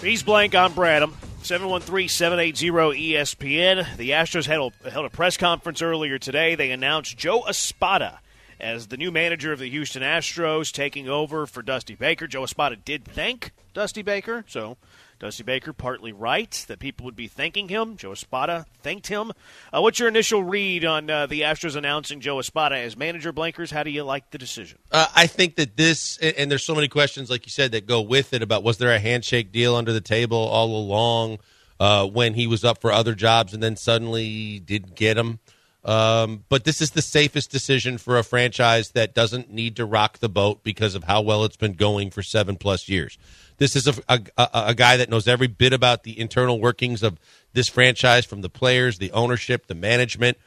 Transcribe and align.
He's 0.00 0.22
blank. 0.22 0.54
I'm 0.54 0.72
Branham. 0.74 1.16
713-780-ESPN. 1.42 3.96
The 3.96 4.10
Astros 4.10 4.46
held 4.46 4.74
held 4.90 5.06
a 5.06 5.10
press 5.10 5.36
conference 5.36 5.82
earlier 5.82 6.18
today. 6.18 6.54
They 6.54 6.70
announced 6.70 7.18
Joe 7.18 7.44
Espada 7.46 8.20
as 8.58 8.86
the 8.86 8.96
new 8.96 9.10
manager 9.10 9.52
of 9.52 9.58
the 9.58 9.68
Houston 9.68 10.02
Astros, 10.02 10.72
taking 10.72 11.06
over 11.08 11.44
for 11.46 11.62
Dusty 11.62 11.94
Baker. 11.94 12.26
Joe 12.26 12.44
Espada 12.44 12.76
did 12.76 13.04
thank 13.04 13.52
Dusty 13.74 14.00
Baker, 14.02 14.44
so 14.48 14.78
Dusty 15.18 15.42
Baker 15.42 15.72
partly 15.72 16.12
right 16.12 16.64
that 16.68 16.78
people 16.78 17.04
would 17.04 17.16
be 17.16 17.28
thanking 17.28 17.68
him. 17.68 17.96
Joe 17.96 18.12
Espada 18.12 18.66
thanked 18.82 19.06
him. 19.06 19.32
Uh, 19.72 19.80
what's 19.80 19.98
your 19.98 20.08
initial 20.08 20.42
read 20.42 20.84
on 20.84 21.08
uh, 21.08 21.26
the 21.26 21.42
Astros 21.42 21.76
announcing 21.76 22.20
Joe 22.20 22.38
Espada 22.38 22.76
as 22.76 22.96
manager? 22.96 23.32
Blankers, 23.32 23.70
how 23.70 23.82
do 23.82 23.90
you 23.90 24.04
like 24.04 24.30
the 24.30 24.38
decision? 24.38 24.78
Uh, 24.90 25.06
I 25.14 25.26
think 25.26 25.56
that 25.56 25.76
this, 25.76 26.18
and 26.18 26.50
there's 26.50 26.64
so 26.64 26.74
many 26.74 26.88
questions, 26.88 27.30
like 27.30 27.46
you 27.46 27.50
said, 27.50 27.72
that 27.72 27.86
go 27.86 28.00
with 28.00 28.32
it 28.32 28.42
about 28.42 28.62
was 28.62 28.78
there 28.78 28.92
a 28.92 28.98
handshake 28.98 29.52
deal 29.52 29.74
under 29.76 29.92
the 29.92 30.00
table 30.00 30.38
all 30.38 30.76
along 30.76 31.38
uh, 31.80 32.06
when 32.06 32.34
he 32.34 32.46
was 32.46 32.64
up 32.64 32.80
for 32.80 32.92
other 32.92 33.14
jobs 33.14 33.54
and 33.54 33.62
then 33.62 33.76
suddenly 33.76 34.58
didn't 34.58 34.94
get 34.94 35.16
him. 35.16 35.38
Um, 35.84 36.44
but 36.48 36.64
this 36.64 36.80
is 36.80 36.92
the 36.92 37.02
safest 37.02 37.50
decision 37.50 37.98
for 37.98 38.18
a 38.18 38.24
franchise 38.24 38.92
that 38.92 39.14
doesn't 39.14 39.50
need 39.50 39.76
to 39.76 39.84
rock 39.84 40.18
the 40.18 40.30
boat 40.30 40.64
because 40.64 40.94
of 40.94 41.04
how 41.04 41.20
well 41.20 41.44
it's 41.44 41.58
been 41.58 41.74
going 41.74 42.10
for 42.10 42.22
seven 42.22 42.56
plus 42.56 42.88
years. 42.88 43.18
This 43.58 43.76
is 43.76 43.86
a, 43.86 43.94
a, 44.08 44.20
a, 44.36 44.74
guy 44.74 44.96
that 44.96 45.08
knows 45.08 45.28
every 45.28 45.46
bit 45.46 45.72
about 45.72 46.02
the 46.02 46.18
internal 46.18 46.60
workings 46.60 47.02
of 47.02 47.18
this 47.52 47.68
franchise 47.68 48.24
from 48.24 48.40
the 48.40 48.48
players, 48.48 48.98
the 48.98 49.12
ownership, 49.12 49.66
the 49.66 49.74
management, 49.74 50.38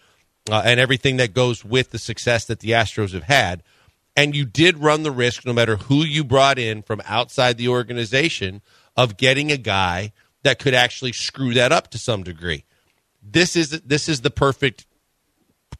uh, 0.50 0.62
and 0.66 0.80
everything 0.80 1.18
that 1.18 1.34
goes 1.34 1.64
with 1.64 1.92
the 1.92 2.00
success 2.00 2.46
that 2.46 2.60
the 2.60 2.72
Astros 2.72 3.14
have 3.14 3.24
had. 3.24 3.64
And 4.16 4.36
you 4.36 4.46
did 4.46 4.80
run 4.80 5.04
the 5.04 5.12
risk, 5.12 5.46
no 5.46 5.54
matter 5.54 5.78
who 5.78 6.04
you 6.04 6.24
brought 6.24 6.60
in 6.60 6.82
from 6.82 7.02
outside 7.06 7.58
the 7.58 7.70
organization, 7.70 8.62
of 8.96 9.16
getting 9.16 9.52
a 9.52 9.58
guy 9.58 10.12
that 10.44 10.60
could 10.60 10.74
actually 10.74 11.14
screw 11.14 11.54
that 11.54 11.72
up 11.72 11.90
to 11.92 11.98
some 11.98 12.24
degree. 12.24 12.66
This 13.21 13.55
is 13.55 13.70
this 13.82 14.10
is 14.10 14.21
the 14.21 14.32
perfect 14.32 14.86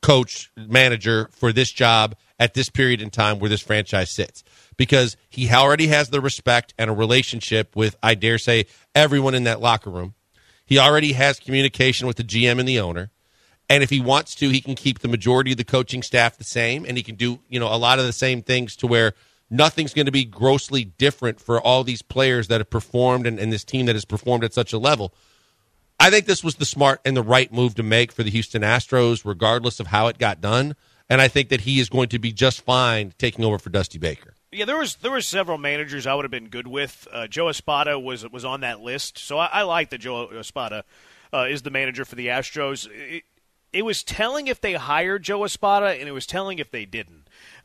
coach 0.02 0.52
manager 0.56 1.30
for 1.32 1.52
this 1.52 1.72
job 1.72 2.16
at 2.40 2.54
this 2.54 2.70
period 2.70 3.02
in 3.02 3.10
time 3.10 3.40
where 3.40 3.50
this 3.50 3.62
franchise 3.62 4.12
sits 4.12 4.44
because 4.78 5.18
he 5.30 5.52
already 5.52 5.88
has 5.88 6.10
the 6.10 6.22
respect 6.22 6.74
and 6.78 6.90
a 6.90 6.94
relationship 6.94 7.76
with, 7.76 7.96
I 8.02 8.16
dare 8.16 8.38
say, 8.38 8.68
everyone 8.94 9.34
in 9.36 9.44
that 9.46 9.60
locker 9.60 9.90
room. 9.90 10.14
He 10.66 10.78
already 10.78 11.14
has 11.14 11.40
communication 11.40 12.08
with 12.08 12.18
the 12.18 12.24
GM 12.24 12.60
and 12.60 12.68
the 12.68 12.80
owner. 12.80 13.10
And 13.70 13.84
if 13.84 13.90
he 13.90 14.00
wants 14.00 14.36
to, 14.36 14.50
he 14.50 14.62
can 14.62 14.76
keep 14.76 15.00
the 15.00 15.08
majority 15.08 15.52
of 15.52 15.58
the 15.58 15.64
coaching 15.64 16.02
staff 16.02 16.38
the 16.38 16.44
same, 16.44 16.86
and 16.86 16.96
he 16.96 17.04
can 17.04 17.16
do 17.16 17.40
you 17.50 17.60
know 17.60 17.74
a 17.74 17.76
lot 17.76 18.00
of 18.00 18.06
the 18.06 18.14
same 18.14 18.42
things 18.42 18.76
to 18.78 18.88
where 18.88 19.14
nothing's 19.50 19.94
going 19.94 20.06
to 20.06 20.12
be 20.12 20.26
grossly 20.26 20.86
different 20.86 21.40
for 21.40 21.60
all 21.60 21.84
these 21.84 22.02
players 22.02 22.48
that 22.48 22.60
have 22.60 22.70
performed 22.70 23.28
and, 23.28 23.40
and 23.40 23.52
this 23.52 23.64
team 23.64 23.86
that 23.88 23.96
has 23.96 24.06
performed 24.06 24.44
at 24.44 24.54
such 24.54 24.72
a 24.72 24.78
level. 24.78 25.14
I 26.00 26.10
think 26.10 26.26
this 26.26 26.44
was 26.44 26.56
the 26.56 26.66
smart 26.66 27.02
and 27.04 27.18
the 27.18 27.24
right 27.24 27.52
move 27.52 27.76
to 27.76 27.84
make 27.84 28.12
for 28.12 28.24
the 28.24 28.30
Houston 28.30 28.62
Astros, 28.62 29.26
regardless 29.26 29.80
of 29.80 29.88
how 29.88 30.08
it 30.08 30.18
got 30.18 30.42
done. 30.42 30.76
And 31.10 31.22
I 31.22 31.28
think 31.28 31.50
that 31.50 31.62
he 31.62 31.80
is 31.80 31.90
going 31.90 32.10
to 32.10 32.20
be 32.20 32.34
just 32.34 32.62
fine 32.62 33.14
taking 33.18 33.46
over 33.46 33.58
for 33.58 33.70
Dusty 33.70 33.98
Baker. 33.98 34.34
Yeah, 34.52 34.66
there 34.66 34.78
was 34.78 34.96
there 34.96 35.12
were 35.12 35.22
several 35.22 35.58
managers 35.58 36.08
I 36.08 36.14
would 36.16 36.26
have 36.26 36.32
been 36.32 36.50
good 36.50 36.68
with. 36.68 37.08
Uh, 37.12 37.28
Joe 37.28 37.50
Espada 37.50 38.00
was 38.00 38.30
was 38.30 38.46
on 38.46 38.62
that 38.62 38.80
list, 38.80 39.18
so 39.18 39.38
I, 39.38 39.50
I 39.52 39.62
like 39.64 39.90
that 39.90 40.00
Joe 40.00 40.30
Espada 40.30 40.84
uh, 41.34 41.48
is 41.50 41.62
the 41.62 41.70
manager 41.70 42.06
for 42.06 42.16
the 42.16 42.28
Astros. 42.28 42.88
It, 42.92 43.24
it 43.74 43.84
was 43.84 44.04
telling 44.04 44.48
if 44.48 44.62
they 44.62 44.74
hired 44.74 45.24
Joe 45.24 45.44
Espada, 45.44 45.88
and 45.88 46.08
it 46.08 46.14
was 46.14 46.26
telling 46.26 46.60
if 46.60 46.72
they 46.72 46.86
didn't. 46.86 47.17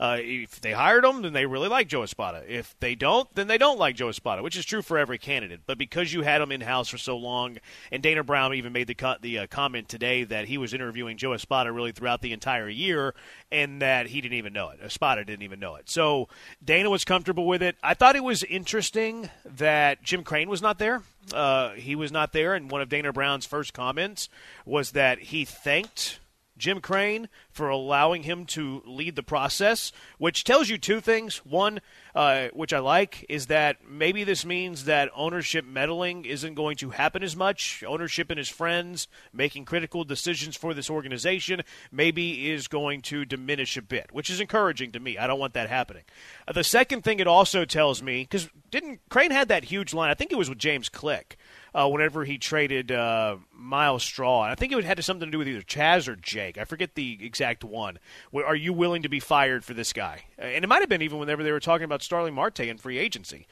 Uh, 0.02 0.16
if 0.18 0.60
they 0.60 0.72
hired 0.72 1.04
him, 1.04 1.22
then 1.22 1.32
they 1.32 1.46
really 1.46 1.68
like 1.68 1.86
Joe 1.86 2.02
Espada. 2.02 2.42
If 2.48 2.74
they 2.80 2.96
don't, 2.96 3.32
then 3.36 3.46
they 3.46 3.56
don't 3.56 3.78
like 3.78 3.94
Joe 3.94 4.08
Espada, 4.08 4.42
which 4.42 4.56
is 4.56 4.64
true 4.64 4.82
for 4.82 4.98
every 4.98 5.16
candidate. 5.16 5.60
But 5.64 5.78
because 5.78 6.12
you 6.12 6.22
had 6.22 6.40
him 6.40 6.50
in 6.50 6.60
house 6.60 6.88
for 6.88 6.98
so 6.98 7.16
long, 7.16 7.58
and 7.92 8.02
Dana 8.02 8.24
Brown 8.24 8.52
even 8.52 8.72
made 8.72 8.88
the 8.88 8.96
co- 8.96 9.18
the 9.20 9.38
uh, 9.38 9.46
comment 9.46 9.88
today 9.88 10.24
that 10.24 10.46
he 10.46 10.58
was 10.58 10.74
interviewing 10.74 11.18
Joe 11.18 11.34
Espada 11.34 11.70
really 11.70 11.92
throughout 11.92 12.20
the 12.20 12.32
entire 12.32 12.68
year, 12.68 13.14
and 13.52 13.80
that 13.80 14.08
he 14.08 14.20
didn't 14.20 14.38
even 14.38 14.52
know 14.52 14.70
it. 14.70 14.80
Espada 14.82 15.24
didn't 15.24 15.44
even 15.44 15.60
know 15.60 15.76
it. 15.76 15.88
So 15.88 16.28
Dana 16.64 16.90
was 16.90 17.04
comfortable 17.04 17.46
with 17.46 17.62
it. 17.62 17.76
I 17.80 17.94
thought 17.94 18.16
it 18.16 18.24
was 18.24 18.42
interesting 18.42 19.30
that 19.44 20.02
Jim 20.02 20.24
Crane 20.24 20.48
was 20.48 20.60
not 20.60 20.80
there. 20.80 21.02
Uh, 21.32 21.74
he 21.74 21.94
was 21.94 22.10
not 22.10 22.32
there, 22.32 22.54
and 22.54 22.72
one 22.72 22.80
of 22.80 22.88
Dana 22.88 23.12
Brown's 23.12 23.46
first 23.46 23.72
comments 23.72 24.28
was 24.66 24.90
that 24.90 25.20
he 25.20 25.44
thanked 25.44 26.18
Jim 26.62 26.80
Crane 26.80 27.28
for 27.50 27.68
allowing 27.68 28.22
him 28.22 28.46
to 28.46 28.84
lead 28.86 29.16
the 29.16 29.22
process, 29.24 29.90
which 30.18 30.44
tells 30.44 30.68
you 30.68 30.78
two 30.78 31.00
things. 31.00 31.38
One, 31.38 31.80
uh, 32.14 32.50
which 32.52 32.72
I 32.72 32.78
like, 32.78 33.26
is 33.28 33.46
that 33.48 33.78
maybe 33.84 34.22
this 34.22 34.46
means 34.46 34.84
that 34.84 35.10
ownership 35.16 35.64
meddling 35.64 36.24
isn't 36.24 36.54
going 36.54 36.76
to 36.76 36.90
happen 36.90 37.24
as 37.24 37.34
much. 37.34 37.82
Ownership 37.84 38.30
and 38.30 38.38
his 38.38 38.48
friends 38.48 39.08
making 39.32 39.64
critical 39.64 40.04
decisions 40.04 40.56
for 40.56 40.72
this 40.72 40.88
organization 40.88 41.62
maybe 41.90 42.48
is 42.48 42.68
going 42.68 43.02
to 43.02 43.24
diminish 43.24 43.76
a 43.76 43.82
bit, 43.82 44.10
which 44.12 44.30
is 44.30 44.40
encouraging 44.40 44.92
to 44.92 45.00
me. 45.00 45.18
I 45.18 45.26
don't 45.26 45.40
want 45.40 45.54
that 45.54 45.68
happening. 45.68 46.04
Uh, 46.46 46.52
the 46.52 46.62
second 46.62 47.02
thing 47.02 47.18
it 47.18 47.26
also 47.26 47.64
tells 47.64 48.04
me, 48.04 48.22
because 48.22 48.48
didn't 48.70 49.00
Crane 49.08 49.32
had 49.32 49.48
that 49.48 49.64
huge 49.64 49.92
line? 49.92 50.10
I 50.10 50.14
think 50.14 50.30
it 50.30 50.38
was 50.38 50.48
with 50.48 50.58
James 50.58 50.88
Click 50.88 51.36
uh, 51.74 51.88
whenever 51.88 52.24
he 52.24 52.38
traded 52.38 52.92
uh, 52.92 53.36
Myles 53.52 54.02
Straw. 54.02 54.44
And 54.44 54.52
I 54.52 54.54
think 54.54 54.72
it 54.72 54.84
had 54.84 55.02
something 55.04 55.26
to 55.26 55.32
do 55.32 55.38
with 55.38 55.48
either 55.48 55.62
Chas 55.62 56.08
or 56.08 56.16
Jake. 56.16 56.58
I 56.58 56.64
forget 56.64 56.94
the 56.94 57.18
exact 57.24 57.64
one. 57.64 57.98
Are 58.34 58.56
you 58.56 58.72
willing 58.72 59.02
to 59.02 59.08
be 59.08 59.20
fired 59.20 59.64
for 59.64 59.74
this 59.74 59.92
guy? 59.92 60.24
And 60.38 60.64
it 60.64 60.68
might 60.68 60.80
have 60.80 60.88
been 60.88 61.02
even 61.02 61.18
whenever 61.18 61.42
they 61.42 61.52
were 61.52 61.60
talking 61.60 61.84
about 61.84 62.02
Starling 62.02 62.34
Marte 62.34 62.60
and 62.60 62.80
free 62.80 62.98
agency. 62.98 63.46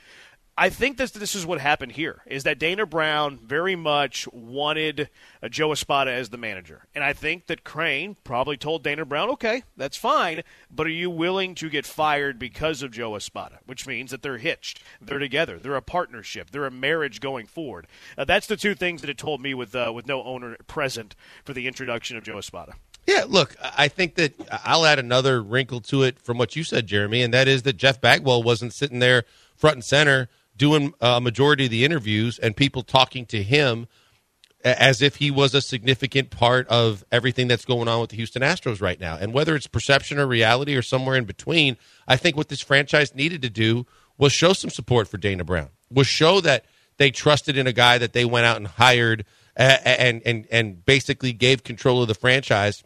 I 0.60 0.68
think 0.68 0.98
this 0.98 1.12
this 1.12 1.34
is 1.34 1.46
what 1.46 1.58
happened 1.58 1.92
here 1.92 2.20
is 2.26 2.42
that 2.42 2.58
Dana 2.58 2.84
Brown 2.84 3.38
very 3.38 3.76
much 3.76 4.28
wanted 4.30 5.08
uh, 5.42 5.48
Joe 5.48 5.72
Espada 5.72 6.12
as 6.12 6.28
the 6.28 6.36
manager, 6.36 6.84
and 6.94 7.02
I 7.02 7.14
think 7.14 7.46
that 7.46 7.64
Crane 7.64 8.18
probably 8.24 8.58
told 8.58 8.82
Dana 8.82 9.06
Brown, 9.06 9.30
"Okay, 9.30 9.62
that's 9.78 9.96
fine, 9.96 10.42
but 10.70 10.86
are 10.86 10.90
you 10.90 11.08
willing 11.08 11.54
to 11.54 11.70
get 11.70 11.86
fired 11.86 12.38
because 12.38 12.82
of 12.82 12.90
Joe 12.90 13.16
Espada?" 13.16 13.60
Which 13.64 13.86
means 13.86 14.10
that 14.10 14.20
they're 14.20 14.36
hitched, 14.36 14.82
they're 15.00 15.18
together, 15.18 15.58
they're 15.58 15.76
a 15.76 15.80
partnership, 15.80 16.50
they're 16.50 16.66
a 16.66 16.70
marriage 16.70 17.20
going 17.20 17.46
forward. 17.46 17.86
Uh, 18.18 18.26
that's 18.26 18.46
the 18.46 18.58
two 18.58 18.74
things 18.74 19.00
that 19.00 19.08
it 19.08 19.16
told 19.16 19.40
me 19.40 19.54
with 19.54 19.74
uh, 19.74 19.90
with 19.94 20.06
no 20.06 20.22
owner 20.24 20.58
present 20.66 21.16
for 21.42 21.54
the 21.54 21.66
introduction 21.68 22.18
of 22.18 22.24
Joe 22.24 22.36
Espada. 22.36 22.74
Yeah, 23.06 23.24
look, 23.26 23.56
I 23.62 23.88
think 23.88 24.16
that 24.16 24.34
I'll 24.62 24.84
add 24.84 24.98
another 24.98 25.42
wrinkle 25.42 25.80
to 25.80 26.02
it 26.02 26.18
from 26.18 26.36
what 26.36 26.54
you 26.54 26.64
said, 26.64 26.86
Jeremy, 26.86 27.22
and 27.22 27.32
that 27.32 27.48
is 27.48 27.62
that 27.62 27.78
Jeff 27.78 27.98
Bagwell 27.98 28.42
wasn't 28.42 28.74
sitting 28.74 28.98
there 28.98 29.24
front 29.56 29.76
and 29.76 29.84
center 29.84 30.28
doing 30.60 30.92
a 31.00 31.22
majority 31.22 31.64
of 31.64 31.70
the 31.70 31.86
interviews 31.86 32.38
and 32.38 32.54
people 32.54 32.82
talking 32.82 33.24
to 33.24 33.42
him 33.42 33.88
as 34.62 35.00
if 35.00 35.16
he 35.16 35.30
was 35.30 35.54
a 35.54 35.62
significant 35.62 36.28
part 36.28 36.68
of 36.68 37.02
everything 37.10 37.48
that's 37.48 37.64
going 37.64 37.88
on 37.88 37.98
with 37.98 38.10
the 38.10 38.16
Houston 38.16 38.42
Astros 38.42 38.82
right 38.82 39.00
now. 39.00 39.16
And 39.16 39.32
whether 39.32 39.56
it's 39.56 39.66
perception 39.66 40.18
or 40.18 40.26
reality 40.26 40.76
or 40.76 40.82
somewhere 40.82 41.16
in 41.16 41.24
between, 41.24 41.78
I 42.06 42.18
think 42.18 42.36
what 42.36 42.48
this 42.48 42.60
franchise 42.60 43.14
needed 43.14 43.40
to 43.40 43.48
do 43.48 43.86
was 44.18 44.34
show 44.34 44.52
some 44.52 44.68
support 44.68 45.08
for 45.08 45.16
Dana 45.16 45.44
Brown, 45.44 45.70
was 45.90 46.06
show 46.06 46.42
that 46.42 46.66
they 46.98 47.10
trusted 47.10 47.56
in 47.56 47.66
a 47.66 47.72
guy 47.72 47.96
that 47.96 48.12
they 48.12 48.26
went 48.26 48.44
out 48.44 48.58
and 48.58 48.66
hired 48.66 49.24
and 49.56 50.20
and 50.26 50.46
and 50.50 50.84
basically 50.84 51.32
gave 51.32 51.64
control 51.64 52.02
of 52.02 52.08
the 52.08 52.14
franchise 52.14 52.84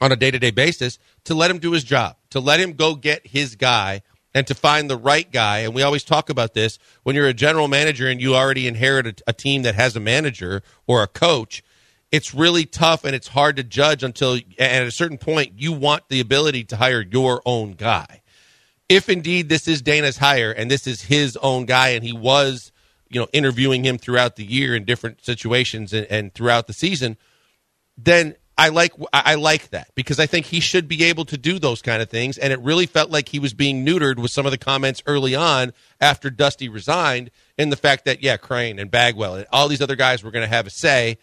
on 0.00 0.10
a 0.10 0.16
day-to-day 0.16 0.50
basis 0.50 0.98
to 1.22 1.34
let 1.34 1.52
him 1.52 1.58
do 1.58 1.70
his 1.70 1.84
job, 1.84 2.16
to 2.30 2.40
let 2.40 2.58
him 2.58 2.72
go 2.72 2.96
get 2.96 3.24
his 3.28 3.54
guy 3.54 4.02
and 4.34 4.46
to 4.46 4.54
find 4.54 4.88
the 4.88 4.96
right 4.96 5.30
guy. 5.30 5.58
And 5.58 5.74
we 5.74 5.82
always 5.82 6.04
talk 6.04 6.30
about 6.30 6.54
this 6.54 6.78
when 7.02 7.16
you're 7.16 7.26
a 7.26 7.34
general 7.34 7.68
manager 7.68 8.08
and 8.08 8.20
you 8.20 8.34
already 8.34 8.66
inherit 8.66 9.06
a, 9.06 9.14
a, 9.28 9.32
team 9.32 9.62
that 9.62 9.74
has 9.74 9.96
a 9.96 10.00
manager 10.00 10.62
or 10.86 11.02
a 11.02 11.06
coach. 11.06 11.62
It's 12.12 12.34
really 12.34 12.64
tough 12.64 13.04
and 13.04 13.14
it's 13.14 13.28
hard 13.28 13.56
to 13.56 13.64
judge 13.64 14.02
until 14.02 14.34
and 14.34 14.44
at 14.58 14.82
a 14.82 14.90
certain 14.90 15.18
point 15.18 15.54
you 15.56 15.72
want 15.72 16.08
the 16.08 16.20
ability 16.20 16.64
to 16.64 16.76
hire 16.76 17.02
your 17.02 17.42
own 17.44 17.72
guy. 17.72 18.22
If 18.88 19.08
indeed 19.08 19.48
this 19.48 19.68
is 19.68 19.82
Dana's 19.82 20.18
hire 20.18 20.50
and 20.50 20.70
this 20.70 20.86
is 20.86 21.02
his 21.02 21.36
own 21.36 21.66
guy 21.66 21.90
and 21.90 22.02
he 22.02 22.12
was, 22.12 22.72
you 23.08 23.20
know, 23.20 23.28
interviewing 23.32 23.84
him 23.84 23.98
throughout 23.98 24.36
the 24.36 24.44
year 24.44 24.74
in 24.74 24.84
different 24.84 25.24
situations 25.24 25.92
and, 25.92 26.06
and 26.10 26.34
throughout 26.34 26.66
the 26.66 26.72
season, 26.72 27.16
then 27.96 28.34
I 28.60 28.68
like 28.68 28.92
I 29.10 29.36
like 29.36 29.70
that 29.70 29.90
because 29.94 30.20
I 30.20 30.26
think 30.26 30.44
he 30.44 30.60
should 30.60 30.86
be 30.86 31.04
able 31.04 31.24
to 31.24 31.38
do 31.38 31.58
those 31.58 31.80
kind 31.80 32.02
of 32.02 32.10
things. 32.10 32.36
And 32.36 32.52
it 32.52 32.60
really 32.60 32.84
felt 32.84 33.10
like 33.10 33.30
he 33.30 33.38
was 33.38 33.54
being 33.54 33.86
neutered 33.86 34.18
with 34.18 34.30
some 34.32 34.44
of 34.44 34.52
the 34.52 34.58
comments 34.58 35.02
early 35.06 35.34
on 35.34 35.72
after 35.98 36.28
Dusty 36.28 36.68
resigned, 36.68 37.30
in 37.56 37.70
the 37.70 37.76
fact 37.76 38.04
that 38.04 38.22
yeah, 38.22 38.36
Crane 38.36 38.78
and 38.78 38.90
Bagwell 38.90 39.36
and 39.36 39.46
all 39.50 39.66
these 39.66 39.80
other 39.80 39.96
guys 39.96 40.22
were 40.22 40.30
going 40.30 40.46
to 40.46 40.54
have 40.54 40.66
a 40.66 40.70
say. 40.70 41.16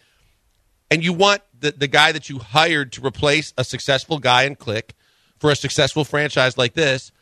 And 0.90 1.04
you 1.04 1.12
want 1.12 1.42
the 1.56 1.70
the 1.70 1.86
guy 1.86 2.10
that 2.10 2.28
you 2.28 2.40
hired 2.40 2.90
to 2.94 3.06
replace 3.06 3.54
a 3.56 3.62
successful 3.62 4.18
guy 4.18 4.42
and 4.42 4.58
Click 4.58 4.96
for 5.38 5.52
a 5.52 5.56
successful 5.56 6.04
franchise 6.04 6.58
like 6.58 6.74
this 6.74 7.12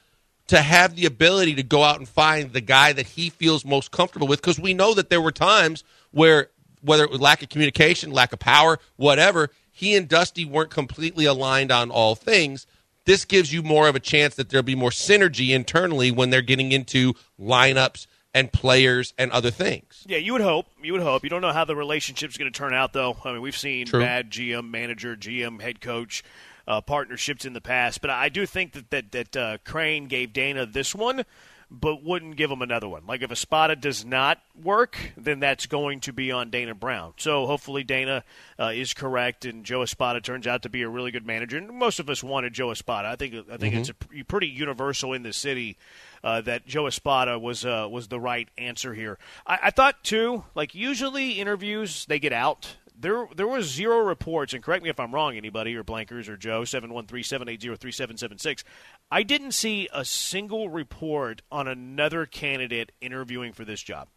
to 0.46 0.62
have 0.62 0.96
the 0.96 1.04
ability 1.04 1.56
to 1.56 1.62
go 1.62 1.82
out 1.82 1.98
and 1.98 2.08
find 2.08 2.54
the 2.54 2.62
guy 2.62 2.94
that 2.94 3.04
he 3.04 3.28
feels 3.28 3.66
most 3.66 3.90
comfortable 3.90 4.26
with 4.26 4.40
because 4.40 4.58
we 4.58 4.72
know 4.72 4.94
that 4.94 5.10
there 5.10 5.20
were 5.20 5.32
times 5.32 5.84
where 6.12 6.48
whether 6.80 7.04
it 7.04 7.10
was 7.10 7.20
lack 7.20 7.42
of 7.42 7.50
communication, 7.50 8.12
lack 8.12 8.32
of 8.32 8.38
power, 8.38 8.78
whatever, 8.96 9.50
he 9.76 9.94
and 9.94 10.08
Dusty 10.08 10.46
weren't 10.46 10.70
completely 10.70 11.26
aligned 11.26 11.70
on 11.70 11.90
all 11.90 12.14
things. 12.14 12.66
This 13.04 13.26
gives 13.26 13.52
you 13.52 13.62
more 13.62 13.88
of 13.88 13.94
a 13.94 14.00
chance 14.00 14.34
that 14.36 14.48
there'll 14.48 14.62
be 14.62 14.74
more 14.74 14.88
synergy 14.88 15.50
internally 15.50 16.10
when 16.10 16.30
they're 16.30 16.40
getting 16.40 16.72
into 16.72 17.12
lineups 17.38 18.06
and 18.32 18.50
players 18.50 19.12
and 19.18 19.30
other 19.32 19.50
things. 19.50 20.02
Yeah, 20.06 20.16
you 20.16 20.32
would 20.32 20.40
hope. 20.40 20.68
You 20.82 20.94
would 20.94 21.02
hope. 21.02 21.24
You 21.24 21.28
don't 21.28 21.42
know 21.42 21.52
how 21.52 21.66
the 21.66 21.76
relationship's 21.76 22.38
going 22.38 22.50
to 22.50 22.58
turn 22.58 22.72
out, 22.72 22.94
though. 22.94 23.18
I 23.22 23.32
mean, 23.32 23.42
we've 23.42 23.54
seen 23.54 23.86
True. 23.86 24.00
bad 24.00 24.30
GM, 24.30 24.70
manager, 24.70 25.14
GM, 25.14 25.60
head 25.60 25.82
coach 25.82 26.24
uh, 26.66 26.80
partnerships 26.80 27.44
in 27.44 27.52
the 27.52 27.60
past, 27.60 28.00
but 28.00 28.08
I 28.08 28.30
do 28.30 28.46
think 28.46 28.72
that 28.72 28.88
that, 28.88 29.12
that 29.12 29.36
uh, 29.36 29.58
Crane 29.66 30.06
gave 30.06 30.32
Dana 30.32 30.64
this 30.64 30.94
one 30.94 31.26
but 31.70 32.02
wouldn't 32.02 32.36
give 32.36 32.50
him 32.50 32.62
another 32.62 32.88
one. 32.88 33.02
Like 33.06 33.22
if 33.22 33.32
Espada 33.32 33.74
does 33.74 34.04
not 34.04 34.40
work, 34.62 35.12
then 35.16 35.40
that's 35.40 35.66
going 35.66 36.00
to 36.00 36.12
be 36.12 36.30
on 36.30 36.50
Dana 36.50 36.74
Brown. 36.74 37.14
So 37.16 37.46
hopefully 37.46 37.82
Dana 37.82 38.24
uh, 38.58 38.72
is 38.74 38.94
correct, 38.94 39.44
and 39.44 39.64
Joe 39.64 39.82
Espada 39.82 40.20
turns 40.20 40.46
out 40.46 40.62
to 40.62 40.68
be 40.68 40.82
a 40.82 40.88
really 40.88 41.10
good 41.10 41.26
manager. 41.26 41.58
And 41.58 41.70
most 41.70 41.98
of 41.98 42.08
us 42.08 42.22
wanted 42.22 42.52
Joe 42.52 42.70
Espada. 42.70 43.08
I 43.08 43.16
think 43.16 43.34
I 43.50 43.56
think 43.56 43.74
mm-hmm. 43.74 43.80
it's 43.80 43.90
a, 43.90 44.24
pretty 44.24 44.48
universal 44.48 45.12
in 45.12 45.22
the 45.22 45.32
city. 45.32 45.76
Uh, 46.24 46.40
that 46.40 46.66
Joe 46.66 46.86
Espada 46.88 47.38
was 47.38 47.64
uh, 47.64 47.86
was 47.88 48.08
the 48.08 48.18
right 48.18 48.48
answer 48.58 48.94
here. 48.94 49.16
I, 49.46 49.58
I 49.64 49.70
thought 49.70 50.02
too. 50.02 50.44
Like 50.56 50.74
usually 50.74 51.32
interviews, 51.32 52.04
they 52.06 52.18
get 52.18 52.32
out 52.32 52.76
there 52.98 53.26
there 53.34 53.46
was 53.46 53.66
zero 53.66 53.98
reports, 53.98 54.52
and 54.52 54.62
correct 54.62 54.82
me 54.82 54.90
if 54.90 55.00
I'm 55.00 55.14
wrong, 55.14 55.36
anybody 55.36 55.74
or 55.74 55.84
Blankers 55.84 56.28
or 56.28 56.36
Joe 56.36 56.64
seven 56.64 56.92
one 56.92 57.06
three 57.06 57.22
seven 57.22 57.48
eight 57.48 57.62
zero 57.62 57.76
three 57.76 57.92
seven 57.92 58.16
seven 58.16 58.38
six. 58.38 58.64
I 59.10 59.22
didn't 59.22 59.52
see 59.52 59.88
a 59.92 60.04
single 60.04 60.68
report 60.68 61.42
on 61.50 61.68
another 61.68 62.26
candidate 62.26 62.92
interviewing 63.00 63.52
for 63.52 63.64
this 63.64 63.82
job, 63.82 64.08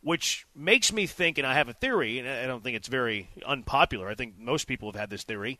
which 0.00 0.46
makes 0.54 0.92
me 0.92 1.06
think, 1.06 1.38
and 1.38 1.46
I 1.46 1.54
have 1.54 1.68
a 1.68 1.74
theory, 1.74 2.18
and 2.18 2.28
I 2.28 2.46
don't 2.46 2.62
think 2.62 2.76
it's 2.76 2.88
very 2.88 3.30
unpopular. 3.46 4.08
I 4.08 4.14
think 4.14 4.38
most 4.38 4.66
people 4.66 4.90
have 4.90 5.00
had 5.00 5.10
this 5.10 5.24
theory 5.24 5.58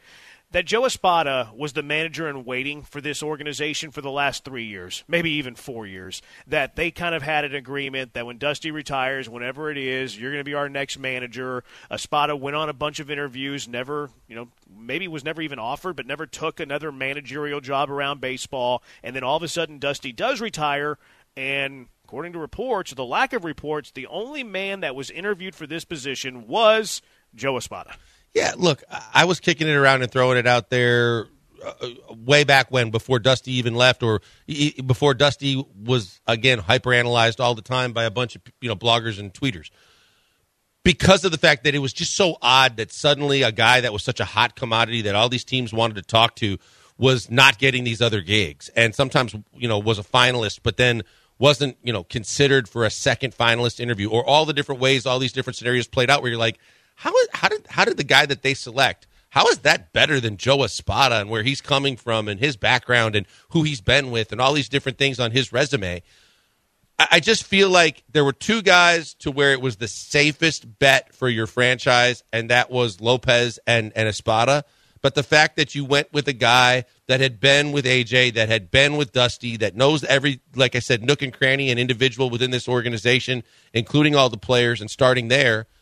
that 0.50 0.64
Joe 0.64 0.86
Espada 0.86 1.50
was 1.54 1.74
the 1.74 1.82
manager 1.82 2.28
in 2.28 2.44
waiting 2.44 2.82
for 2.82 3.00
this 3.00 3.22
organization 3.22 3.90
for 3.90 4.00
the 4.00 4.10
last 4.10 4.44
three 4.44 4.64
years, 4.64 5.04
maybe 5.06 5.30
even 5.32 5.54
four 5.54 5.86
years. 5.86 6.22
That 6.46 6.74
they 6.74 6.90
kind 6.90 7.14
of 7.14 7.22
had 7.22 7.44
an 7.44 7.54
agreement 7.54 8.14
that 8.14 8.24
when 8.24 8.38
Dusty 8.38 8.70
retires, 8.70 9.28
whenever 9.28 9.70
it 9.70 9.76
is, 9.76 10.18
you're 10.18 10.30
going 10.30 10.40
to 10.40 10.48
be 10.48 10.54
our 10.54 10.70
next 10.70 10.98
manager. 10.98 11.64
Espada 11.90 12.34
went 12.34 12.56
on 12.56 12.70
a 12.70 12.74
bunch 12.74 12.98
of 12.98 13.10
interviews, 13.10 13.68
never, 13.68 14.08
you 14.26 14.34
know, 14.34 14.48
maybe 14.74 15.06
was 15.06 15.24
never 15.24 15.42
even 15.42 15.58
offered, 15.58 15.96
but 15.96 16.06
never 16.06 16.26
took 16.26 16.60
another 16.60 16.90
managerial 16.90 17.60
job 17.60 17.90
around 17.90 18.20
baseball. 18.20 18.82
And 19.02 19.14
then 19.14 19.22
all 19.22 19.36
of 19.36 19.42
a 19.42 19.48
sudden, 19.48 19.78
Dusty 19.78 20.12
does 20.12 20.40
retire, 20.40 20.96
and 21.36 21.88
according 22.04 22.32
to 22.32 22.38
reports, 22.38 22.94
the 22.94 23.04
lack 23.04 23.34
of 23.34 23.44
reports, 23.44 23.90
the 23.90 24.06
only 24.06 24.42
man 24.42 24.80
that 24.80 24.94
was 24.94 25.10
interviewed 25.10 25.54
for 25.54 25.66
this 25.66 25.84
position 25.84 26.46
was 26.46 27.02
Joe 27.34 27.58
Espada. 27.58 27.94
Yeah, 28.38 28.52
look, 28.56 28.84
I 29.12 29.24
was 29.24 29.40
kicking 29.40 29.66
it 29.66 29.74
around 29.74 30.02
and 30.02 30.12
throwing 30.12 30.38
it 30.38 30.46
out 30.46 30.70
there 30.70 31.26
uh, 31.64 31.88
way 32.24 32.44
back 32.44 32.70
when, 32.70 32.92
before 32.92 33.18
Dusty 33.18 33.50
even 33.54 33.74
left, 33.74 34.04
or 34.04 34.22
before 34.86 35.12
Dusty 35.12 35.66
was 35.84 36.20
again 36.24 36.60
hyperanalyzed 36.60 37.40
all 37.40 37.56
the 37.56 37.62
time 37.62 37.92
by 37.92 38.04
a 38.04 38.12
bunch 38.12 38.36
of 38.36 38.42
you 38.60 38.68
know 38.68 38.76
bloggers 38.76 39.18
and 39.18 39.34
tweeters. 39.34 39.70
Because 40.84 41.24
of 41.24 41.32
the 41.32 41.38
fact 41.38 41.64
that 41.64 41.74
it 41.74 41.80
was 41.80 41.92
just 41.92 42.14
so 42.14 42.36
odd 42.40 42.76
that 42.76 42.92
suddenly 42.92 43.42
a 43.42 43.50
guy 43.50 43.80
that 43.80 43.92
was 43.92 44.04
such 44.04 44.20
a 44.20 44.24
hot 44.24 44.54
commodity 44.54 45.02
that 45.02 45.16
all 45.16 45.28
these 45.28 45.44
teams 45.44 45.72
wanted 45.72 45.94
to 45.94 46.02
talk 46.02 46.36
to 46.36 46.58
was 46.96 47.28
not 47.28 47.58
getting 47.58 47.82
these 47.82 48.00
other 48.00 48.20
gigs, 48.20 48.68
and 48.76 48.94
sometimes 48.94 49.34
you 49.52 49.66
know 49.66 49.80
was 49.80 49.98
a 49.98 50.04
finalist, 50.04 50.60
but 50.62 50.76
then 50.76 51.02
wasn't 51.40 51.76
you 51.82 51.92
know 51.92 52.04
considered 52.04 52.68
for 52.68 52.84
a 52.84 52.90
second 52.90 53.34
finalist 53.34 53.80
interview, 53.80 54.08
or 54.08 54.24
all 54.24 54.44
the 54.44 54.52
different 54.52 54.80
ways 54.80 55.06
all 55.06 55.18
these 55.18 55.32
different 55.32 55.56
scenarios 55.56 55.88
played 55.88 56.08
out, 56.08 56.22
where 56.22 56.30
you're 56.30 56.38
like 56.38 56.60
how 56.98 57.14
is 57.16 57.28
how 57.32 57.48
did 57.48 57.66
how 57.68 57.84
did 57.84 57.96
the 57.96 58.04
guy 58.04 58.26
that 58.26 58.42
they 58.42 58.54
select 58.54 59.06
how 59.30 59.46
is 59.48 59.58
that 59.58 59.92
better 59.92 60.20
than 60.20 60.36
Joe 60.36 60.64
Espada 60.64 61.20
and 61.20 61.30
where 61.30 61.42
he's 61.42 61.60
coming 61.60 61.96
from 61.96 62.28
and 62.28 62.40
his 62.40 62.56
background 62.56 63.14
and 63.14 63.26
who 63.50 63.62
he's 63.62 63.80
been 63.80 64.10
with 64.10 64.32
and 64.32 64.40
all 64.40 64.52
these 64.52 64.68
different 64.68 64.98
things 64.98 65.20
on 65.20 65.32
his 65.32 65.52
resume? 65.52 66.02
I, 66.98 67.08
I 67.12 67.20
just 67.20 67.44
feel 67.44 67.68
like 67.68 68.04
there 68.10 68.24
were 68.24 68.32
two 68.32 68.62
guys 68.62 69.14
to 69.14 69.30
where 69.30 69.52
it 69.52 69.60
was 69.60 69.76
the 69.76 69.88
safest 69.88 70.78
bet 70.78 71.14
for 71.14 71.28
your 71.28 71.46
franchise, 71.46 72.22
and 72.32 72.50
that 72.50 72.70
was 72.70 73.00
Lopez 73.00 73.58
and, 73.66 73.92
and 73.94 74.08
Espada. 74.08 74.64
But 75.00 75.14
the 75.14 75.22
fact 75.22 75.56
that 75.56 75.74
you 75.74 75.84
went 75.84 76.12
with 76.12 76.26
a 76.26 76.32
guy 76.32 76.84
that 77.06 77.20
had 77.20 77.38
been 77.38 77.70
with 77.70 77.84
AJ, 77.84 78.34
that 78.34 78.48
had 78.48 78.70
been 78.70 78.96
with 78.96 79.12
Dusty, 79.12 79.58
that 79.58 79.76
knows 79.76 80.02
every, 80.04 80.40
like 80.56 80.74
I 80.74 80.80
said, 80.80 81.04
nook 81.04 81.22
and 81.22 81.32
cranny 81.32 81.70
and 81.70 81.78
individual 81.78 82.30
within 82.30 82.50
this 82.50 82.66
organization, 82.66 83.44
including 83.72 84.16
all 84.16 84.30
the 84.30 84.38
players, 84.38 84.80
and 84.80 84.90
starting 84.90 85.28
there– 85.28 85.66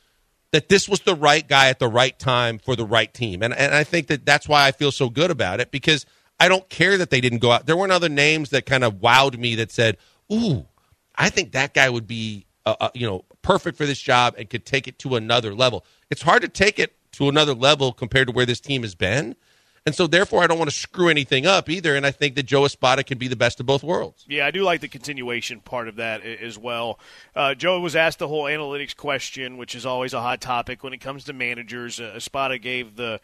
that 0.52 0.68
this 0.68 0.88
was 0.88 1.00
the 1.00 1.14
right 1.14 1.46
guy 1.46 1.68
at 1.68 1.78
the 1.78 1.88
right 1.88 2.18
time 2.18 2.58
for 2.58 2.76
the 2.76 2.84
right 2.84 3.12
team. 3.12 3.42
And, 3.42 3.52
and 3.54 3.74
I 3.74 3.84
think 3.84 4.06
that 4.08 4.24
that's 4.24 4.48
why 4.48 4.66
I 4.66 4.72
feel 4.72 4.92
so 4.92 5.10
good 5.10 5.30
about 5.30 5.60
it 5.60 5.70
because 5.70 6.06
I 6.38 6.48
don't 6.48 6.68
care 6.68 6.98
that 6.98 7.10
they 7.10 7.20
didn't 7.20 7.38
go 7.38 7.50
out. 7.50 7.66
There 7.66 7.76
weren't 7.76 7.92
other 7.92 8.08
names 8.08 8.50
that 8.50 8.66
kind 8.66 8.84
of 8.84 8.94
wowed 8.96 9.38
me 9.38 9.54
that 9.56 9.70
said, 9.70 9.96
ooh, 10.32 10.66
I 11.14 11.30
think 11.30 11.52
that 11.52 11.74
guy 11.74 11.88
would 11.88 12.06
be, 12.06 12.46
uh, 12.64 12.76
uh, 12.80 12.88
you 12.94 13.06
know, 13.06 13.24
perfect 13.42 13.78
for 13.78 13.86
this 13.86 14.00
job 14.00 14.34
and 14.38 14.48
could 14.48 14.66
take 14.66 14.86
it 14.86 14.98
to 15.00 15.16
another 15.16 15.54
level. 15.54 15.84
It's 16.10 16.22
hard 16.22 16.42
to 16.42 16.48
take 16.48 16.78
it 16.78 16.94
to 17.12 17.28
another 17.28 17.54
level 17.54 17.92
compared 17.92 18.28
to 18.28 18.32
where 18.32 18.46
this 18.46 18.60
team 18.60 18.82
has 18.82 18.94
been. 18.94 19.34
And 19.86 19.94
so, 19.94 20.08
therefore, 20.08 20.42
I 20.42 20.48
don't 20.48 20.58
want 20.58 20.68
to 20.68 20.76
screw 20.76 21.08
anything 21.08 21.46
up 21.46 21.70
either. 21.70 21.94
And 21.94 22.04
I 22.04 22.10
think 22.10 22.34
that 22.34 22.42
Joe 22.42 22.64
Espada 22.64 23.04
can 23.04 23.18
be 23.18 23.28
the 23.28 23.36
best 23.36 23.60
of 23.60 23.66
both 23.66 23.84
worlds. 23.84 24.24
Yeah, 24.28 24.44
I 24.44 24.50
do 24.50 24.64
like 24.64 24.80
the 24.80 24.88
continuation 24.88 25.60
part 25.60 25.86
of 25.86 25.96
that 25.96 26.24
as 26.24 26.58
well. 26.58 26.98
Uh, 27.36 27.54
Joe 27.54 27.80
was 27.80 27.94
asked 27.94 28.18
the 28.18 28.26
whole 28.26 28.44
analytics 28.44 28.96
question, 28.96 29.56
which 29.56 29.76
is 29.76 29.86
always 29.86 30.12
a 30.12 30.20
hot 30.20 30.40
topic 30.40 30.82
when 30.82 30.92
it 30.92 30.98
comes 30.98 31.22
to 31.24 31.32
managers. 31.32 32.00
Uh, 32.00 32.14
Espada 32.16 32.58
gave 32.58 32.96
the 32.96 33.20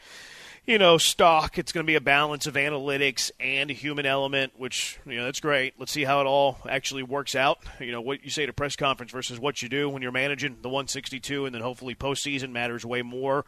you 0.64 0.78
know, 0.78 0.96
stock. 0.96 1.58
It's 1.58 1.72
going 1.72 1.84
to 1.84 1.90
be 1.90 1.96
a 1.96 2.00
balance 2.00 2.46
of 2.46 2.54
analytics 2.54 3.32
and 3.40 3.68
human 3.68 4.06
element, 4.06 4.52
which, 4.56 4.98
you 5.04 5.16
know, 5.16 5.24
that's 5.24 5.40
great. 5.40 5.74
Let's 5.78 5.90
see 5.90 6.04
how 6.04 6.20
it 6.20 6.26
all 6.26 6.58
actually 6.68 7.02
works 7.02 7.34
out. 7.34 7.58
You 7.80 7.90
know, 7.90 8.00
what 8.00 8.22
you 8.22 8.30
say 8.30 8.44
at 8.44 8.48
a 8.48 8.52
press 8.52 8.76
conference 8.76 9.10
versus 9.10 9.40
what 9.40 9.60
you 9.60 9.68
do 9.68 9.88
when 9.88 10.02
you're 10.02 10.12
managing 10.12 10.58
the 10.62 10.68
162, 10.68 11.46
and 11.46 11.54
then 11.54 11.62
hopefully 11.62 11.96
postseason 11.96 12.52
matters 12.52 12.86
way 12.86 13.02
more. 13.02 13.44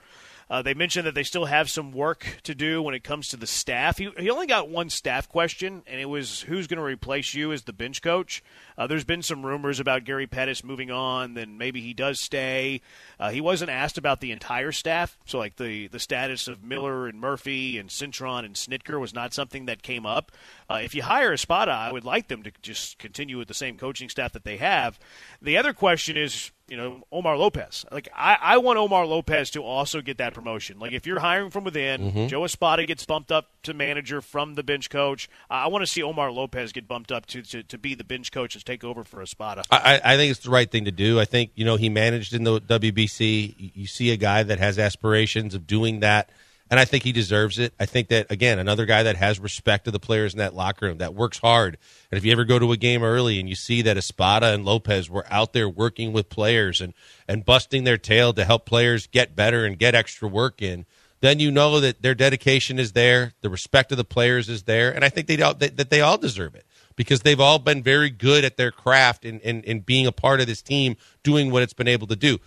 Uh, 0.51 0.63
they 0.63 0.75
mentioned 0.75 1.07
that 1.07 1.15
they 1.15 1.23
still 1.23 1.47
have 1.47 1.71
some 1.71 1.93
work 1.93 2.39
to 2.43 2.55
do 2.55 2.83
when 2.83 2.95
it 2.95 3.05
comes 3.05 3.29
to 3.29 3.37
the 3.37 3.47
staff. 3.47 3.99
He, 3.99 4.11
he 4.19 4.31
only 4.31 4.47
got 4.47 4.69
one 4.69 4.91
staff 4.91 5.29
question, 5.29 5.83
and 5.87 6.01
it 6.01 6.09
was 6.09 6.41
who's 6.43 6.67
going 6.67 6.79
to 6.79 6.85
replace 6.85 7.35
you 7.35 7.53
as 7.53 7.63
the 7.63 7.73
bench 7.73 8.03
coach. 8.03 8.43
Uh, 8.77 8.87
there's 8.87 9.05
been 9.05 9.23
some 9.23 9.47
rumors 9.47 9.81
about 9.81 10.05
Gary 10.05 10.27
Pettis 10.27 10.65
moving 10.65 10.91
on, 10.91 11.35
then 11.35 11.57
maybe 11.57 11.81
he 11.81 11.95
does 11.95 12.21
stay. 12.21 12.81
Uh, 13.19 13.31
he 13.31 13.41
wasn't 13.41 13.71
asked 13.71 13.99
about 13.99 14.21
the 14.21 14.33
entire 14.33 14.73
staff, 14.73 15.17
so 15.25 15.39
like 15.39 15.57
the, 15.57 15.87
the 15.89 15.99
status 15.99 16.49
of 16.49 16.65
Miller 16.65 17.07
and 17.07 17.21
Murphy 17.21 17.79
and 17.79 17.89
Cintron 17.89 18.45
and 18.45 18.55
Snitker 18.55 19.01
was 19.01 19.15
not 19.15 19.33
something 19.33 19.67
that 19.67 19.83
came 19.83 20.05
up. 20.05 20.33
Uh, 20.69 20.81
if 20.83 20.95
you 20.95 21.03
hire 21.03 21.31
a 21.31 21.35
Espada, 21.45 21.73
I 21.73 21.93
would 21.93 22.05
like 22.05 22.29
them 22.29 22.43
to 22.43 22.53
just 22.63 22.99
continue 22.99 23.39
with 23.39 23.49
the 23.49 23.55
same 23.55 23.77
coaching 23.77 24.09
staff 24.09 24.33
that 24.33 24.45
they 24.45 24.57
have. 24.57 24.99
The 25.43 25.59
other 25.59 25.73
question 25.73 26.17
is 26.17 26.51
you 26.69 26.77
know, 26.77 27.03
Omar 27.13 27.37
Lopez. 27.37 27.85
Like 27.93 28.09
I, 28.15 28.37
I 28.41 28.59
want 28.59 28.79
Omar 28.79 29.07
Lopez 29.07 29.51
to 29.51 29.63
also 29.63 30.01
get 30.01 30.19
that 30.19 30.35
promotion. 30.35 30.79
Like 30.79 30.93
if 30.93 31.07
you're 31.07 31.21
hiring 31.21 31.51
from 31.51 31.65
within, 31.65 32.01
mm-hmm. 32.01 32.27
Joe 32.29 32.45
Espada 32.45 32.87
gets 32.87 33.05
bumped 33.05 33.31
up 33.31 33.51
to 33.65 33.75
manager 33.75 34.21
from 34.21 34.55
the 34.55 34.63
bench 34.63 34.89
coach. 34.91 35.29
I 35.51 35.69
want 35.69 35.83
to 35.83 35.87
see 35.87 36.03
Omar 36.03 36.31
Lopez 36.31 36.73
get 36.73 36.89
bumped 36.89 37.13
up 37.13 37.27
to, 37.27 37.43
to, 37.43 37.63
to 37.65 37.79
be 37.79 37.95
the 37.95 38.05
bench 38.05 38.33
coach 38.33 38.55
and 38.55 38.65
take 38.65 38.83
over 38.83 39.05
for 39.05 39.23
Espada. 39.23 39.63
I, 39.71 40.01
I 40.03 40.17
think 40.17 40.31
it's 40.31 40.41
the 40.41 40.51
right 40.51 40.71
thing 40.71 40.87
to 40.87 40.93
do. 40.93 41.21
I 41.21 41.27
think, 41.27 41.51
you 41.55 41.65
know, 41.65 41.77
he 41.77 41.89
managed 41.89 42.33
in 42.33 42.45
the 42.45 42.61
WBC. 42.61 43.73
You 43.75 43.87
see 43.87 44.11
a 44.11 44.17
guy 44.17 44.43
that 44.43 44.59
has 44.59 44.79
aspirations 44.79 45.55
of 45.55 45.67
doing 45.67 46.01
that– 46.01 46.31
and 46.71 46.81
I 46.81 46.85
think 46.85 47.05
he 47.05 47.13
deserves 47.13 47.59
it. 47.59 47.75
I 47.79 47.87
think 47.87 48.09
that 48.09 48.31
again, 48.31 48.59
another 48.59 48.87
guy 48.87 49.03
that 49.03 49.17
has 49.17 49.39
respect 49.39 49.85
to 49.85 49.91
the 49.91 50.01
players 50.01 50.33
in 50.33 50.39
that 50.39 50.55
locker 50.55 50.87
room, 50.87 50.99
that 50.99 51.15
works 51.15 51.39
hard. 51.39 51.79
And 52.11 52.19
if 52.19 52.25
you 52.25 52.33
ever 52.33 52.45
go 52.45 52.59
to 52.59 52.73
a 52.73 52.77
game 52.77 53.03
early 53.03 53.39
and 53.39 53.49
you 53.49 53.55
see 53.55 53.83
that 53.83 53.97
Espada 53.97 54.55
and 54.55 54.65
Lopez 54.65 55.11
were 55.11 55.27
out 55.31 55.53
there 55.53 55.69
working 55.69 56.13
with 56.13 56.29
players 56.29 56.81
and 56.81 56.95
and 57.29 57.45
busting 57.45 57.85
their 57.85 57.99
tail 57.99 58.33
to 58.33 58.45
help 58.45 58.67
players 58.67 59.07
get 59.07 59.37
better 59.37 59.65
and 59.65 59.79
get 59.79 59.95
extra 59.95 60.29
work 60.29 60.63
in, 60.63 60.87
then 61.21 61.39
you 61.39 61.51
know 61.51 61.81
that 61.81 62.03
their 62.03 62.15
dedication 62.15 62.79
is 62.79 62.93
there, 62.93 63.33
the 63.41 63.51
respect 63.51 63.93
of 63.93 63.99
the 63.99 64.05
players 64.05 64.49
is 64.49 64.65
there, 64.65 64.95
and 64.95 65.05
I 65.05 65.09
think 65.09 65.27
they 65.27 65.41
all, 65.41 65.55
that, 65.55 65.91
they 65.91 66.01
all 66.01 66.19
deserve 66.19 66.55
it 66.55 66.67
because 66.97 67.21
they've 67.21 67.41
all 67.41 67.59
been 67.59 67.83
very 67.83 68.11
good 68.11 68.45
at 68.45 68.57
their 68.57 68.71
craft 68.71 69.25
in, 69.25 69.41
in, 69.41 69.63
in 69.63 69.81
being 69.81 70.07
a 70.07 70.13
part 70.13 70.41
of 70.41 70.47
this 70.47 70.63
team, 70.63 70.97
doing 71.23 71.51
what 71.51 71.63
it's 71.63 71.73
been 71.73 71.89
able 71.89 72.07
to 72.09 72.17
do 72.17 72.39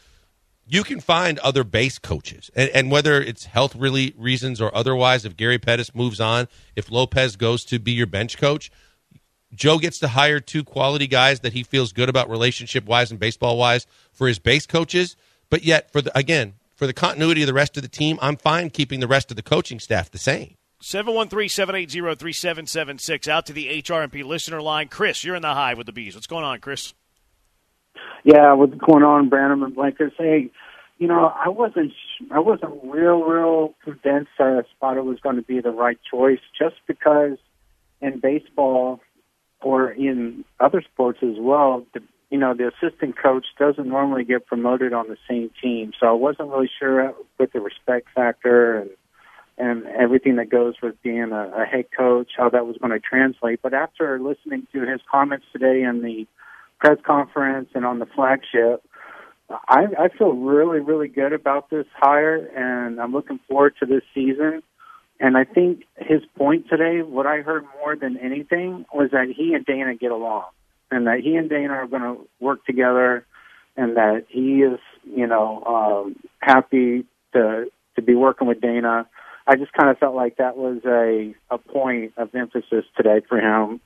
you 0.68 0.84
can 0.84 1.00
find 1.00 1.40
other 1.40 1.64
base 1.64 1.98
coaches, 1.98 2.52
and, 2.56 2.70
and, 2.72 2.92
whether 2.92 3.22
it's 3.22 3.46
health 3.46 3.76
really 3.76 4.14
reasons 4.18 4.60
or 4.60 4.76
otherwise, 4.76 5.24
if 5.26 5.38
Gary 5.38 5.58
Pettis 5.58 5.96
moves 5.96 6.20
on, 6.20 6.50
if 6.76 6.92
Lopez 6.92 7.38
goes 7.38 7.64
to 7.66 7.80
be 7.80 7.94
your 7.94 8.08
bench 8.08 8.38
coach, 8.38 8.70
Joe 9.54 9.78
gets 9.78 10.00
to 10.00 10.08
hire 10.10 10.40
two 10.40 10.64
quality 10.64 11.08
guys 11.08 11.40
that 11.40 11.54
he 11.54 11.64
feels 11.64 11.94
good 11.94 12.10
about 12.10 12.30
relationship 12.30 12.86
wise 12.86 13.12
and 13.12 13.20
baseball 13.20 13.58
wise 13.58 13.88
for 14.12 14.28
his 14.28 14.40
base 14.40 14.66
coaches. 14.66 15.16
But 15.50 15.64
yet, 15.64 15.90
for 15.92 16.02
the 16.02 16.18
again, 16.18 16.56
for 16.76 16.86
the 16.86 16.94
continuity 16.94 17.44
of 17.44 17.48
the 17.48 17.54
rest 17.54 17.78
of 17.78 17.84
the 17.84 17.90
team, 17.90 18.20
I'm 18.22 18.36
fine 18.36 18.70
keeping 18.70 19.00
the 19.00 19.08
rest 19.08 19.32
of 19.32 19.38
the 19.38 19.44
coaching 19.44 19.80
staff 19.80 20.12
the 20.12 20.18
same. 20.18 20.56
713-780-3776 20.84 23.28
out 23.28 23.48
to 23.48 23.54
the 23.54 23.82
HRMP 23.82 24.24
listener 24.24 24.62
line. 24.62 24.90
Chris, 24.90 25.24
you're 25.24 25.36
in 25.36 25.42
the 25.42 25.56
hive 25.56 25.78
with 25.78 25.88
the 25.88 25.94
bees. 25.94 26.14
What's 26.14 26.28
going 26.28 26.46
on, 26.46 26.60
Chris? 26.60 26.94
Yeah, 28.24 28.54
what's 28.54 28.76
going 28.76 29.04
on, 29.04 29.30
Branham 29.30 29.64
and 29.64 29.76
Blankers? 29.76 30.12
Hey, 30.18 30.50
you 30.98 31.08
know, 31.08 31.26
I 31.34 31.50
wasn't, 31.50 31.94
I 32.32 32.40
wasn't 32.40 32.74
real, 32.84 33.22
real 33.22 33.74
convinced 33.84 34.32
that 34.40 34.66
Espada 34.66 35.04
was 35.04 35.20
going 35.20 35.36
to 35.36 35.42
be 35.44 35.62
the 35.62 35.72
right 35.72 36.00
choice, 36.10 36.40
just 36.58 36.76
because 36.88 37.38
in 38.02 38.20
baseball 38.20 39.00
or 39.62 39.92
in 39.92 40.46
other 40.60 40.82
sports 40.82 41.20
as 41.22 41.36
well, 41.38 41.86
the 41.94 42.02
you 42.30 42.38
know, 42.38 42.54
the 42.54 42.68
assistant 42.68 43.16
coach 43.18 43.46
doesn't 43.58 43.88
normally 43.88 44.26
get 44.26 44.46
promoted 44.48 44.92
on 44.92 45.08
the 45.08 45.18
same 45.30 45.50
team. 45.62 45.94
So 46.00 46.08
I 46.08 46.12
wasn't 46.12 46.50
really 46.50 46.70
sure 46.80 47.14
with 47.40 47.54
the 47.54 47.62
respect 47.62 48.08
factor 48.14 48.80
and 48.80 48.90
and 49.60 49.88
everything 49.88 50.36
that 50.36 50.52
goes 50.52 50.76
with 50.84 51.02
being 51.02 51.32
a, 51.32 51.52
a 51.62 51.66
head 51.66 51.86
coach, 51.98 52.30
how 52.38 52.48
that 52.50 52.68
was 52.68 52.78
going 52.78 52.92
to 52.92 53.00
translate. 53.00 53.60
But 53.64 53.74
after 53.74 54.20
listening 54.20 54.68
to 54.72 54.82
his 54.82 55.02
comments 55.12 55.48
today 55.52 55.82
in 55.82 56.04
the 56.04 56.28
press 56.80 56.98
conference 57.06 57.70
and 57.74 57.86
on 57.86 58.00
the 58.00 58.06
flagship, 58.06 58.84
I, 59.50 59.86
I 59.98 60.10
feel 60.18 60.34
really, 60.34 60.80
really 60.80 61.08
good 61.08 61.34
about 61.34 61.70
this 61.70 61.86
hire, 61.96 62.36
and 62.36 63.00
I'm 63.00 63.14
looking 63.14 63.40
forward 63.48 63.76
to 63.80 63.86
this 63.86 64.04
season. 64.14 64.62
And 65.20 65.38
I 65.38 65.46
think 65.46 65.84
his 65.98 66.22
point 66.38 66.70
today, 66.70 67.02
what 67.02 67.26
I 67.26 67.38
heard 67.38 67.64
more 67.82 67.96
than 67.96 68.18
anything, 68.18 68.86
was 68.94 69.12
that 69.12 69.28
he 69.36 69.54
and 69.54 69.66
Dana 69.66 69.96
get 69.96 70.12
along, 70.12 70.46
and 70.92 71.08
that 71.08 71.22
he 71.22 71.36
and 71.36 71.50
Dana 71.50 71.74
are 71.74 71.88
going 71.88 72.02
to 72.02 72.28
work 72.40 72.66
together, 72.66 73.26
and 73.76 73.98
that 73.98 74.26
he 74.30 74.62
is, 74.62 74.80
you 75.06 75.26
know, 75.26 75.64
um, 75.64 76.16
happy 76.40 77.06
to 77.34 77.72
to 77.96 78.02
be 78.02 78.14
working 78.14 78.48
with 78.48 78.62
Dana. 78.62 79.08
I 79.48 79.56
just 79.56 79.74
kind 79.74 79.90
of 79.90 79.98
felt 79.98 80.14
like 80.14 80.38
that 80.38 80.58
was 80.58 80.82
a 80.86 81.34
a 81.50 81.58
point 81.58 82.14
of 82.18 82.36
emphasis 82.36 82.86
today 82.96 83.22
for 83.28 83.40
him. 83.40 83.80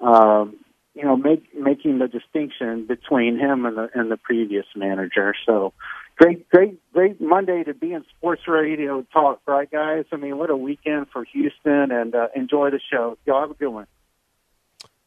Um, 0.00 0.56
you 0.94 1.04
know, 1.04 1.16
make, 1.16 1.54
making 1.54 1.98
the 1.98 2.08
distinction 2.08 2.86
between 2.86 3.38
him 3.38 3.64
and 3.64 3.76
the 3.76 3.88
and 3.94 4.10
the 4.10 4.16
previous 4.16 4.66
manager. 4.76 5.34
So, 5.46 5.72
great, 6.16 6.48
great, 6.50 6.80
great 6.92 7.20
Monday 7.20 7.64
to 7.64 7.74
be 7.74 7.92
in 7.92 8.04
sports 8.16 8.42
radio 8.46 9.04
talk, 9.12 9.40
right, 9.46 9.70
guys? 9.70 10.04
I 10.12 10.16
mean, 10.16 10.36
what 10.38 10.50
a 10.50 10.56
weekend 10.56 11.06
for 11.12 11.24
Houston, 11.24 11.90
and 11.90 12.14
uh, 12.14 12.28
enjoy 12.36 12.70
the 12.70 12.80
show. 12.90 13.16
Y'all 13.26 13.40
have 13.40 13.50
a 13.50 13.54
good 13.54 13.70
one. 13.70 13.86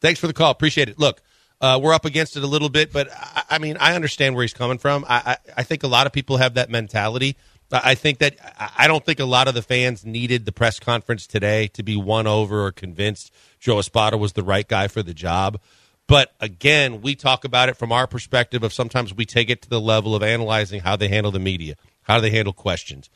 Thanks 0.00 0.20
for 0.20 0.26
the 0.26 0.32
call. 0.32 0.50
Appreciate 0.50 0.88
it. 0.88 0.98
Look, 0.98 1.22
uh, 1.60 1.80
we're 1.82 1.94
up 1.94 2.04
against 2.04 2.36
it 2.36 2.42
a 2.42 2.46
little 2.46 2.68
bit, 2.68 2.92
but 2.92 3.08
I, 3.12 3.42
I, 3.50 3.58
mean, 3.58 3.76
I 3.78 3.94
understand 3.94 4.34
where 4.34 4.42
he's 4.42 4.52
coming 4.52 4.78
from. 4.78 5.04
I, 5.08 5.16
I, 5.16 5.36
I 5.58 5.62
think 5.62 5.84
a 5.84 5.88
lot 5.88 6.06
of 6.06 6.12
people 6.12 6.36
have 6.36 6.54
that 6.54 6.68
mentality. 6.68 7.36
I 7.72 7.96
think 7.96 8.18
that 8.18 8.36
I 8.76 8.86
don't 8.86 9.04
think 9.04 9.18
a 9.18 9.24
lot 9.24 9.48
of 9.48 9.54
the 9.54 9.62
fans 9.62 10.04
needed 10.04 10.44
the 10.44 10.52
press 10.52 10.78
conference 10.78 11.26
today 11.26 11.66
to 11.68 11.82
be 11.82 11.96
won 11.96 12.26
over 12.26 12.64
or 12.64 12.72
convinced 12.72 13.32
Joe 13.58 13.78
Espada 13.78 14.16
was 14.16 14.34
the 14.34 14.44
right 14.44 14.66
guy 14.66 14.86
for 14.88 15.02
the 15.02 15.14
job. 15.14 15.60
But 16.06 16.32
again, 16.40 17.02
we 17.02 17.16
talk 17.16 17.44
about 17.44 17.68
it 17.68 17.76
from 17.76 17.90
our 17.90 18.06
perspective 18.06 18.62
of 18.62 18.72
sometimes 18.72 19.12
we 19.12 19.26
take 19.26 19.50
it 19.50 19.62
to 19.62 19.68
the 19.68 19.80
level 19.80 20.14
of 20.14 20.22
analyzing 20.22 20.80
how 20.80 20.94
they 20.94 21.08
handle 21.08 21.32
the 21.32 21.40
media, 21.40 21.74
how 22.02 22.16
do 22.16 22.22
they 22.22 22.30
handle 22.30 22.52
questions. 22.52 23.10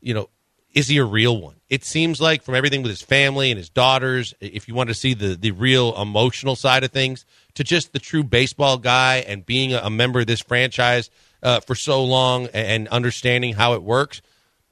You 0.00 0.14
know, 0.14 0.30
is 0.72 0.88
he 0.88 0.96
a 0.96 1.04
real 1.04 1.38
one? 1.38 1.56
It 1.68 1.84
seems 1.84 2.20
like 2.20 2.42
from 2.42 2.54
everything 2.54 2.82
with 2.82 2.90
his 2.90 3.02
family 3.02 3.50
and 3.50 3.58
his 3.58 3.68
daughters, 3.68 4.32
if 4.40 4.68
you 4.68 4.74
want 4.74 4.88
to 4.88 4.94
see 4.94 5.12
the 5.12 5.36
the 5.36 5.50
real 5.50 5.94
emotional 6.00 6.56
side 6.56 6.84
of 6.84 6.90
things, 6.90 7.26
to 7.54 7.64
just 7.64 7.92
the 7.92 7.98
true 7.98 8.24
baseball 8.24 8.78
guy 8.78 9.16
and 9.16 9.44
being 9.44 9.74
a, 9.74 9.90
member 9.90 10.20
of 10.20 10.26
this 10.26 10.40
franchise 10.40 11.10
uh, 11.42 11.60
for 11.60 11.74
so 11.74 12.04
long 12.04 12.46
and 12.54 12.88
understanding 12.88 13.54
how 13.54 13.74
it 13.74 13.82
works, 13.82 14.22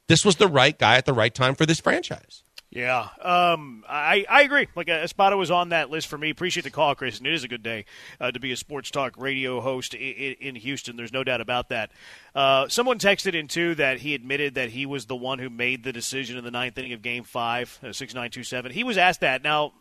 this 0.06 0.24
was 0.24 0.36
the 0.36 0.48
right 0.48 0.78
guy 0.78 0.96
at 0.96 1.06
the 1.06 1.12
right 1.12 1.34
time 1.34 1.54
for 1.54 1.66
this 1.66 1.80
franchise. 1.80 2.42
Yeah, 2.72 3.08
um, 3.20 3.84
I 3.88 4.24
I 4.30 4.42
agree. 4.42 4.68
Like 4.76 4.88
uh, 4.88 4.92
Espada 4.92 5.36
was 5.36 5.50
on 5.50 5.70
that 5.70 5.90
list 5.90 6.06
for 6.06 6.16
me. 6.16 6.30
Appreciate 6.30 6.62
the 6.62 6.70
call, 6.70 6.94
Chris. 6.94 7.18
And 7.18 7.26
it 7.26 7.34
is 7.34 7.42
a 7.42 7.48
good 7.48 7.64
day 7.64 7.84
uh, 8.20 8.30
to 8.30 8.38
be 8.38 8.52
a 8.52 8.56
sports 8.56 8.92
talk 8.92 9.16
radio 9.18 9.60
host 9.60 9.92
in, 9.92 10.34
in 10.34 10.54
Houston. 10.54 10.96
There's 10.96 11.12
no 11.12 11.24
doubt 11.24 11.40
about 11.40 11.70
that. 11.70 11.90
Uh, 12.32 12.68
someone 12.68 13.00
texted 13.00 13.34
in 13.34 13.48
too 13.48 13.74
that 13.74 13.98
he 13.98 14.14
admitted 14.14 14.54
that 14.54 14.70
he 14.70 14.86
was 14.86 15.06
the 15.06 15.16
one 15.16 15.40
who 15.40 15.50
made 15.50 15.82
the 15.82 15.92
decision 15.92 16.38
in 16.38 16.44
the 16.44 16.52
ninth 16.52 16.78
inning 16.78 16.92
of 16.92 17.02
Game 17.02 17.24
Five, 17.24 17.76
uh, 17.82 17.92
six 17.92 18.14
nine 18.14 18.30
two 18.30 18.44
seven. 18.44 18.70
He 18.70 18.84
was 18.84 18.96
asked 18.96 19.22
that. 19.22 19.42
Now 19.42 19.72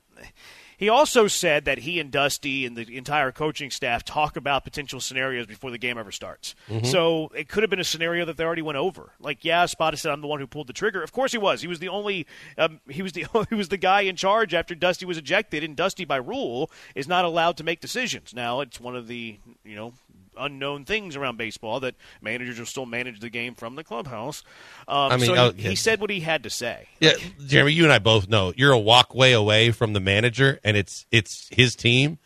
he 0.79 0.87
also 0.87 1.27
said 1.27 1.65
that 1.65 1.79
he 1.79 1.99
and 1.99 2.09
Dusty 2.09 2.65
and 2.65 2.77
the 2.77 2.95
entire 2.95 3.33
coaching 3.33 3.69
staff 3.69 4.05
talk 4.05 4.37
about 4.37 4.63
potential 4.63 5.01
scenarios 5.01 5.45
before 5.45 5.71
the 5.71 5.77
game 5.77 5.97
ever 5.97 6.09
starts. 6.09 6.55
Mm-hmm. 6.69 6.85
So 6.85 7.33
it 7.35 7.49
could 7.49 7.63
have 7.63 7.69
been 7.69 7.81
a 7.81 7.83
scenario 7.83 8.23
that 8.23 8.37
they 8.37 8.45
already 8.45 8.61
went 8.61 8.77
over. 8.77 9.11
Like, 9.19 9.43
yeah, 9.43 9.65
Spada 9.65 9.97
said 9.97 10.13
I'm 10.13 10.21
the 10.21 10.27
one 10.27 10.39
who 10.39 10.47
pulled 10.47 10.67
the 10.67 10.73
trigger. 10.73 11.03
Of 11.03 11.11
course 11.11 11.33
he 11.33 11.37
was. 11.37 11.59
He 11.59 11.67
was 11.67 11.79
the 11.79 11.89
only. 11.89 12.25
Um, 12.57 12.79
he 12.89 13.01
was 13.01 13.11
the 13.11 13.25
he 13.49 13.55
was 13.55 13.67
the 13.67 13.75
guy 13.75 14.01
in 14.01 14.15
charge 14.15 14.53
after 14.53 14.73
Dusty 14.73 15.05
was 15.05 15.17
ejected, 15.17 15.65
and 15.65 15.75
Dusty 15.75 16.05
by 16.05 16.15
rule 16.15 16.71
is 16.95 17.09
not 17.09 17.25
allowed 17.25 17.57
to 17.57 17.65
make 17.65 17.81
decisions. 17.81 18.33
Now 18.33 18.61
it's 18.61 18.79
one 18.79 18.95
of 18.95 19.07
the 19.07 19.37
you 19.65 19.75
know 19.75 19.91
unknown 20.39 20.85
things 20.85 21.15
around 21.15 21.37
baseball 21.37 21.79
that 21.81 21.95
managers 22.21 22.59
will 22.59 22.65
still 22.65 22.85
manage 22.85 23.19
the 23.19 23.29
game 23.29 23.55
from 23.55 23.75
the 23.75 23.83
clubhouse. 23.83 24.43
Um, 24.87 25.11
I 25.11 25.17
mean, 25.17 25.25
so 25.25 25.33
he, 25.33 25.39
oh, 25.39 25.53
yeah. 25.55 25.69
he, 25.69 25.75
said 25.75 26.01
what 26.01 26.09
he 26.09 26.19
had 26.19 26.43
to 26.43 26.49
say. 26.49 26.87
Yeah, 26.99 27.13
Jeremy, 27.45 27.73
you 27.73 27.83
and 27.83 27.93
I 27.93 27.99
both 27.99 28.27
know 28.27 28.53
you're 28.55 28.71
a 28.71 28.79
walkway 28.79 29.31
away 29.33 29.71
from 29.71 29.93
the 29.93 29.99
manager, 29.99 30.59
and 30.63 30.77
it's 30.77 31.05
it's 31.11 31.47
his 31.51 31.75
team. 31.75 32.17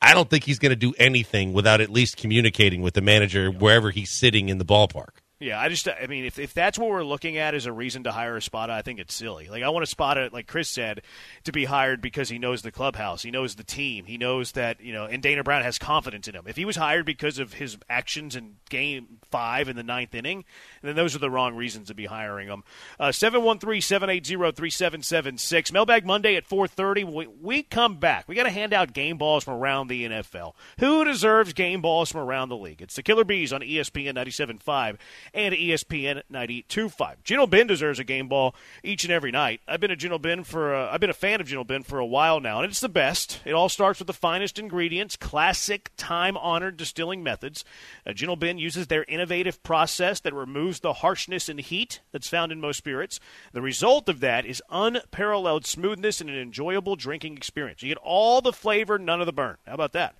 I 0.00 0.14
don't 0.14 0.28
think 0.28 0.44
he's 0.44 0.58
going 0.58 0.70
to 0.70 0.76
do 0.76 0.92
anything 0.98 1.52
without 1.52 1.80
at 1.80 1.88
least 1.88 2.16
communicating 2.16 2.82
with 2.82 2.94
the 2.94 3.00
manager 3.00 3.50
wherever 3.50 3.90
he's 3.90 4.10
sitting 4.10 4.48
in 4.48 4.58
the 4.58 4.64
ballpark. 4.64 5.21
Yeah, 5.42 5.60
I 5.60 5.68
just, 5.68 5.88
I 5.88 6.06
mean, 6.06 6.24
if, 6.24 6.38
if 6.38 6.54
that's 6.54 6.78
what 6.78 6.88
we're 6.88 7.02
looking 7.02 7.36
at 7.36 7.52
as 7.52 7.66
a 7.66 7.72
reason 7.72 8.04
to 8.04 8.12
hire 8.12 8.36
Espada, 8.36 8.72
I 8.72 8.82
think 8.82 9.00
it's 9.00 9.12
silly. 9.12 9.48
Like, 9.48 9.64
I 9.64 9.70
want 9.70 9.82
Espada, 9.82 10.30
like 10.32 10.46
Chris 10.46 10.68
said, 10.68 11.02
to 11.42 11.50
be 11.50 11.64
hired 11.64 12.00
because 12.00 12.28
he 12.28 12.38
knows 12.38 12.62
the 12.62 12.70
clubhouse, 12.70 13.24
he 13.24 13.32
knows 13.32 13.56
the 13.56 13.64
team, 13.64 14.04
he 14.04 14.16
knows 14.16 14.52
that, 14.52 14.80
you 14.80 14.92
know, 14.92 15.04
and 15.04 15.20
Dana 15.20 15.42
Brown 15.42 15.62
has 15.62 15.78
confidence 15.78 16.28
in 16.28 16.36
him. 16.36 16.44
If 16.46 16.54
he 16.54 16.64
was 16.64 16.76
hired 16.76 17.04
because 17.04 17.40
of 17.40 17.54
his 17.54 17.76
actions 17.90 18.36
in 18.36 18.54
game 18.70 19.18
five 19.32 19.68
in 19.68 19.74
the 19.74 19.82
ninth 19.82 20.14
inning, 20.14 20.44
then 20.80 20.94
those 20.94 21.16
are 21.16 21.18
the 21.18 21.30
wrong 21.30 21.56
reasons 21.56 21.88
to 21.88 21.94
be 21.94 22.06
hiring 22.06 22.46
him. 22.46 22.62
Uh, 23.00 23.10
713 23.10 23.80
780 23.80 24.52
3776. 24.52 25.72
Mailbag 25.72 26.06
Monday 26.06 26.36
at 26.36 26.48
4.30. 26.48 27.40
We 27.40 27.64
come 27.64 27.96
back. 27.96 28.28
We 28.28 28.36
got 28.36 28.44
to 28.44 28.50
hand 28.50 28.72
out 28.72 28.92
game 28.92 29.18
balls 29.18 29.42
from 29.42 29.54
around 29.54 29.88
the 29.88 30.04
NFL. 30.04 30.52
Who 30.78 31.04
deserves 31.04 31.52
game 31.52 31.82
balls 31.82 32.12
from 32.12 32.20
around 32.20 32.48
the 32.48 32.56
league? 32.56 32.80
It's 32.80 32.94
the 32.94 33.02
Killer 33.02 33.24
Bees 33.24 33.52
on 33.52 33.60
ESPN 33.62 34.14
97.5 34.14 34.98
and 35.34 35.54
ESPN 35.54 36.22
92.5. 36.30 37.16
Gentle 37.24 37.46
Ben 37.46 37.66
deserves 37.66 37.98
a 37.98 38.04
game 38.04 38.28
ball 38.28 38.54
each 38.82 39.04
and 39.04 39.12
every 39.12 39.30
night. 39.30 39.60
I've 39.66 39.80
been 39.80 39.90
a 39.90 39.96
Gentle 39.96 40.18
Ben 40.18 40.44
for 40.44 40.74
a, 40.74 40.90
I've 40.90 41.00
been 41.00 41.10
a 41.10 41.14
fan 41.14 41.40
of 41.40 41.46
Gentle 41.46 41.64
Ben 41.64 41.82
for 41.82 41.98
a 41.98 42.06
while 42.06 42.40
now, 42.40 42.60
and 42.60 42.70
it's 42.70 42.80
the 42.80 42.88
best. 42.88 43.40
It 43.44 43.52
all 43.52 43.68
starts 43.68 43.98
with 43.98 44.06
the 44.06 44.12
finest 44.12 44.58
ingredients, 44.58 45.16
classic, 45.16 45.90
time-honored 45.96 46.76
distilling 46.76 47.22
methods. 47.22 47.64
Uh, 48.06 48.12
Gentle 48.12 48.36
Ben 48.36 48.58
uses 48.58 48.86
their 48.86 49.04
innovative 49.04 49.62
process 49.62 50.20
that 50.20 50.34
removes 50.34 50.80
the 50.80 50.94
harshness 50.94 51.48
and 51.48 51.60
heat 51.60 52.00
that's 52.12 52.28
found 52.28 52.52
in 52.52 52.60
most 52.60 52.76
spirits. 52.76 53.20
The 53.52 53.62
result 53.62 54.08
of 54.08 54.20
that 54.20 54.44
is 54.44 54.62
unparalleled 54.70 55.66
smoothness 55.66 56.20
and 56.20 56.30
an 56.30 56.38
enjoyable 56.38 56.96
drinking 56.96 57.36
experience. 57.36 57.82
You 57.82 57.88
get 57.88 57.98
all 57.98 58.40
the 58.40 58.52
flavor, 58.52 58.98
none 58.98 59.20
of 59.20 59.26
the 59.26 59.32
burn. 59.32 59.56
How 59.66 59.74
about 59.74 59.92
that? 59.92 60.14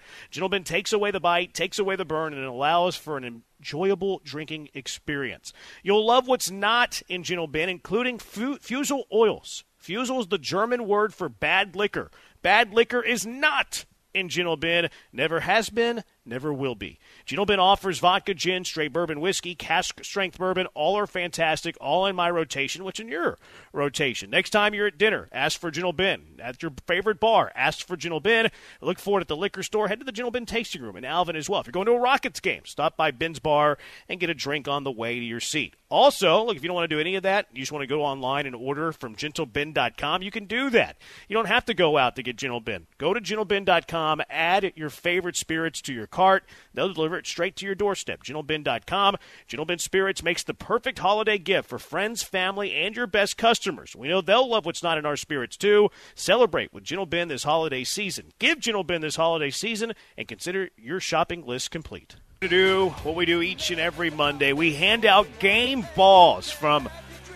Ben 0.53 0.65
takes 0.65 0.93
away 0.93 1.11
the 1.11 1.21
bite, 1.21 1.55
takes 1.55 1.79
away 1.79 1.97
the 1.97 2.05
burn, 2.05 2.35
and 2.35 2.45
allows 2.45 2.95
for 2.97 3.17
an 3.17 3.43
enjoyable 3.63 4.21
drinking 4.25 4.69
experience. 4.75 5.53
You'll 5.85 6.05
love 6.05 6.27
what's 6.27 6.51
not 6.51 7.01
in 7.09 7.23
Gentle 7.23 7.47
Ben, 7.47 7.69
including 7.69 8.19
fu- 8.19 8.59
fusel 8.59 9.05
oils. 9.13 9.63
Fusel 9.79 10.19
is 10.19 10.27
the 10.27 10.39
German 10.39 10.89
word 10.89 11.15
for 11.15 11.29
bad 11.29 11.77
liquor. 11.77 12.11
Bad 12.43 12.75
liquor 12.75 13.01
is 13.01 13.25
not 13.25 13.85
in 14.13 14.29
Gentle 14.29 14.57
Ben, 14.57 14.91
never 15.13 15.41
has 15.41 15.71
been, 15.71 16.03
never 16.25 16.53
will 16.53 16.75
be. 16.75 16.99
Gentle 17.25 17.47
Ben 17.47 17.61
offers 17.61 17.99
vodka, 17.99 18.35
gin, 18.35 18.65
straight 18.65 18.93
bourbon, 18.93 19.21
whiskey, 19.21 19.55
cask 19.55 20.03
strength 20.05 20.39
bourbon. 20.39 20.67
All 20.75 20.97
are 20.97 21.07
fantastic, 21.07 21.77
all 21.81 22.07
in 22.07 22.17
my 22.17 22.31
rotation. 22.31 22.85
What's 22.85 23.01
in 23.01 23.09
your 23.09 23.39
rotation? 23.73 24.31
Next 24.31 24.51
time 24.51 24.75
you're 24.75 24.87
at 24.87 24.99
dinner, 24.99 25.29
ask 25.33 25.59
for 25.59 25.71
Gentle 25.71 25.93
Ben. 25.93 26.23
At 26.39 26.63
your 26.63 26.73
favorite 26.87 27.21
bar, 27.21 27.53
ask 27.55 27.87
for 27.87 27.97
Gentle 27.97 28.21
Ben. 28.21 28.51
Look 28.81 28.99
for 28.99 29.19
it 29.19 29.23
at 29.23 29.29
the 29.29 29.37
liquor 29.37 29.63
store. 29.63 29.89
Head 29.89 30.01
to 30.01 30.05
the 30.05 30.13
Gentle 30.13 30.31
Ben 30.31 30.47
tasting 30.47 30.83
room 30.83 30.97
in 30.97 31.05
Alvin 31.05 31.37
as 31.37 31.49
well. 31.49 31.61
If 31.61 31.67
you're 31.67 31.73
going 31.73 31.87
to 31.87 31.93
a 31.93 32.01
Rockets 32.01 32.41
game, 32.41 32.63
stop 32.65 32.97
by 32.97 33.11
Ben's 33.11 33.39
Bar 33.39 33.79
and 34.09 34.21
get 34.21 34.31
a 34.31 34.35
drink 34.35 34.69
on 34.69 34.85
the 34.85 34.91
way 34.91 35.19
to 35.19 35.25
your 35.25 35.41
seat. 35.41 35.75
Also, 35.93 36.43
look, 36.45 36.57
if 36.57 36.63
you 36.63 36.69
don't 36.69 36.75
want 36.75 36.89
to 36.89 36.97
do 36.97 37.01
any 37.01 37.17
of 37.17 37.23
that, 37.23 37.49
you 37.53 37.61
just 37.61 37.71
want 37.71 37.83
to 37.83 37.87
go 37.87 38.03
online 38.03 38.47
and 38.47 38.57
order 38.57 38.93
from 38.93 39.15
gentleben.com, 39.15 40.23
you 40.23 40.31
can 40.31 40.47
do 40.47 40.71
that. 40.71 40.97
You 41.29 41.35
don't 41.35 41.49
have 41.49 41.67
to 41.67 41.75
go 41.75 41.99
out 41.99 42.17
to 42.17 42.23
get 42.23 42.37
Gentle 42.37 42.61
Ben. 42.61 42.87
Go 42.97 43.13
to 43.13 43.21
gentleben.com, 43.21 44.23
add 44.31 44.73
your 44.75 44.89
favorite 44.89 45.37
spirits 45.37 45.83
to 45.83 45.93
your 45.93 46.07
cart. 46.13 46.45
They'll 46.73 46.93
deliver 46.93 47.19
it 47.19 47.27
straight 47.27 47.57
to 47.57 47.67
your 47.67 47.75
doorstep. 47.75 48.23
GentleBen.com. 48.23 49.17
GentleBen 49.49 49.81
Spirits 49.81 50.23
makes 50.23 50.45
the 50.45 50.55
perfect 50.55 51.01
holiday 51.01 51.39
gift 51.39 51.69
for 51.69 51.81
friends, 51.81 52.23
family, 52.23 52.73
and 52.73 52.95
your 52.95 53.09
best 53.09 53.37
customers. 53.37 53.97
We 53.97 54.07
know 54.07 54.21
they'll 54.21 54.49
love 54.49 54.65
what's 54.65 54.83
not 54.83 54.99
in 54.99 55.07
our 55.07 55.17
spirits, 55.17 55.57
too. 55.57 55.91
Celebrate 56.15 56.73
with 56.73 56.85
GentleBen 56.85 57.29
this 57.29 57.43
holiday 57.43 57.83
season. 57.83 58.33
Give 58.39 58.59
GentleBen 58.59 59.01
this 59.01 59.17
holiday 59.17 59.51
season 59.51 59.95
and 60.17 60.29
consider 60.29 60.69
your 60.77 61.01
shopping 61.01 61.45
list 61.45 61.73
complete. 61.73 62.17
To 62.43 62.49
do 62.49 62.89
what 63.03 63.15
we 63.15 63.25
do 63.25 63.41
each 63.41 63.71
and 63.71 63.81
every 63.81 64.11
Monday, 64.11 64.53
we 64.53 64.75
hand 64.75 65.07
out 65.07 65.27
game 65.39 65.87
balls 65.95 66.51
from 66.51 66.89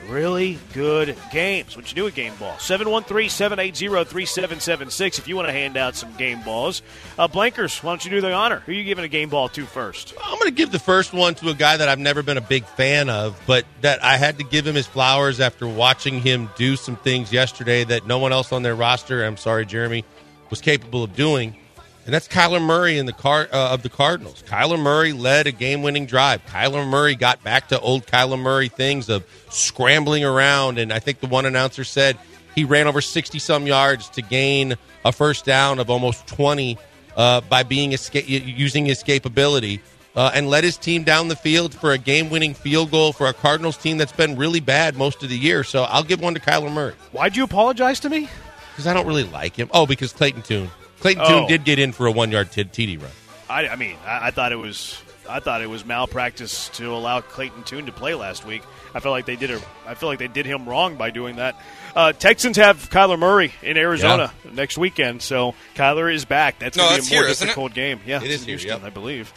really 0.08 0.58
good 0.72 1.16
games. 1.32 1.76
What 1.76 1.90
you 1.90 1.96
do 1.96 2.06
at 2.06 2.14
Game 2.14 2.34
Ball? 2.36 2.54
713-780-3776 2.54 5.18
if 5.18 5.28
you 5.28 5.36
want 5.36 5.48
to 5.48 5.52
hand 5.52 5.76
out 5.76 5.96
some 5.96 6.14
game 6.16 6.40
balls. 6.42 6.82
Uh, 7.18 7.28
Blankers, 7.28 7.82
why 7.82 7.90
don't 7.92 8.04
you 8.04 8.10
do 8.10 8.20
the 8.20 8.32
honor? 8.32 8.60
Who 8.60 8.72
are 8.72 8.74
you 8.74 8.84
giving 8.84 9.04
a 9.04 9.08
game 9.08 9.28
ball 9.28 9.48
to 9.50 9.66
first? 9.66 10.14
I'm 10.22 10.38
going 10.38 10.50
to 10.50 10.56
give 10.56 10.72
the 10.72 10.78
first 10.78 11.12
one 11.12 11.34
to 11.36 11.50
a 11.50 11.54
guy 11.54 11.76
that 11.76 11.88
I've 11.88 11.98
never 11.98 12.22
been 12.22 12.38
a 12.38 12.42
big 12.42 12.64
fan 12.64 13.10
of, 13.10 13.40
but 13.46 13.64
that 13.80 14.02
I 14.04 14.16
had 14.16 14.38
to 14.38 14.44
give 14.44 14.66
him 14.66 14.74
his 14.74 14.86
flowers 14.86 15.40
after 15.40 15.66
watching 15.66 16.20
him 16.20 16.50
do 16.56 16.76
some 16.76 16.96
things 16.96 17.32
yesterday 17.32 17.84
that 17.84 18.06
no 18.06 18.18
one 18.18 18.32
else 18.32 18.52
on 18.52 18.62
their 18.62 18.74
roster, 18.74 19.24
I'm 19.24 19.36
sorry, 19.36 19.66
Jeremy, 19.66 20.04
was 20.50 20.60
capable 20.60 21.04
of 21.04 21.14
doing. 21.16 21.56
And 22.06 22.14
that's 22.14 22.28
Kyler 22.28 22.62
Murray 22.62 22.98
in 22.98 23.06
the 23.06 23.12
car 23.12 23.48
uh, 23.52 23.70
of 23.70 23.82
the 23.82 23.88
Cardinals. 23.88 24.42
Kyler 24.46 24.78
Murray 24.78 25.12
led 25.12 25.48
a 25.48 25.52
game-winning 25.52 26.06
drive. 26.06 26.40
Kyler 26.46 26.88
Murray 26.88 27.16
got 27.16 27.42
back 27.42 27.66
to 27.68 27.80
old 27.80 28.06
Kyler 28.06 28.38
Murray 28.38 28.68
things 28.68 29.08
of 29.08 29.25
scrambling 29.50 30.25
around, 30.25 30.78
and 30.78 30.92
I 30.92 31.00
think 31.00 31.18
the 31.18 31.26
one 31.26 31.46
announcer 31.46 31.82
said 31.82 32.16
he 32.54 32.64
ran 32.64 32.86
over 32.86 33.00
sixty 33.00 33.40
some 33.40 33.66
yards 33.66 34.08
to 34.10 34.22
gain 34.22 34.76
a 35.04 35.10
first 35.10 35.44
down 35.44 35.80
of 35.80 35.90
almost 35.90 36.28
twenty 36.28 36.78
uh, 37.16 37.40
by 37.40 37.64
being 37.64 37.90
esca- 37.90 38.25
using 38.26 38.86
escapability. 38.86 39.80
Uh, 40.14 40.30
and 40.32 40.48
led 40.48 40.64
his 40.64 40.78
team 40.78 41.02
down 41.04 41.28
the 41.28 41.36
field 41.36 41.75
for 41.75 41.92
a 41.92 41.98
game-winning 41.98 42.54
field 42.54 42.90
goal 42.90 43.12
for 43.12 43.26
a 43.26 43.34
Cardinals 43.34 43.76
team 43.76 43.98
that's 43.98 44.12
been 44.12 44.34
really 44.34 44.60
bad 44.60 44.96
most 44.96 45.22
of 45.22 45.28
the 45.28 45.36
year. 45.36 45.62
So 45.62 45.82
I'll 45.82 46.02
give 46.02 46.22
one 46.22 46.32
to 46.32 46.40
Kyler 46.40 46.72
Murray 46.72 46.94
Why'd 47.12 47.36
you 47.36 47.44
apologize 47.44 48.00
to 48.00 48.08
me? 48.08 48.26
because 48.70 48.86
I 48.86 48.94
don't 48.94 49.06
really 49.06 49.25
like 49.25 49.56
him. 49.56 49.68
Oh, 49.75 49.84
because 49.84 50.14
Clayton 50.14 50.40
Tune. 50.40 50.70
Clayton 51.14 51.22
Oh. 51.26 51.38
Tune 51.40 51.46
did 51.48 51.64
get 51.64 51.78
in 51.78 51.92
for 51.92 52.06
a 52.06 52.12
one-yard 52.12 52.50
t- 52.52 52.64
TD 52.64 53.00
run. 53.00 53.10
I, 53.48 53.68
I 53.68 53.76
mean, 53.76 53.96
I, 54.06 54.28
I 54.28 54.30
thought 54.30 54.52
it 54.52 54.56
was. 54.56 55.00
I 55.28 55.40
thought 55.40 55.60
it 55.60 55.66
was 55.68 55.84
malpractice 55.84 56.68
to 56.75 56.92
allow 56.94 57.20
Clayton 57.20 57.64
Tune 57.64 57.86
to 57.86 57.92
play 57.92 58.14
last 58.14 58.44
week. 58.46 58.62
I 58.94 59.00
feel 59.00 59.10
like 59.10 59.26
they 59.26 59.34
did 59.34 59.50
a, 59.50 59.60
I 59.84 59.94
feel 59.94 60.08
like 60.08 60.20
they 60.20 60.28
did 60.28 60.46
him 60.46 60.68
wrong 60.68 60.94
by 60.96 61.10
doing 61.10 61.36
that. 61.36 61.60
Uh, 61.96 62.12
Texans 62.12 62.56
have 62.58 62.88
Kyler 62.90 63.18
Murray 63.18 63.52
in 63.60 63.76
Arizona 63.76 64.32
next 64.52 64.78
weekend, 64.78 65.22
so 65.22 65.54
Kyler 65.75 66.12
is 66.14 66.25
back. 66.25 66.60
That's 66.60 66.76
No, 66.76 66.84
going 66.84 66.94
to 66.94 66.96
that's 67.00 67.10
be 67.10 67.14
a 67.16 67.18
more 67.18 67.25
here, 67.25 67.30
isn't 67.32 67.44
it? 67.44 67.48
difficult 67.48 67.75
game. 67.75 68.00
Yeah, 68.06 68.18
it's 68.18 68.26
is 68.26 68.40
in 68.42 68.46
here, 68.46 68.58
Houston, 68.58 68.82
yep. 68.82 68.84
I 68.84 68.90
believe. 68.90 69.32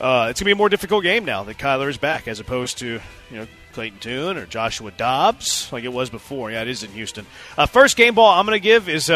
Uh, 0.00 0.26
it's 0.30 0.40
going 0.40 0.44
to 0.44 0.44
be 0.46 0.52
a 0.52 0.56
more 0.56 0.68
difficult 0.68 1.04
game 1.04 1.24
now 1.24 1.44
that 1.44 1.56
Kyler 1.56 1.88
is 1.88 1.98
back, 1.98 2.26
as 2.26 2.40
opposed 2.40 2.78
to 2.78 2.86
you 3.30 3.36
know 3.36 3.46
Clayton 3.74 4.00
Tune 4.00 4.36
or 4.36 4.46
Joshua 4.46 4.90
Dobbs 4.90 5.68
like 5.72 5.84
it 5.84 5.92
was 5.92 6.10
before. 6.10 6.50
Yeah, 6.50 6.62
it 6.62 6.68
is 6.68 6.82
in 6.82 6.90
Houston. 6.90 7.26
Uh, 7.56 7.66
first 7.66 7.96
game 7.96 8.14
ball 8.16 8.32
I'm 8.38 8.44
going 8.46 8.56
to 8.58 8.62
give 8.62 8.88
is. 8.88 9.08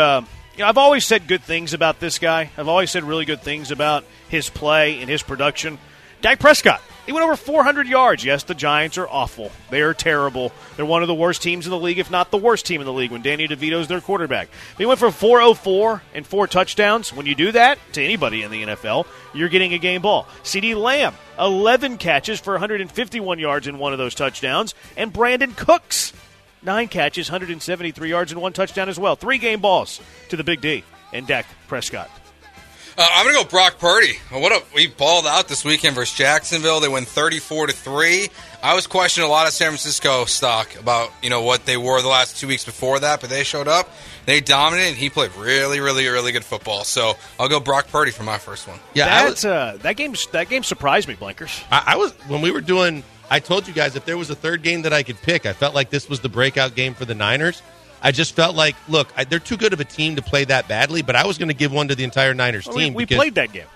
You 0.57 0.63
know, 0.63 0.69
I've 0.71 0.79
always 0.79 1.05
said 1.05 1.29
good 1.29 1.43
things 1.43 1.75
about 1.75 2.01
this 2.01 2.19
guy. 2.19 2.51
I've 2.57 2.69
always 2.69 2.91
said 2.91 3.05
really 3.05 3.27
good 3.27 3.43
things 3.43 3.71
about 3.71 4.05
his 4.31 4.49
play 4.49 5.01
and 5.01 5.11
his 5.11 5.23
production. 5.23 5.79
Dak 6.23 6.39
Prescott. 6.39 6.81
He 7.05 7.13
went 7.13 7.25
over 7.25 7.37
400 7.37 7.87
yards. 7.87 8.25
Yes, 8.25 8.43
the 8.43 8.55
Giants 8.55 8.97
are 8.97 9.07
awful. 9.07 9.53
They 9.69 9.83
are 9.83 9.93
terrible. 9.93 10.53
They're 10.75 10.87
one 10.87 11.03
of 11.03 11.09
the 11.09 11.15
worst 11.15 11.43
teams 11.43 11.67
in 11.67 11.71
the 11.71 11.79
league, 11.79 11.99
if 11.99 12.11
not 12.11 12.31
the 12.31 12.39
worst 12.39 12.65
team 12.65 12.81
in 12.81 12.87
the 12.87 12.93
league, 12.93 13.13
when 13.13 13.21
Danny 13.21 13.47
DeVito's 13.47 13.87
their 13.87 14.01
quarterback. 14.01 14.49
He 14.79 14.87
went 14.87 14.99
for 14.99 15.11
404 15.11 16.03
and 16.15 16.27
four 16.27 16.47
touchdowns. 16.47 17.13
When 17.13 17.27
you 17.27 17.35
do 17.35 17.53
that 17.53 17.79
to 17.93 18.03
anybody 18.03 18.43
in 18.43 18.51
the 18.51 18.63
NFL, 18.63 19.07
you're 19.35 19.51
getting 19.51 19.75
a 19.75 19.79
game 19.79 20.01
ball. 20.01 20.27
CeeDee 20.43 20.75
Lamb, 20.75 21.15
11 21.39 21.99
catches 21.99 22.41
for 22.41 22.55
151 22.55 23.39
yards 23.39 23.67
in 23.69 23.79
one 23.79 23.93
of 23.93 23.99
those 23.99 24.15
touchdowns. 24.15 24.75
And 24.97 25.13
Brandin 25.13 25.55
Cooks, 25.55 26.15
nine 26.67 26.89
catches, 26.89 27.31
173 27.31 28.09
yards, 28.11 28.33
and 28.33 28.43
one 28.43 28.53
touchdown 28.53 28.89
as 28.91 28.99
well. 28.99 29.17
Three 29.17 29.39
game 29.39 29.61
balls 29.61 30.01
to 30.29 30.37
the 30.37 30.45
Big 30.45 30.61
D 30.61 30.85
and 31.13 31.27
Dak 31.27 31.47
Prescott. 31.69 32.11
Uh, 32.99 33.07
I'm 33.13 33.27
gonna 33.27 33.37
go 33.37 33.45
Brock 33.45 33.79
Purdy. 33.79 34.15
What 34.31 34.53
a 34.53 34.63
we 34.75 34.87
balled 34.87 35.27
out 35.27 35.49
this 35.49 35.67
weekend 35.67 35.95
versus 35.95 36.17
Jacksonville. 36.17 36.81
They 36.81 36.89
win 36.89 37.05
34 37.05 37.67
to 37.67 37.73
three. 37.75 38.29
I 38.63 38.75
was 38.75 38.87
questioning 38.87 39.29
a 39.29 39.31
lot 39.31 39.47
of 39.47 39.53
San 39.53 39.69
Francisco 39.69 40.25
stock 40.25 40.75
about 40.81 41.13
you 41.23 41.29
know 41.29 41.43
what 41.43 41.67
they 41.67 41.77
were 41.77 42.01
the 42.01 42.09
last 42.09 42.39
two 42.39 42.49
weeks 42.49 42.65
before 42.65 42.99
that, 43.01 43.21
but 43.21 43.29
they 43.29 43.45
showed 43.45 43.69
up. 43.69 43.91
They 44.25 44.41
dominated. 44.41 44.89
and 44.89 44.97
He 44.97 45.11
played 45.11 45.35
really, 45.37 45.79
really, 45.81 46.07
really 46.09 46.33
good 46.33 46.45
football. 46.45 46.85
So 46.85 47.17
I'll 47.39 47.51
go 47.51 47.61
Brock 47.61 47.89
Purdy 47.89 48.13
for 48.13 48.23
my 48.23 48.39
first 48.39 48.67
one. 48.67 48.79
Yeah, 48.95 49.05
I 49.05 49.25
That's, 49.25 49.31
was, 49.31 49.45
uh, 49.45 49.79
that 49.83 49.97
game. 49.97 50.15
That 50.33 50.49
game 50.49 50.63
surprised 50.63 51.07
me, 51.07 51.17
Blinkers. 51.17 51.63
I, 51.71 51.83
I 51.89 51.97
was 51.97 52.13
when 52.29 52.41
we 52.41 52.51
were 52.51 52.63
doing. 52.63 53.05
I 53.31 53.41
told 53.41 53.67
you 53.67 53.75
guys 53.75 53.97
if 53.97 54.05
there 54.05 54.17
was 54.17 54.31
a 54.31 54.35
third 54.35 54.63
game 54.63 54.83
that 54.83 54.93
I 54.93 55.03
could 55.03 55.21
pick, 55.21 55.47
I 55.47 55.53
felt 55.53 55.75
like 55.75 55.91
this 55.91 56.09
was 56.09 56.21
the 56.21 56.29
breakout 56.29 56.75
game 56.75 56.95
for 56.95 57.05
the 57.05 57.15
Niners. 57.15 57.63
I 58.03 58.13
just 58.13 58.35
felt 58.37 58.55
like, 58.55 58.77
look, 58.89 59.09
I, 59.17 59.25
they're 59.25 59.39
too 59.39 59.57
good 59.57 59.73
of 59.73 59.81
a 59.81 59.85
team 59.85 60.17
to 60.17 60.23
play 60.23 60.45
that 60.45 60.69
badly, 60.69 61.03
but 61.03 61.17
I 61.17 61.27
was 61.27 61.39
going 61.39 61.49
to 61.49 61.55
give 61.55 61.73
one 61.73 61.89
to 61.89 61.95
the 61.95 62.05
entire 62.05 62.35
Niners 62.35 62.67
we 62.69 62.75
team. 62.75 62.95
we 62.95 63.05
because- 63.05 63.17
played 63.17 63.35
that 63.37 63.53
game. 63.53 63.67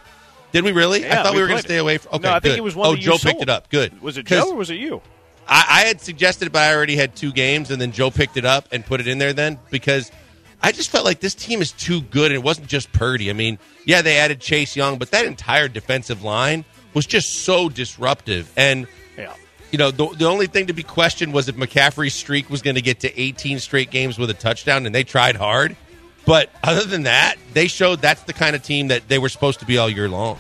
Did 0.52 0.64
we 0.64 0.73
really? 0.73 1.02
Yeah, 1.02 1.21
I 1.21 1.23
thought 1.23 1.35
we, 1.35 1.40
were 1.42 1.47
going 1.47 1.61
to 1.61 1.64
stay 1.64 1.76
away 1.76 1.99
from. 1.99 2.14
Okay, 2.14 2.28
no, 2.28 2.35
I 2.35 2.40
think 2.40 2.52
good. 2.54 2.59
it 2.59 2.62
was 2.62 2.75
one. 2.75 2.88
Oh, 2.88 2.97
Joe 2.97 3.19
picked 3.19 3.40
it 3.40 3.49
up. 3.49 3.71
Good. 3.71 4.02
Was 4.02 4.19
it 4.19 4.26
Joe 4.26 4.50
or 4.50 4.57
was 4.57 4.69
it 4.69 4.78
you? 4.78 5.00
I, 5.47 5.64
I 5.69 5.80
had 5.87 6.00
suggested 6.00 6.47
it, 6.47 6.50
but 6.52 6.62
I 6.62 6.75
already 6.75 6.97
had 6.97 7.14
two 7.14 7.30
games, 7.30 7.71
and 7.71 7.80
then 7.80 7.93
Joe 7.93 8.10
picked 8.10 8.36
it 8.36 8.45
up 8.45 8.67
and 8.73 8.84
put 8.84 8.99
it 8.99 9.06
in 9.06 9.19
there 9.19 9.32
then 9.32 9.60
because 9.71 10.10
I 10.60 10.73
just 10.73 10.91
felt 10.91 11.04
like 11.04 11.21
this 11.21 11.36
team 11.36 11.63
is 11.63 11.71
too 11.71 12.00
good, 12.00 12.32
and 12.32 12.34
it 12.34 12.43
wasn't 12.43 12.67
just 12.67 12.91
Purdy. 12.93 13.30
I 13.30 13.32
mean, 13.32 13.60
yeah, 13.84 14.02
they 14.02 14.19
added 14.19 14.41
Chase 14.41 14.75
Young, 14.75 14.99
but 14.99 15.13
that 15.13 15.25
entire 15.25 15.69
defensive 15.69 16.25
line 16.25 16.65
was 16.95 17.06
just 17.06 17.45
so 17.45 17.69
disruptive. 17.69 18.52
And. 18.56 18.89
You 19.71 19.78
know, 19.78 19.91
the, 19.91 20.09
the 20.17 20.26
only 20.26 20.47
thing 20.47 20.67
to 20.67 20.73
be 20.73 20.83
questioned 20.83 21.33
was 21.33 21.49
if 21.49 21.56
McCaffrey's 21.56 22.15
streak 22.15 22.50
was 22.50 22.63
going 22.63 22.76
to 22.76 22.83
get 22.83 23.00
to 23.00 23.21
18 23.21 23.59
straight 23.61 23.91
games 23.91 24.19
with 24.19 24.30
a 24.30 24.35
touchdown, 24.35 24.87
and 24.87 24.95
they 24.95 25.04
tried 25.04 25.37
hard. 25.37 25.76
But 26.26 26.50
other 26.63 26.85
than 26.85 27.04
that, 27.04 27.37
they 27.54 27.67
showed 27.67 28.00
that's 28.02 28.23
the 28.25 28.33
kind 28.33 28.54
of 28.54 28.63
team 28.63 28.89
that 28.89 29.09
they 29.09 29.19
were 29.19 29.28
supposed 29.28 29.61
to 29.61 29.67
be 29.67 29.78
all 29.78 29.89
year 29.89 30.09
long. 30.09 30.39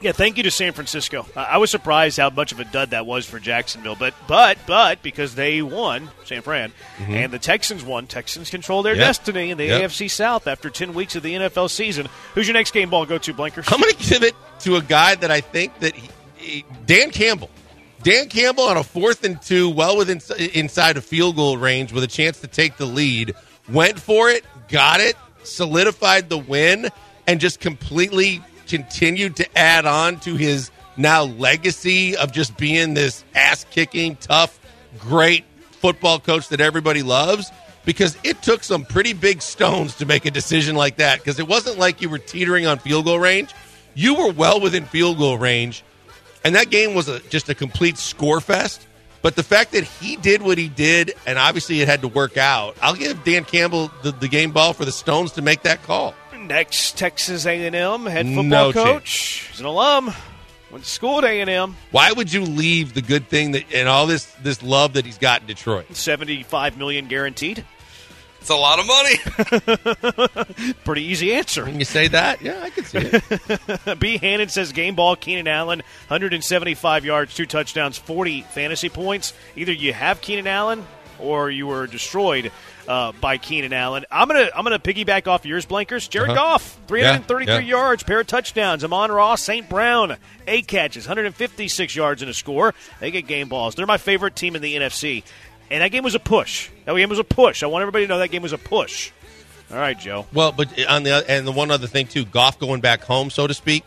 Yeah, 0.00 0.10
thank 0.10 0.36
you 0.36 0.42
to 0.42 0.50
San 0.50 0.72
Francisco. 0.72 1.26
I 1.36 1.44
I 1.44 1.56
was 1.58 1.70
surprised 1.70 2.18
how 2.18 2.28
much 2.28 2.50
of 2.50 2.58
a 2.58 2.64
dud 2.64 2.90
that 2.90 3.06
was 3.06 3.24
for 3.24 3.38
Jacksonville, 3.38 3.94
but 3.94 4.14
but 4.26 4.58
but 4.66 5.00
because 5.00 5.36
they 5.36 5.62
won, 5.62 6.10
San 6.24 6.42
Fran, 6.42 6.72
and 6.98 7.32
the 7.32 7.38
Texans 7.38 7.84
won, 7.84 8.08
Texans 8.08 8.50
control 8.50 8.82
their 8.82 8.94
Mm-hmm. 8.94 9.00
Yep. 9.00 9.08
destiny 9.08 9.50
in 9.52 9.58
the 9.58 9.66
Yep. 9.66 9.90
AFC 9.92 10.10
South 10.10 10.48
after 10.48 10.70
ten 10.70 10.92
weeks 10.94 11.14
of 11.14 11.22
the 11.22 11.34
NFL 11.34 11.70
season. 11.70 12.08
Who's 12.34 12.48
your 12.48 12.54
next 12.54 12.72
game 12.74 12.90
ball 12.90 13.06
go 13.06 13.16
to, 13.18 13.32
Blinkers? 13.32 13.66
I'm 13.70 13.80
going 13.80 13.92
to 13.94 14.08
give 14.08 14.24
it 14.24 14.34
to 14.60 14.74
a 14.74 14.82
guy 14.82 15.14
that 15.14 15.30
I 15.30 15.40
think 15.40 15.78
that 15.78 15.94
he, 15.94 16.08
he- 16.36 16.64
Dan 16.84 17.10
Campbell. 17.12 17.48
Dan 18.02 18.28
Campbell 18.28 18.64
on 18.64 18.76
a 18.76 18.82
fourth 18.82 19.22
and 19.22 19.40
two, 19.40 19.70
well 19.70 19.96
within 19.96 20.20
inside 20.54 20.96
of 20.96 21.04
field 21.04 21.36
goal 21.36 21.56
range, 21.56 21.92
with 21.92 22.02
a 22.02 22.08
chance 22.08 22.40
to 22.40 22.48
take 22.48 22.76
the 22.76 22.86
lead, 22.86 23.34
went 23.68 23.98
for 24.00 24.28
it, 24.28 24.44
got 24.68 25.00
it, 25.00 25.14
solidified 25.44 26.28
the 26.28 26.38
win, 26.38 26.88
and 27.28 27.38
just 27.40 27.60
completely 27.60 28.42
continued 28.66 29.36
to 29.36 29.58
add 29.58 29.86
on 29.86 30.18
to 30.20 30.34
his 30.34 30.70
now 30.96 31.24
legacy 31.24 32.16
of 32.16 32.32
just 32.32 32.56
being 32.56 32.94
this 32.94 33.24
ass 33.34 33.64
kicking, 33.70 34.16
tough, 34.16 34.58
great 34.98 35.44
football 35.60 36.18
coach 36.18 36.48
that 36.48 36.60
everybody 36.60 37.02
loves 37.02 37.50
because 37.84 38.16
it 38.24 38.42
took 38.42 38.64
some 38.64 38.84
pretty 38.84 39.12
big 39.12 39.42
stones 39.42 39.96
to 39.96 40.06
make 40.06 40.26
a 40.26 40.30
decision 40.30 40.74
like 40.74 40.96
that 40.96 41.18
because 41.18 41.38
it 41.38 41.46
wasn't 41.46 41.78
like 41.78 42.00
you 42.00 42.08
were 42.08 42.18
teetering 42.18 42.66
on 42.66 42.78
field 42.78 43.04
goal 43.04 43.18
range. 43.18 43.54
You 43.94 44.14
were 44.14 44.32
well 44.32 44.60
within 44.60 44.84
field 44.86 45.18
goal 45.18 45.38
range, 45.38 45.84
and 46.44 46.54
that 46.54 46.70
game 46.70 46.94
was 46.94 47.08
a, 47.08 47.20
just 47.28 47.48
a 47.48 47.54
complete 47.54 47.98
score 47.98 48.40
fest. 48.40 48.86
But 49.22 49.36
the 49.36 49.44
fact 49.44 49.72
that 49.72 49.84
he 49.84 50.16
did 50.16 50.42
what 50.42 50.58
he 50.58 50.68
did, 50.68 51.14
and 51.26 51.38
obviously 51.38 51.80
it 51.80 51.86
had 51.86 52.00
to 52.02 52.08
work 52.08 52.36
out, 52.36 52.76
I'll 52.82 52.94
give 52.96 53.22
Dan 53.22 53.44
Campbell 53.44 53.90
the, 54.02 54.10
the 54.10 54.26
game 54.26 54.50
ball 54.50 54.72
for 54.72 54.84
the 54.84 54.90
Stones 54.90 55.32
to 55.32 55.42
make 55.42 55.62
that 55.62 55.82
call. 55.84 56.14
Next, 56.36 56.98
Texas 56.98 57.46
A&M 57.46 57.72
head 58.06 58.26
football 58.26 58.42
No 58.42 58.72
coach. 58.72 59.48
He's 59.50 59.60
an 59.60 59.66
alum. 59.66 60.12
Went 60.72 60.84
to 60.84 60.90
school 60.90 61.18
at 61.18 61.24
A&M. 61.24 61.76
Why 61.92 62.10
would 62.10 62.32
you 62.32 62.42
leave 62.42 62.94
the 62.94 63.02
good 63.02 63.28
thing 63.28 63.52
that 63.52 63.64
and 63.72 63.88
all 63.88 64.06
this 64.06 64.24
this 64.42 64.62
love 64.62 64.94
that 64.94 65.04
he's 65.04 65.18
got 65.18 65.42
in 65.42 65.46
Detroit? 65.46 65.94
Seventy-five 65.94 66.78
million 66.78 67.06
guaranteed. 67.06 67.64
It's 68.42 68.50
a 68.50 68.56
lot 68.56 68.80
of 68.80 68.86
money. 68.88 70.74
Pretty 70.84 71.02
easy 71.04 71.32
answer. 71.34 71.64
When 71.64 71.78
you 71.78 71.84
say 71.84 72.08
that, 72.08 72.42
yeah, 72.42 72.60
I 72.60 72.70
can 72.70 72.84
see 72.84 72.98
it. 72.98 73.98
B. 74.00 74.18
Hannon 74.18 74.48
says 74.48 74.72
game 74.72 74.96
ball. 74.96 75.14
Keenan 75.14 75.46
Allen, 75.46 75.78
175 76.08 77.04
yards, 77.04 77.34
two 77.36 77.46
touchdowns, 77.46 77.98
40 77.98 78.42
fantasy 78.42 78.88
points. 78.88 79.32
Either 79.54 79.72
you 79.72 79.92
have 79.92 80.20
Keenan 80.20 80.48
Allen 80.48 80.84
or 81.20 81.50
you 81.50 81.68
were 81.68 81.86
destroyed 81.86 82.50
uh, 82.88 83.12
by 83.20 83.38
Keenan 83.38 83.72
Allen. 83.72 84.04
I'm 84.10 84.26
gonna 84.26 84.48
I'm 84.56 84.64
gonna 84.64 84.80
piggyback 84.80 85.28
off 85.28 85.46
yours, 85.46 85.64
Blankers. 85.64 86.10
Jared 86.10 86.30
Uh-huh. 86.30 86.40
Goff, 86.40 86.78
333 86.88 87.46
Yeah, 87.46 87.60
yeah. 87.60 87.66
yards, 87.68 88.02
pair 88.02 88.18
of 88.20 88.26
touchdowns. 88.26 88.82
Amon-Ra, 88.82 89.36
St. 89.36 89.68
Brown, 89.68 90.16
eight 90.48 90.66
catches, 90.66 91.06
156 91.06 91.94
yards 91.94 92.22
and 92.22 92.30
a 92.30 92.34
score. 92.34 92.74
They 92.98 93.12
get 93.12 93.28
game 93.28 93.48
balls. 93.48 93.76
They're 93.76 93.86
my 93.86 93.98
favorite 93.98 94.34
team 94.34 94.56
in 94.56 94.62
the 94.62 94.74
NFC. 94.74 95.22
And 95.70 95.82
that 95.82 95.88
game 95.90 96.04
was 96.04 96.14
a 96.14 96.20
push. 96.20 96.68
That 96.84 96.94
game 96.94 97.08
was 97.08 97.18
a 97.18 97.24
push. 97.24 97.62
I 97.62 97.66
want 97.66 97.82
everybody 97.82 98.04
to 98.04 98.08
know 98.08 98.18
that 98.18 98.30
game 98.30 98.42
was 98.42 98.52
a 98.52 98.58
push. 98.58 99.10
All 99.70 99.78
right, 99.78 99.98
Joe. 99.98 100.26
Well, 100.32 100.52
but 100.52 100.68
on 100.86 101.02
the 101.02 101.24
and 101.28 101.46
the 101.46 101.52
one 101.52 101.70
other 101.70 101.86
thing 101.86 102.06
too, 102.06 102.24
Goff 102.26 102.58
going 102.58 102.80
back 102.82 103.02
home, 103.04 103.30
so 103.30 103.46
to 103.46 103.54
speak, 103.54 103.84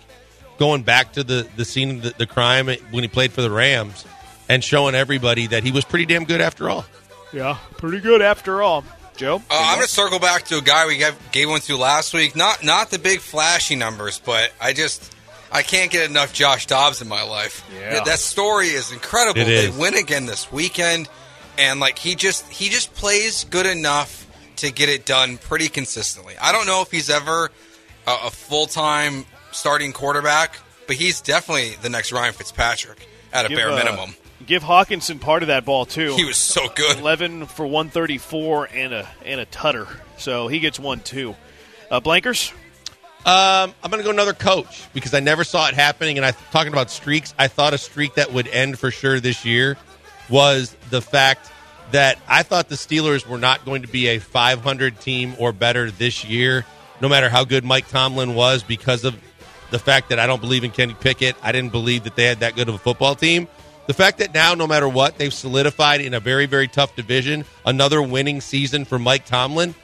going 0.58 0.82
back 0.82 1.14
to 1.14 1.24
the 1.24 1.48
the 1.56 1.66
scene 1.66 1.98
of 1.98 2.02
the, 2.02 2.10
the 2.18 2.26
crime 2.26 2.68
when 2.68 3.04
he 3.04 3.08
played 3.08 3.32
for 3.32 3.44
the 3.44 3.52
Rams, 3.52 4.04
and 4.50 4.64
showing 4.64 4.96
everybody 4.96 5.48
that 5.48 5.64
he 5.64 5.72
was 5.72 5.86
pretty 5.86 6.08
damn 6.08 6.26
good 6.26 6.42
after 6.42 6.70
all. 6.70 6.86
Yeah, 7.32 7.58
pretty 7.78 8.00
good 8.00 8.22
after 8.24 8.64
all. 8.64 8.84
Joe? 9.18 9.36
Uh, 9.36 9.40
I'm 9.50 9.78
going 9.78 9.88
to 9.88 9.92
circle 9.92 10.20
back 10.20 10.44
to 10.46 10.58
a 10.58 10.62
guy 10.62 10.88
we 10.88 10.98
gave, 10.98 11.16
gave 11.32 11.50
one 11.50 11.62
to 11.62 11.78
last 11.78 12.14
week. 12.14 12.36
Not 12.36 12.64
not 12.64 12.90
the 12.90 13.00
big 13.00 13.20
flashy 13.20 13.76
numbers, 13.76 14.20
but 14.20 14.52
I 14.60 14.74
just 14.74 15.14
I 15.52 15.62
can't 15.62 15.92
get 15.92 16.10
enough 16.10 16.34
Josh 16.34 16.66
Dobbs 16.66 17.02
in 17.02 17.08
my 17.08 17.24
life. 17.24 17.64
Yeah. 17.74 18.04
that 18.04 18.20
story 18.20 18.68
is 18.68 18.92
incredible. 18.92 19.40
It 19.42 19.46
they 19.46 19.68
is. 19.68 19.78
win 19.78 19.96
again 19.96 20.26
this 20.26 20.52
weekend, 20.52 21.08
and 21.58 21.80
like 21.80 21.98
he 21.98 22.16
just 22.16 22.48
he 22.52 22.70
just 22.70 22.94
plays 22.94 23.44
good 23.46 23.66
enough 23.66 24.26
to 24.58 24.72
get 24.72 24.90
it 24.90 25.06
done 25.06 25.38
pretty 25.38 25.70
consistently. 25.70 26.36
I 26.42 26.52
don't 26.52 26.66
know 26.66 26.82
if 26.82 26.92
he's 26.92 27.10
ever 27.10 27.52
a, 28.08 28.18
a 28.26 28.30
full 28.32 28.68
time 28.68 29.26
starting 29.52 29.94
quarterback, 29.94 30.60
but 30.88 30.96
he's 30.96 31.22
definitely 31.22 31.76
the 31.82 31.90
next 31.90 32.12
Ryan 32.12 32.34
Fitzpatrick 32.34 33.08
at 33.34 33.46
a 33.46 33.50
Give, 33.50 33.58
bare 33.58 33.72
uh, 33.72 33.76
minimum. 33.76 34.16
Give 34.46 34.64
Hockenson 34.64 35.20
part 35.20 35.44
of 35.44 35.48
that 35.48 35.66
ball 35.66 35.86
too. 35.86 36.16
He 36.16 36.26
was 36.26 36.38
so 36.38 36.68
good. 36.76 37.00
11 37.00 37.48
for 37.48 37.66
134 37.66 38.70
and 38.74 38.94
a 38.94 39.08
and 39.24 39.40
a 39.40 39.46
tutter. 39.46 39.88
So 40.18 40.48
he 40.48 40.60
gets 40.60 40.80
one 40.80 41.00
too. 41.00 41.36
Uh, 41.90 42.00
Blankers? 42.00 42.52
Um, 43.26 43.74
I'm 43.82 43.90
going 43.90 43.98
to 43.98 44.04
go 44.04 44.12
another 44.12 44.34
coach 44.34 44.84
because 44.94 45.16
I 45.16 45.20
never 45.20 45.44
saw 45.44 45.68
it 45.68 45.74
happening. 45.74 46.18
And 46.18 46.26
I 46.26 46.32
talking 46.52 46.72
about 46.72 46.92
streaks. 46.92 47.34
I 47.40 47.48
thought 47.48 47.74
a 47.74 47.78
streak 47.80 48.16
that 48.16 48.32
would 48.32 48.48
end 48.48 48.78
for 48.78 48.92
sure 48.92 49.20
this 49.20 49.44
year 49.44 49.78
was 50.30 50.76
the 50.90 51.02
fact 51.02 51.52
that 51.92 52.18
I 52.28 52.44
thought 52.44 52.70
the 52.70 52.76
Steelers 52.76 53.28
were 53.28 53.38
not 53.38 53.66
going 53.66 53.84
to 53.84 53.88
be 53.88 54.08
a 54.08 54.20
500 54.20 55.00
team 55.00 55.36
or 55.40 55.52
better 55.52 55.92
this 55.92 56.26
year, 56.26 56.66
no 57.02 57.10
matter 57.10 57.30
how 57.30 57.46
good 57.46 57.64
Mike 57.64 57.88
Tomlin 57.88 58.36
was, 58.36 58.64
because 58.64 59.04
of 59.04 59.16
the 59.72 59.80
fact 59.80 60.10
that 60.10 60.20
I 60.20 60.28
don't 60.28 60.42
believe 60.42 60.64
in 60.64 60.72
Kenny 60.72 60.94
Pickett. 60.94 61.36
I 61.42 61.52
didn't 61.52 61.72
believe 61.72 62.04
that 62.04 62.16
they 62.16 62.26
had 62.26 62.40
that 62.40 62.56
good 62.56 62.70
of 62.70 62.76
a 62.76 62.80
football 62.80 63.16
team. 63.16 63.48
The 63.88 63.94
fact 63.94 64.18
that 64.18 64.34
now, 64.34 64.56
no 64.56 64.66
matter 64.66 64.90
what, 64.90 65.18
they've 65.18 65.34
solidified 65.34 66.02
in 66.02 66.14
a 66.14 66.20
very, 66.20 66.48
very 66.48 66.68
tough 66.68 66.96
division 66.96 67.46
another 67.66 68.02
winning 68.02 68.42
season 68.42 68.86
for 68.86 68.98
Mike 68.98 69.26
Tomlin. 69.26 69.76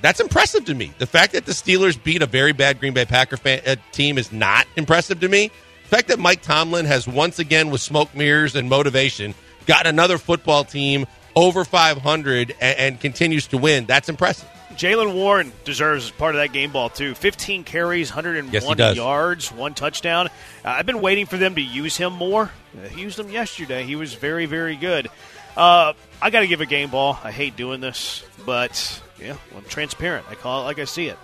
That's 0.00 0.20
impressive 0.20 0.64
to 0.66 0.74
me. 0.74 0.92
The 0.98 1.06
fact 1.06 1.32
that 1.32 1.46
the 1.46 1.52
Steelers 1.52 2.02
beat 2.02 2.22
a 2.22 2.26
very 2.26 2.52
bad 2.52 2.80
Green 2.80 2.94
Bay 2.94 3.04
Packer 3.04 3.36
fan, 3.36 3.60
uh, 3.66 3.76
team 3.92 4.18
is 4.18 4.32
not 4.32 4.66
impressive 4.76 5.20
to 5.20 5.28
me. 5.28 5.50
The 5.82 5.88
fact 5.88 6.08
that 6.08 6.18
Mike 6.18 6.42
Tomlin 6.42 6.86
has 6.86 7.06
once 7.06 7.38
again, 7.38 7.70
with 7.70 7.80
smoke 7.80 8.14
mirrors 8.14 8.56
and 8.56 8.68
motivation, 8.68 9.34
got 9.66 9.86
another 9.86 10.18
football 10.18 10.64
team 10.64 11.06
over 11.34 11.64
500 11.64 12.54
and, 12.60 12.78
and 12.78 13.00
continues 13.00 13.48
to 13.48 13.58
win, 13.58 13.86
that's 13.86 14.08
impressive. 14.08 14.48
Jaylen 14.72 15.14
Warren 15.14 15.52
deserves 15.64 16.10
part 16.10 16.34
of 16.34 16.40
that 16.40 16.52
game 16.52 16.70
ball 16.70 16.90
too. 16.90 17.14
15 17.14 17.64
carries, 17.64 18.10
101 18.10 18.52
Yes, 18.78 18.96
yards, 18.96 19.50
one 19.50 19.72
touchdown. 19.72 20.26
Uh, 20.26 20.30
I've 20.64 20.84
been 20.86 21.00
waiting 21.00 21.24
for 21.24 21.38
them 21.38 21.54
to 21.54 21.62
use 21.62 21.96
him 21.96 22.12
more. 22.12 22.50
Uh, 22.76 22.88
he 22.88 23.00
used 23.00 23.18
him 23.18 23.30
yesterday. 23.30 23.84
He 23.84 23.96
was 23.96 24.12
very, 24.14 24.44
very 24.44 24.76
good. 24.76 25.08
Uh, 25.56 25.94
I 26.20 26.28
got 26.28 26.40
to 26.40 26.46
give 26.46 26.60
a 26.60 26.66
game 26.66 26.90
ball. 26.90 27.18
I 27.24 27.32
hate 27.32 27.56
doing 27.56 27.80
this, 27.80 28.22
but 28.44 29.02
yeah, 29.18 29.36
I'm 29.56 29.64
transparent. 29.64 30.26
I 30.28 30.34
call 30.34 30.60
it 30.62 30.64
like 30.64 30.78
I 30.78 30.84
see 30.84 31.06
it. 31.06 31.18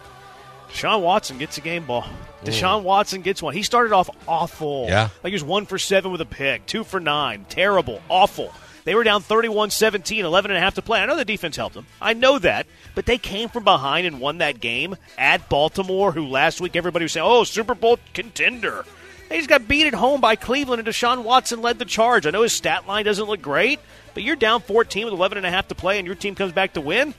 Deshaun 0.72 1.02
Watson 1.02 1.38
gets 1.38 1.58
a 1.58 1.60
game 1.60 1.84
ball. 1.84 2.06
Deshaun 2.44 2.82
Watson 2.82 3.20
gets 3.20 3.42
one. 3.42 3.54
He 3.54 3.62
started 3.62 3.92
off 3.92 4.08
awful. 4.26 4.86
Yeah. 4.88 5.10
Like 5.22 5.30
he 5.30 5.34
was 5.34 5.44
one 5.44 5.66
for 5.66 5.78
seven 5.78 6.10
with 6.10 6.20
a 6.20 6.26
pick, 6.26 6.66
two 6.66 6.82
for 6.82 6.98
nine. 6.98 7.46
Terrible. 7.48 8.00
Awful. 8.08 8.52
They 8.84 8.94
were 8.96 9.04
down 9.04 9.22
31 9.22 9.70
17, 9.70 10.24
11 10.24 10.50
and 10.50 10.58
a 10.58 10.60
half 10.60 10.74
to 10.74 10.82
play. 10.82 11.00
I 11.00 11.06
know 11.06 11.14
the 11.14 11.24
defense 11.24 11.56
helped 11.56 11.74
them. 11.74 11.86
I 12.00 12.14
know 12.14 12.38
that. 12.40 12.66
But 12.94 13.06
they 13.06 13.18
came 13.18 13.48
from 13.48 13.64
behind 13.64 14.06
and 14.06 14.18
won 14.18 14.38
that 14.38 14.60
game 14.60 14.96
at 15.16 15.48
Baltimore, 15.48 16.10
who 16.12 16.26
last 16.26 16.60
week 16.60 16.74
everybody 16.74 17.04
was 17.04 17.12
saying, 17.12 17.26
oh, 17.26 17.44
Super 17.44 17.74
Bowl 17.74 17.98
contender. 18.12 18.84
They 19.28 19.36
just 19.36 19.48
got 19.48 19.68
beat 19.68 19.86
at 19.86 19.94
home 19.94 20.20
by 20.20 20.36
Cleveland, 20.36 20.80
and 20.80 20.88
Deshaun 20.88 21.22
Watson 21.22 21.62
led 21.62 21.78
the 21.78 21.84
charge. 21.84 22.26
I 22.26 22.30
know 22.30 22.42
his 22.42 22.52
stat 22.52 22.86
line 22.86 23.04
doesn't 23.04 23.24
look 23.24 23.40
great, 23.40 23.80
but 24.12 24.22
you're 24.22 24.36
down 24.36 24.60
14 24.60 25.06
with 25.06 25.14
11 25.14 25.38
and 25.38 25.46
a 25.46 25.50
half 25.50 25.68
to 25.68 25.74
play, 25.74 25.98
and 25.98 26.06
your 26.06 26.16
team 26.16 26.34
comes 26.34 26.52
back 26.52 26.74
to 26.74 26.80
win. 26.82 27.14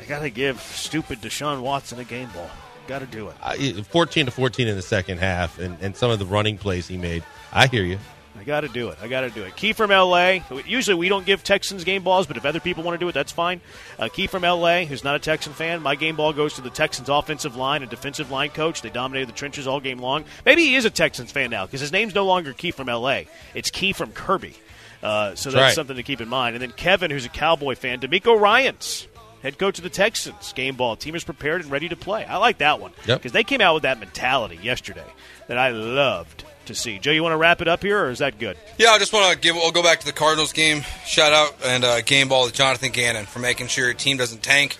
I 0.00 0.04
got 0.04 0.20
to 0.20 0.30
give 0.30 0.60
stupid 0.60 1.20
Deshaun 1.20 1.60
Watson 1.60 1.98
a 1.98 2.04
game 2.04 2.30
ball. 2.30 2.48
Got 2.88 3.00
to 3.00 3.06
do 3.06 3.28
it. 3.28 3.36
Uh, 3.42 3.82
14 3.82 4.26
to 4.26 4.32
14 4.32 4.66
in 4.66 4.74
the 4.74 4.82
second 4.82 5.18
half, 5.18 5.58
and, 5.58 5.76
and 5.82 5.94
some 5.94 6.10
of 6.10 6.18
the 6.18 6.24
running 6.24 6.56
plays 6.56 6.88
he 6.88 6.96
made. 6.96 7.22
I 7.52 7.66
hear 7.66 7.84
you. 7.84 7.98
I 8.38 8.44
got 8.44 8.60
to 8.62 8.68
do 8.68 8.88
it. 8.88 8.98
I 9.02 9.08
got 9.08 9.22
to 9.22 9.30
do 9.30 9.42
it. 9.42 9.56
Key 9.56 9.74
from 9.74 9.90
LA. 9.90 10.38
Usually 10.64 10.94
we 10.94 11.10
don't 11.10 11.26
give 11.26 11.44
Texans 11.44 11.84
game 11.84 12.02
balls, 12.02 12.26
but 12.26 12.38
if 12.38 12.46
other 12.46 12.60
people 12.60 12.82
want 12.82 12.94
to 12.94 12.98
do 13.04 13.08
it, 13.08 13.12
that's 13.12 13.30
fine. 13.32 13.60
Uh, 13.98 14.08
Key 14.08 14.26
from 14.26 14.42
LA, 14.42 14.84
who's 14.84 15.04
not 15.04 15.16
a 15.16 15.18
Texan 15.18 15.52
fan, 15.52 15.82
my 15.82 15.96
game 15.96 16.16
ball 16.16 16.32
goes 16.32 16.54
to 16.54 16.62
the 16.62 16.70
Texans 16.70 17.10
offensive 17.10 17.56
line 17.56 17.82
and 17.82 17.90
defensive 17.90 18.30
line 18.30 18.48
coach. 18.50 18.80
They 18.80 18.90
dominated 18.90 19.28
the 19.28 19.32
trenches 19.32 19.66
all 19.66 19.80
game 19.80 19.98
long. 19.98 20.24
Maybe 20.46 20.62
he 20.62 20.76
is 20.76 20.86
a 20.86 20.90
Texans 20.90 21.30
fan 21.30 21.50
now 21.50 21.66
because 21.66 21.80
his 21.80 21.92
name's 21.92 22.14
no 22.14 22.24
longer 22.24 22.54
Key 22.54 22.70
from 22.70 22.86
LA. 22.86 23.22
It's 23.54 23.70
Key 23.70 23.92
from 23.92 24.12
Kirby. 24.12 24.54
Uh, 25.02 25.34
so 25.34 25.50
that's 25.50 25.60
right. 25.60 25.74
something 25.74 25.96
to 25.96 26.02
keep 26.02 26.20
in 26.20 26.28
mind. 26.28 26.54
And 26.54 26.62
then 26.62 26.72
Kevin, 26.72 27.10
who's 27.10 27.26
a 27.26 27.30
Cowboy 27.30 27.74
fan, 27.74 28.00
DeMeco 28.00 28.38
Ryans. 28.40 29.08
Head 29.42 29.58
coach 29.58 29.78
of 29.78 29.84
the 29.84 29.90
Texans, 29.90 30.52
game 30.52 30.74
ball. 30.76 30.96
Team 30.96 31.14
is 31.14 31.22
prepared 31.24 31.60
and 31.62 31.70
ready 31.70 31.88
to 31.88 31.96
play. 31.96 32.24
I 32.24 32.36
like 32.38 32.58
that 32.58 32.80
one 32.80 32.92
Yep. 33.06 33.18
because 33.18 33.32
they 33.32 33.44
came 33.44 33.60
out 33.60 33.74
with 33.74 33.84
that 33.84 33.98
mentality 34.00 34.58
yesterday 34.62 35.04
that 35.46 35.56
I 35.58 35.70
loved 35.70 36.44
to 36.66 36.74
see. 36.74 36.98
Joe, 36.98 37.12
you 37.12 37.22
want 37.22 37.32
to 37.32 37.36
wrap 37.38 37.60
it 37.62 37.68
up 37.68 37.82
here, 37.82 38.00
or 38.04 38.10
is 38.10 38.18
that 38.18 38.38
good? 38.38 38.56
Yeah, 38.78 38.90
I 38.90 38.98
just 38.98 39.12
want 39.12 39.32
to 39.32 39.38
give. 39.38 39.54
We'll 39.56 39.70
go 39.70 39.82
back 39.82 40.00
to 40.00 40.06
the 40.06 40.12
Cardinals 40.12 40.52
game. 40.52 40.82
Shout 41.06 41.32
out 41.32 41.54
and 41.64 41.84
uh, 41.84 42.00
game 42.02 42.28
ball 42.28 42.46
to 42.46 42.52
Jonathan 42.52 42.90
Gannon 42.90 43.26
for 43.26 43.38
making 43.38 43.68
sure 43.68 43.84
your 43.86 43.94
team 43.94 44.16
doesn't 44.16 44.42
tank. 44.42 44.76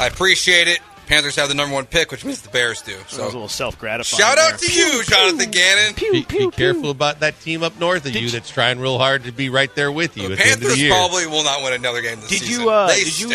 I 0.00 0.06
appreciate 0.06 0.68
it. 0.68 0.78
Panthers 1.08 1.36
have 1.36 1.48
the 1.48 1.54
number 1.54 1.74
one 1.74 1.86
pick, 1.86 2.10
which 2.10 2.22
means 2.24 2.42
the 2.42 2.50
Bears 2.50 2.82
do. 2.82 2.92
That 2.92 3.04
was 3.04 3.12
a 3.12 3.16
So 3.16 3.24
little 3.24 3.48
self 3.48 3.78
gratifying. 3.78 4.20
shout 4.20 4.38
out 4.38 4.58
to 4.58 4.70
you, 4.72 5.02
Jonathan 5.04 5.50
Gannon. 5.50 5.94
Be, 5.94 6.22
be 6.24 6.50
careful 6.50 6.90
about 6.90 7.20
that 7.20 7.40
team 7.40 7.62
up 7.62 7.78
north 7.80 8.04
of 8.06 8.14
you 8.14 8.20
you- 8.22 8.30
that's 8.30 8.50
trying 8.50 8.78
real 8.78 8.98
hard 8.98 9.24
to 9.24 9.32
be 9.32 9.48
right 9.48 9.74
there 9.74 9.90
with 9.90 10.16
you 10.18 10.28
The 10.28 10.32
at 10.34 10.38
the 10.38 10.44
end 10.44 10.52
of 10.52 10.60
Panthers 10.60 10.76
the 10.76 10.82
year. 10.82 10.90
probably 10.92 11.26
will 11.26 11.44
not 11.44 11.62
win 11.64 11.72
another 11.72 12.02
game 12.02 12.20
this 12.20 12.28
Did 12.28 12.40
season. 12.42 12.62
you? 12.62 12.70
Uh, 12.70 12.86
they 12.88 13.04
did 13.04 13.18
you? 13.20 13.28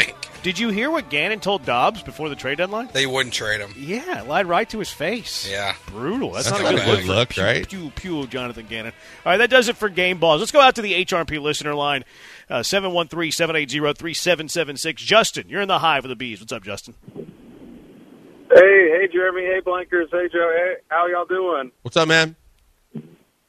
Stink. 0.44 0.56
Did 0.56 0.60
you 0.60 0.70
hear 0.70 0.92
what 0.92 1.10
Gannon 1.10 1.40
told 1.40 1.66
Dobbs 1.66 2.04
before 2.04 2.30
the 2.30 2.36
trade 2.36 2.58
deadline? 2.58 2.90
They 2.92 3.06
wouldn't 3.06 3.34
trade 3.34 3.62
him. 3.62 3.74
Yeah, 3.78 4.24
lied 4.28 4.46
right 4.46 4.70
to 4.70 4.80
his 4.80 4.92
face. 4.92 5.50
Yeah. 5.50 5.76
Brutal. 5.88 6.32
That's, 6.32 6.50
That's 6.50 6.62
not 6.62 6.74
a 6.74 6.78
good 6.78 6.86
good 6.86 7.06
look, 7.06 7.08
look, 7.08 7.30
pew, 7.30 7.44
right? 7.44 7.68
Pew, 7.68 7.92
pew, 7.96 8.28
Jonathan 8.28 8.66
Gannon. 8.70 8.94
All 9.26 9.32
right, 9.32 9.38
that 9.38 9.50
does 9.50 9.70
it 9.70 9.78
for 9.78 9.90
game 9.90 10.20
balls. 10.20 10.40
Let's 10.42 10.52
go 10.52 10.62
out 10.62 10.76
to 10.76 10.82
the 10.82 11.06
HRP 11.06 11.42
listener 11.42 11.74
line, 11.74 12.04
uh, 12.50 12.64
713 12.64 13.32
780 13.32 13.94
3776. 13.94 15.02
Justin, 15.02 15.50
you're 15.50 15.62
in 15.62 15.68
the 15.68 15.80
hive 15.80 16.06
of 16.06 16.10
the 16.10 16.16
bees. 16.16 16.40
What's 16.40 16.52
up, 16.52 16.64
Justin? 16.64 16.96
Hey, 17.16 18.90
hey, 18.92 19.08
Jeremy. 19.12 19.42
Hey, 19.42 19.62
Blankers. 19.66 20.10
Hey, 20.12 20.30
Joe. 20.32 20.52
Hey, 20.56 20.76
how 20.90 21.08
y'all 21.08 21.26
doing? 21.26 21.72
What's 21.82 21.98
up, 21.98 22.08
man? 22.08 22.36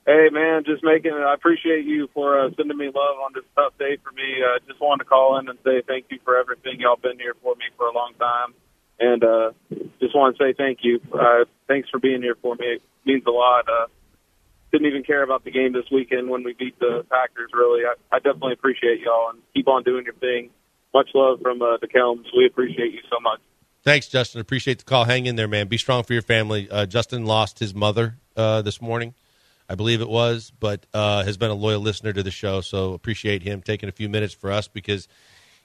Hey, 0.06 0.28
man. 0.30 0.64
Just 0.64 0.84
making. 0.84 1.12
I 1.12 1.32
appreciate 1.32 1.84
you 1.86 2.08
for 2.12 2.38
uh, 2.38 2.50
sending 2.56 2.76
me 2.76 2.86
love 2.86 3.16
on 3.24 3.32
this 3.34 3.44
tough 3.56 3.72
day 3.78 3.96
for 4.04 4.12
me. 4.12 4.42
Uh, 4.44 4.58
just 4.68 4.80
wanted 4.80 5.04
to 5.04 5.08
call 5.08 5.38
in 5.38 5.48
and 5.48 5.58
say 5.64 5.82
thank 5.86 6.06
you 6.10 6.18
for 6.24 6.36
everything 6.36 6.80
y'all 6.80 6.96
been 6.96 7.18
here 7.18 7.34
for 7.42 7.54
me 7.56 7.64
for 7.76 7.86
a 7.86 7.92
long 7.92 8.12
time, 8.18 8.54
and 9.00 9.24
uh, 9.24 9.50
just 10.00 10.14
want 10.14 10.36
to 10.36 10.44
say 10.44 10.52
thank 10.52 10.80
you. 10.82 11.00
Uh, 11.12 11.44
thanks 11.68 11.88
for 11.88 11.98
being 11.98 12.20
here 12.20 12.36
for 12.42 12.54
me. 12.56 12.66
It 12.66 12.82
means 13.06 13.24
a 13.26 13.30
lot. 13.30 13.64
Uh, 13.66 13.86
didn't 14.72 14.88
even 14.88 15.04
care 15.04 15.22
about 15.22 15.44
the 15.44 15.50
game 15.50 15.72
this 15.72 15.86
weekend 15.90 16.28
when 16.28 16.42
we 16.42 16.52
beat 16.52 16.78
the 16.80 17.06
Packers. 17.10 17.50
Really, 17.54 17.84
I, 17.86 17.94
I 18.14 18.18
definitely 18.18 18.54
appreciate 18.54 19.00
y'all 19.00 19.30
and 19.30 19.38
keep 19.54 19.68
on 19.68 19.84
doing 19.84 20.04
your 20.04 20.14
thing. 20.14 20.50
Much 20.92 21.08
love 21.14 21.40
from 21.40 21.62
uh, 21.62 21.78
the 21.80 21.88
Kelms. 21.88 22.24
We 22.36 22.44
appreciate 22.44 22.92
you 22.92 23.00
so 23.10 23.20
much. 23.20 23.40
Thanks, 23.84 24.08
Justin. 24.08 24.40
Appreciate 24.40 24.78
the 24.78 24.84
call. 24.84 25.04
Hang 25.04 25.26
in 25.26 25.36
there, 25.36 25.48
man. 25.48 25.68
Be 25.68 25.78
strong 25.78 26.02
for 26.04 26.12
your 26.12 26.22
family. 26.22 26.68
Uh, 26.70 26.86
Justin 26.86 27.24
lost 27.24 27.58
his 27.58 27.74
mother 27.74 28.16
uh, 28.36 28.62
this 28.62 28.80
morning, 28.80 29.14
I 29.68 29.74
believe 29.74 30.00
it 30.00 30.08
was, 30.08 30.52
but 30.58 30.86
uh, 30.92 31.24
has 31.24 31.36
been 31.36 31.50
a 31.50 31.54
loyal 31.54 31.80
listener 31.80 32.12
to 32.12 32.22
the 32.22 32.30
show. 32.30 32.60
So 32.60 32.92
appreciate 32.92 33.42
him 33.42 33.62
taking 33.62 33.88
a 33.88 33.92
few 33.92 34.08
minutes 34.08 34.34
for 34.34 34.52
us 34.52 34.68
because 34.68 35.08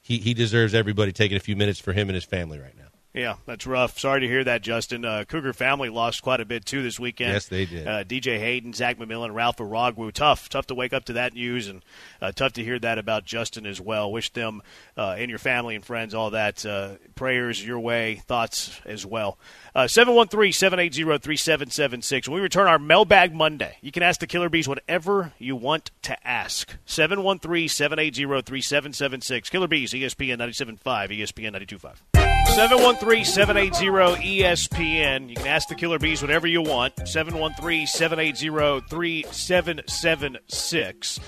he, 0.01 0.19
he 0.19 0.33
deserves 0.33 0.73
everybody 0.73 1.11
taking 1.11 1.37
a 1.37 1.41
few 1.41 1.55
minutes 1.55 1.79
for 1.79 1.93
him 1.93 2.09
and 2.09 2.15
his 2.15 2.25
family 2.25 2.59
right 2.59 2.77
now. 2.77 2.88
Yeah, 3.11 3.37
that's 3.47 3.65
rough. 3.65 3.97
Sorry 3.97 4.21
to 4.21 4.27
hear 4.27 4.43
that, 4.43 4.61
Justin. 4.61 5.03
Uh, 5.03 5.23
Cougar 5.27 5.53
family 5.53 5.89
lost 5.89 6.21
quite 6.21 6.41
a 6.41 6.45
bit 6.45 6.63
too 6.63 6.83
this 6.83 6.99
weekend. 6.99 7.33
Yes, 7.33 7.47
they 7.47 7.65
did. 7.65 7.87
Uh, 7.87 8.03
DJ 8.03 8.37
Hayden, 8.37 8.71
Zach 8.71 8.99
McMillian, 8.99 9.33
Ralph 9.33 9.57
Oragwu. 9.57 10.11
Tough, 10.13 10.47
tough 10.47 10.67
to 10.67 10.75
wake 10.75 10.93
up 10.93 11.05
to 11.05 11.13
that 11.13 11.33
news, 11.33 11.67
and 11.67 11.83
uh, 12.21 12.31
tough 12.31 12.53
to 12.53 12.63
hear 12.63 12.77
that 12.77 12.99
about 12.99 13.25
Justin 13.25 13.65
as 13.65 13.81
well. 13.81 14.11
Wish 14.11 14.31
them 14.33 14.61
uh, 14.95 15.15
and 15.17 15.27
your 15.29 15.39
family 15.39 15.73
and 15.73 15.83
friends 15.83 16.13
all 16.13 16.29
that 16.29 16.63
uh, 16.67 16.95
prayers 17.15 17.65
your 17.65 17.79
way, 17.79 18.21
thoughts 18.27 18.79
as 18.85 19.07
well. 19.07 19.39
Uh, 19.73 19.87
Seven 19.87 20.13
one 20.13 20.27
three 20.27 20.51
seven 20.51 20.77
eight 20.77 20.93
zero 20.93 21.17
three 21.17 21.37
seven 21.37 21.71
seven 21.71 22.03
six. 22.03 22.27
When 22.27 22.35
we 22.35 22.41
return 22.41 22.67
our 22.67 22.77
mailbag 22.79 23.33
Monday, 23.33 23.77
you 23.81 23.91
can 23.91 24.03
ask 24.03 24.19
the 24.19 24.27
Killer 24.27 24.49
Bees 24.49 24.67
whatever 24.67 25.33
you 25.39 25.55
want 25.55 25.89
to 26.03 26.27
ask. 26.27 26.75
713 26.85 27.67
780 27.69 28.21
3776. 28.43 29.49
Killer 29.49 29.67
Bees, 29.67 29.93
ESPN 29.93 30.37
97.5, 30.37 30.79
ESPN 31.09 31.55
92.5. 31.55 32.18
713 32.55 33.25
780 33.25 34.39
ESPN. 34.41 35.29
You 35.29 35.35
can 35.35 35.47
ask 35.47 35.69
the 35.69 35.75
Killer 35.75 35.99
Bees 35.99 36.21
whatever 36.21 36.47
you 36.47 36.61
want. 36.61 37.07
713 37.07 37.87
780 37.87 38.85
3776. 38.89 41.19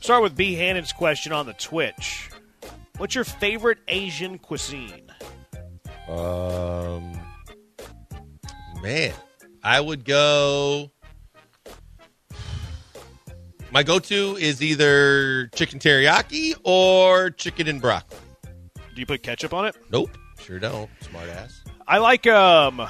Start 0.00 0.22
with 0.22 0.34
B. 0.34 0.54
Hannon's 0.54 0.92
question 0.92 1.32
on 1.32 1.46
the 1.46 1.52
Twitch. 1.52 2.30
What's 2.96 3.14
your 3.14 3.24
favorite 3.24 3.78
Asian 3.88 4.38
cuisine? 4.38 5.10
Um, 6.08 7.12
man, 8.82 9.12
I 9.62 9.80
would 9.80 10.04
go. 10.04 10.90
My 13.70 13.82
go-to 13.82 14.36
is 14.38 14.62
either 14.62 15.46
chicken 15.48 15.78
teriyaki 15.78 16.54
or 16.64 17.30
chicken 17.30 17.68
and 17.68 17.80
broccoli. 17.80 18.18
Do 18.94 19.00
you 19.00 19.06
put 19.06 19.22
ketchup 19.22 19.54
on 19.54 19.66
it? 19.66 19.76
Nope, 19.90 20.10
sure 20.42 20.58
don't. 20.58 20.90
Smart 21.00 21.28
ass. 21.28 21.62
I 21.86 21.98
like 21.98 22.26
um, 22.26 22.80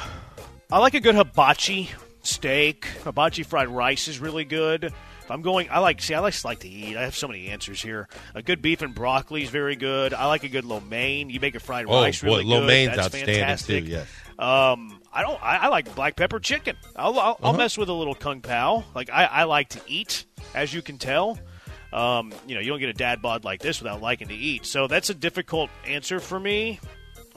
I 0.71 0.79
like 0.79 0.95
a 0.95 1.01
good 1.01 1.15
hibachi 1.15 1.91
steak. 2.23 2.87
Hibachi 3.05 3.43
fried 3.43 3.69
rice 3.69 4.09
is 4.09 4.19
really 4.19 4.45
good. 4.45 4.85
If 4.85 5.31
I'm 5.31 5.43
going, 5.43 5.69
I 5.71 5.79
like. 5.79 6.03
See, 6.03 6.15
I 6.15 6.19
like 6.21 6.45
like 6.45 6.61
to 6.61 6.69
eat. 6.69 6.97
I 6.97 7.03
have 7.03 7.15
so 7.15 7.29
many 7.29 7.49
answers 7.49 7.81
here. 7.81 8.09
A 8.35 8.43
good 8.43 8.61
beef 8.61 8.83
and 8.83 8.95
broccoli 8.95 9.43
is 9.45 9.51
very 9.51 9.77
good. 9.77 10.13
I 10.13 10.27
like 10.27 10.43
a 10.45 10.49
good 10.49 10.65
lo 10.65 10.81
mein. 10.81 11.31
You 11.31 11.39
make 11.39 11.55
a 11.55 11.61
fried 11.61 11.87
Oh 11.87 12.03
rice 12.03 12.21
boy, 12.21 12.27
really 12.27 12.45
lo 12.45 12.61
good. 12.61 12.67
mein's 12.67 12.97
That's 12.97 13.07
outstanding 13.07 13.37
fantastic. 13.37 13.85
too. 13.85 13.91
Yes. 13.91 14.09
Um, 14.39 15.01
I 15.13 15.23
don't. 15.23 15.41
I, 15.43 15.59
I 15.59 15.69
like 15.69 15.95
black 15.95 16.17
pepper 16.17 16.41
chicken. 16.41 16.77
I'll, 16.97 17.19
I'll, 17.19 17.39
I'll 17.43 17.53
mess 17.53 17.79
with 17.79 17.89
a 17.89 17.93
little 17.93 18.15
kung 18.15 18.41
pao. 18.41 18.83
Like 18.95 19.11
I, 19.11 19.25
I 19.27 19.45
like 19.45 19.69
to 19.71 19.81
eat, 19.87 20.25
as 20.55 20.75
you 20.75 20.83
can 20.83 20.99
tell. 20.99 21.39
Um, 21.93 22.33
you 22.47 22.55
know, 22.55 22.61
you 22.61 22.69
don't 22.71 22.81
get 22.81 22.89
a 22.89 22.95
dad 22.95 23.21
bod 23.23 23.45
like 23.45 23.61
this 23.61 23.81
without 23.81 24.01
liking 24.01 24.29
to 24.29 24.35
eat. 24.35 24.65
So 24.67 24.87
that's 24.87 25.11
a 25.11 25.15
difficult 25.15 25.71
answer 25.87 26.19
for 26.19 26.41
me. 26.41 26.81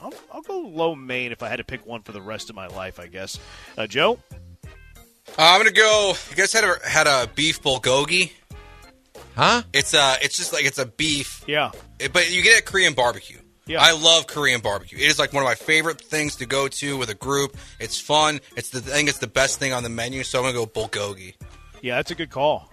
I'll, 0.00 0.12
I'll 0.32 0.42
go 0.42 0.58
lo 0.60 0.94
mein 0.94 1.32
if 1.32 1.42
I 1.42 1.48
had 1.48 1.56
to 1.56 1.64
pick 1.64 1.86
one 1.86 2.02
for 2.02 2.12
the 2.12 2.20
rest 2.22 2.50
of 2.50 2.56
my 2.56 2.66
life. 2.66 2.98
I 3.00 3.06
guess. 3.06 3.38
Uh, 3.78 3.86
Joe. 3.86 4.18
Uh, 4.64 4.66
I'm 5.38 5.60
gonna 5.60 5.72
go. 5.72 6.14
You 6.30 6.36
guys 6.36 6.52
had 6.52 6.64
a 6.64 6.76
had 6.88 7.06
a 7.06 7.28
beef 7.34 7.62
bulgogi. 7.62 8.32
Huh? 9.34 9.62
It's 9.72 9.92
uh, 9.94 10.16
it's 10.22 10.36
just 10.36 10.52
like 10.52 10.64
it's 10.64 10.78
a 10.78 10.86
beef, 10.86 11.42
Yeah. 11.46 11.70
it- 11.98 12.12
but 12.12 12.30
you 12.30 12.42
get 12.42 12.54
it 12.54 12.58
at 12.58 12.64
Korean 12.66 12.94
barbecue. 12.94 13.38
Yeah. 13.66 13.82
I 13.82 13.92
love 13.92 14.26
Korean 14.28 14.60
barbecue. 14.60 14.96
It 14.98 15.06
is 15.08 15.18
like 15.18 15.32
one 15.32 15.42
of 15.42 15.48
my 15.48 15.56
favorite 15.56 16.00
things 16.00 16.36
to 16.36 16.46
go 16.46 16.68
to 16.68 16.96
with 16.96 17.10
a 17.10 17.14
group. 17.14 17.56
It's 17.80 18.00
fun. 18.00 18.40
It's 18.56 18.70
the 18.70 18.80
thing. 18.80 19.08
it's 19.08 19.18
the 19.18 19.26
best 19.26 19.58
thing 19.58 19.72
on 19.72 19.82
the 19.82 19.88
menu. 19.88 20.22
So 20.22 20.38
I'm 20.38 20.44
gonna 20.54 20.54
go 20.54 20.66
bulgogi. 20.66 21.34
Yeah, 21.82 21.96
that's 21.96 22.10
a 22.12 22.14
good 22.14 22.30
call. 22.30 22.70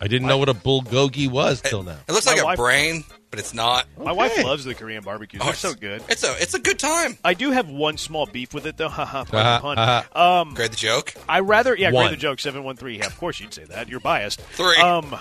I 0.00 0.06
didn't 0.06 0.28
know 0.28 0.38
what 0.38 0.48
a 0.48 0.54
bulgogi 0.54 1.28
was 1.28 1.60
till 1.62 1.82
now. 1.82 1.96
It 2.06 2.12
looks 2.12 2.26
My 2.26 2.34
like 2.34 2.44
wife- 2.44 2.58
a 2.58 2.62
brain, 2.62 3.04
but 3.30 3.38
it's 3.38 3.52
not. 3.54 3.86
My 3.96 4.10
Okay. 4.10 4.14
wife 4.14 4.44
loves 4.44 4.64
the 4.64 4.74
Korean 4.74 5.02
barbecues. 5.04 5.40
They're 5.42 5.50
it's 5.50 5.58
so 5.60 5.74
good. 5.74 6.02
It's 6.08 6.24
a 6.24 6.34
it's 6.40 6.54
a 6.54 6.58
good 6.58 6.78
time. 6.78 7.18
I 7.24 7.34
do 7.34 7.50
have 7.50 7.68
one 7.68 7.96
small 7.98 8.26
beef 8.26 8.54
with 8.54 8.66
it 8.66 8.76
though. 8.76 8.88
Haha, 8.88 9.24
pardon 9.24 9.32
the 9.32 9.38
Uh-huh, 9.38 9.60
pun. 9.60 9.78
uh-huh. 9.78 10.40
Um, 10.40 10.54
Great 10.54 10.70
the 10.70 10.76
joke. 10.76 11.14
I 11.28 11.40
rather 11.40 11.74
yeah, 11.76 11.90
One. 11.90 12.06
great 12.06 12.10
the 12.16 12.20
joke 12.20 12.40
seven 12.40 12.64
one 12.64 12.76
three. 12.76 12.98
Yeah, 12.98 13.06
of 13.06 13.16
course 13.18 13.40
you'd 13.40 13.52
say 13.54 13.64
that. 13.64 13.88
You're 13.88 14.00
biased. 14.00 14.40
Three. 14.40 14.76
Um, 14.76 15.16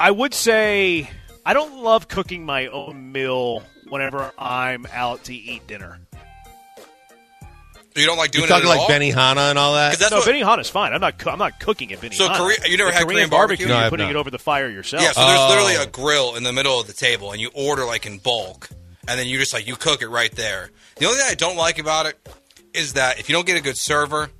I 0.00 0.10
would 0.10 0.34
say 0.34 1.10
I 1.44 1.52
don't 1.54 1.82
love 1.82 2.08
cooking 2.08 2.44
my 2.44 2.66
own 2.68 3.12
meal 3.12 3.62
whenever 3.88 4.32
I'm 4.38 4.86
out 4.92 5.24
to 5.24 5.34
eat 5.34 5.66
dinner. 5.66 5.98
You 7.96 8.06
don't 8.06 8.16
like 8.18 8.30
doing 8.30 8.42
You're 8.42 8.46
it 8.56 8.60
talking 8.62 8.66
at 8.70 8.76
like 8.76 8.80
all? 8.80 8.88
Benihana 8.88 9.50
and 9.50 9.58
all 9.58 9.74
that. 9.74 9.90
'Cause 9.92 9.98
that's 9.98 10.10
no, 10.12 10.18
what- 10.18 10.28
Benihana's 10.28 10.70
fine. 10.70 10.92
I'm 10.92 11.00
not. 11.00 11.18
Co- 11.18 11.30
I'm 11.30 11.38
not 11.38 11.58
cooking 11.58 11.92
at 11.92 12.00
Benihana. 12.00 12.14
So 12.14 12.28
Korea- 12.28 12.56
you 12.66 12.76
never 12.76 12.90
The 12.90 12.96
had 12.98 13.06
Korean 13.06 13.28
barbecue? 13.30 13.66
No, 13.66 13.72
I 13.74 13.76
You're 13.76 13.82
have 13.84 13.90
putting 13.90 14.06
not. 14.06 14.16
it 14.16 14.18
over 14.18 14.30
the 14.30 14.38
fire 14.38 14.68
yourself. 14.68 15.02
Yeah, 15.02 15.12
so 15.12 15.26
there's 15.26 15.38
Oh. 15.40 15.48
literally 15.48 15.74
a 15.76 15.86
grill 15.86 16.36
in 16.36 16.42
the 16.44 16.52
middle 16.52 16.78
of 16.80 16.86
the 16.86 16.92
table, 16.92 17.32
and 17.32 17.40
you 17.40 17.50
order 17.54 17.84
like 17.84 18.06
in 18.06 18.18
bulk, 18.18 18.68
and 19.08 19.18
then 19.18 19.26
you 19.26 19.38
just 19.38 19.52
like 19.52 19.66
you 19.66 19.74
cook 19.76 20.02
it 20.02 20.08
right 20.08 20.34
there. 20.36 20.70
The 20.96 21.06
only 21.06 21.18
thing 21.18 21.26
I 21.30 21.34
don't 21.34 21.56
like 21.56 21.78
about 21.78 22.06
it 22.06 22.16
is 22.74 22.92
that 22.92 23.18
if 23.18 23.28
you 23.28 23.34
don't 23.34 23.46
get 23.46 23.56
a 23.56 23.62
good 23.62 23.78
server, 23.78 24.30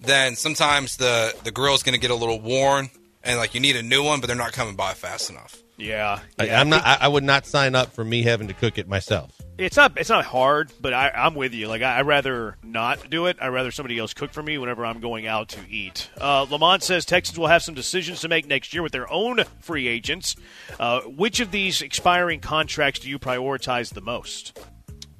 then 0.00 0.36
sometimes 0.36 0.96
the 0.98 1.34
the 1.44 1.50
grill's 1.50 1.82
going 1.82 1.94
to 1.94 2.00
get 2.00 2.10
a 2.12 2.14
little 2.14 2.40
worn, 2.40 2.90
and 3.24 3.38
like 3.38 3.54
you 3.54 3.60
need 3.60 3.74
a 3.76 3.82
new 3.82 4.02
one, 4.04 4.20
but 4.20 4.26
they're 4.28 4.36
not 4.36 4.52
coming 4.52 4.76
by 4.76 4.94
fast 4.94 5.30
enough. 5.30 5.56
yeah. 5.76 6.20
I, 6.38 6.44
yeah. 6.44 6.60
I'm 6.60 6.68
not. 6.68 6.86
I, 6.86 6.98
I 7.00 7.08
would 7.08 7.24
not 7.24 7.46
sign 7.46 7.74
up 7.74 7.94
for 7.94 8.04
me 8.04 8.22
having 8.22 8.46
to 8.48 8.54
cook 8.54 8.78
it 8.78 8.86
myself. 8.88 9.30
It's 9.58 9.76
not. 9.76 9.98
It's 9.98 10.08
not 10.08 10.24
hard, 10.24 10.72
but 10.80 10.92
I, 10.94 11.10
I'm 11.10 11.34
with 11.34 11.52
you. 11.52 11.66
Like 11.66 11.82
I, 11.82 11.98
I'd 11.98 12.06
rather 12.06 12.56
not 12.62 13.10
do 13.10 13.26
it. 13.26 13.36
I'd 13.40 13.48
rather 13.48 13.72
somebody 13.72 13.98
else 13.98 14.14
cook 14.14 14.30
for 14.32 14.42
me 14.42 14.56
whenever 14.56 14.86
I'm 14.86 15.00
going 15.00 15.26
out 15.26 15.48
to 15.50 15.60
eat. 15.68 16.08
Uh, 16.20 16.46
Lamont 16.48 16.82
says 16.84 17.04
Texans 17.04 17.36
will 17.38 17.48
have 17.48 17.62
some 17.64 17.74
decisions 17.74 18.20
to 18.20 18.28
make 18.28 18.46
next 18.46 18.72
year 18.72 18.84
with 18.84 18.92
their 18.92 19.10
own 19.12 19.42
free 19.60 19.88
agents. 19.88 20.36
Uh, 20.78 21.00
which 21.00 21.40
of 21.40 21.50
these 21.50 21.82
expiring 21.82 22.38
contracts 22.38 23.00
do 23.00 23.08
you 23.10 23.18
prioritize 23.18 23.92
the 23.92 24.00
most? 24.00 24.58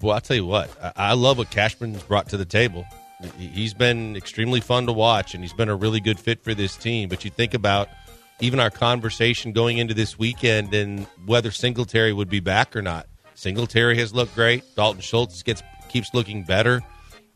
Well, 0.01 0.15
I'll 0.15 0.21
tell 0.21 0.37
you 0.37 0.47
what. 0.47 0.71
I, 0.81 0.93
I 1.11 1.13
love 1.15 1.39
what 1.39 1.51
Cashman's 1.51 2.05
brought 2.05 2.29
to 2.29 2.37
the 2.37 2.45
table. 2.45 2.87
He- 3.37 3.49
He's 3.49 3.75
been 3.75 4.15
extremely 4.15 4.61
fun 4.61 4.87
to 4.87 4.93
watch, 4.93 5.35
and 5.35 5.43
he's 5.43 5.53
been 5.53 5.69
a 5.69 5.75
really 5.75 5.99
good 5.99 6.21
fit 6.21 6.45
for 6.45 6.55
this 6.55 6.77
team. 6.77 7.09
But 7.09 7.25
you 7.25 7.33
think 7.33 7.55
about 7.55 7.89
even 8.39 8.61
our 8.61 8.71
conversation 8.71 9.51
going 9.53 9.79
into 9.79 9.95
this 9.95 10.17
weekend 10.17 10.73
and 10.73 11.09
whether 11.27 11.51
Singletary 11.51 12.13
would 12.13 12.29
be 12.31 12.39
back 12.39 12.77
or 12.77 12.83
not. 12.83 13.09
Singletary 13.39 13.97
has 13.99 14.13
looked 14.13 14.35
great. 14.35 14.65
Dalton 14.75 15.01
Schultz 15.01 15.45
gets 15.45 15.63
keeps 15.89 16.13
looking 16.13 16.43
better. 16.43 16.83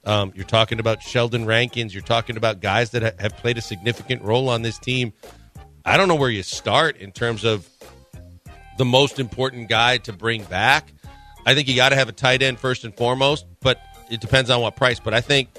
Um, 0.05 0.33
you're 0.35 0.45
talking 0.45 0.81
about 0.81 1.01
Sheldon 1.01 1.47
Rankins. 1.47 1.95
You're 1.95 2.03
talking 2.03 2.37
about 2.37 2.61
guys 2.61 2.91
that 2.91 3.03
ha- 3.03 3.13
have 3.21 3.37
played 3.37 3.57
a 3.57 3.61
significant 3.61 4.23
role 4.23 4.49
on 4.49 4.63
this 4.63 4.81
team. 4.81 5.13
I 5.85 5.97
don't 5.97 6.09
know 6.09 6.17
where 6.17 6.29
you 6.29 6.43
start 6.43 6.97
in 6.97 7.13
terms 7.13 7.45
of 7.45 7.69
the 8.79 8.85
most 8.85 9.21
important 9.21 9.69
guy 9.69 9.99
to 9.99 10.13
bring 10.13 10.43
back. 10.43 10.93
I 11.47 11.55
think 11.55 11.69
you 11.69 11.77
got 11.77 11.91
to 11.91 11.97
have 11.97 12.09
a 12.09 12.13
tight 12.13 12.43
end 12.43 12.59
first 12.59 12.83
and 12.83 12.93
foremost, 12.97 13.47
but 13.61 13.81
it 14.11 14.21
depends 14.21 14.51
on 14.51 14.61
what 14.61 14.75
price. 14.75 14.99
But 14.99 15.15
I 15.15 15.21
think 15.21 15.51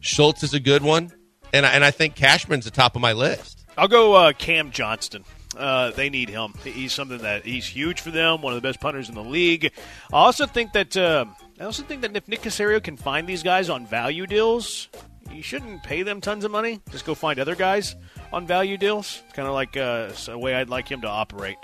Schultz 0.00 0.42
is 0.42 0.54
a 0.54 0.60
good 0.60 0.82
one, 0.82 1.12
and 1.52 1.64
I, 1.64 1.70
and 1.70 1.84
I 1.84 1.92
think 1.92 2.16
Cashman's 2.16 2.64
the 2.64 2.72
top 2.72 2.96
of 2.96 3.00
my 3.00 3.12
list. 3.12 3.64
I'll 3.78 3.86
go 3.86 4.14
uh, 4.14 4.32
Cam 4.32 4.72
Johnston. 4.72 5.24
Uh, 5.56 5.90
they 5.90 6.10
need 6.10 6.28
him. 6.28 6.54
He's 6.62 6.92
something 6.92 7.18
that 7.18 7.44
he's 7.44 7.66
huge 7.66 8.00
for 8.00 8.10
them. 8.10 8.42
One 8.42 8.52
of 8.54 8.62
the 8.62 8.66
best 8.66 8.80
punters 8.80 9.08
in 9.08 9.14
the 9.14 9.22
league. 9.22 9.72
I 10.12 10.16
also 10.16 10.46
think 10.46 10.72
that 10.72 10.96
uh, 10.96 11.26
I 11.60 11.64
also 11.64 11.82
think 11.82 12.02
that 12.02 12.16
if 12.16 12.26
Nick 12.28 12.42
Caserio 12.42 12.82
can 12.82 12.96
find 12.96 13.26
these 13.26 13.42
guys 13.42 13.68
on 13.68 13.86
value 13.86 14.26
deals, 14.26 14.88
you 15.32 15.42
shouldn't 15.42 15.82
pay 15.82 16.02
them 16.02 16.20
tons 16.20 16.44
of 16.44 16.50
money. 16.50 16.80
Just 16.90 17.04
go 17.04 17.14
find 17.14 17.38
other 17.38 17.54
guys 17.54 17.96
on 18.32 18.46
value 18.46 18.76
deals. 18.76 19.22
Kind 19.32 19.48
of 19.48 19.54
like 19.54 19.76
uh, 19.76 20.10
a 20.28 20.38
way 20.38 20.54
I'd 20.54 20.68
like 20.68 20.88
him 20.88 21.00
to 21.02 21.08
operate. 21.08 21.56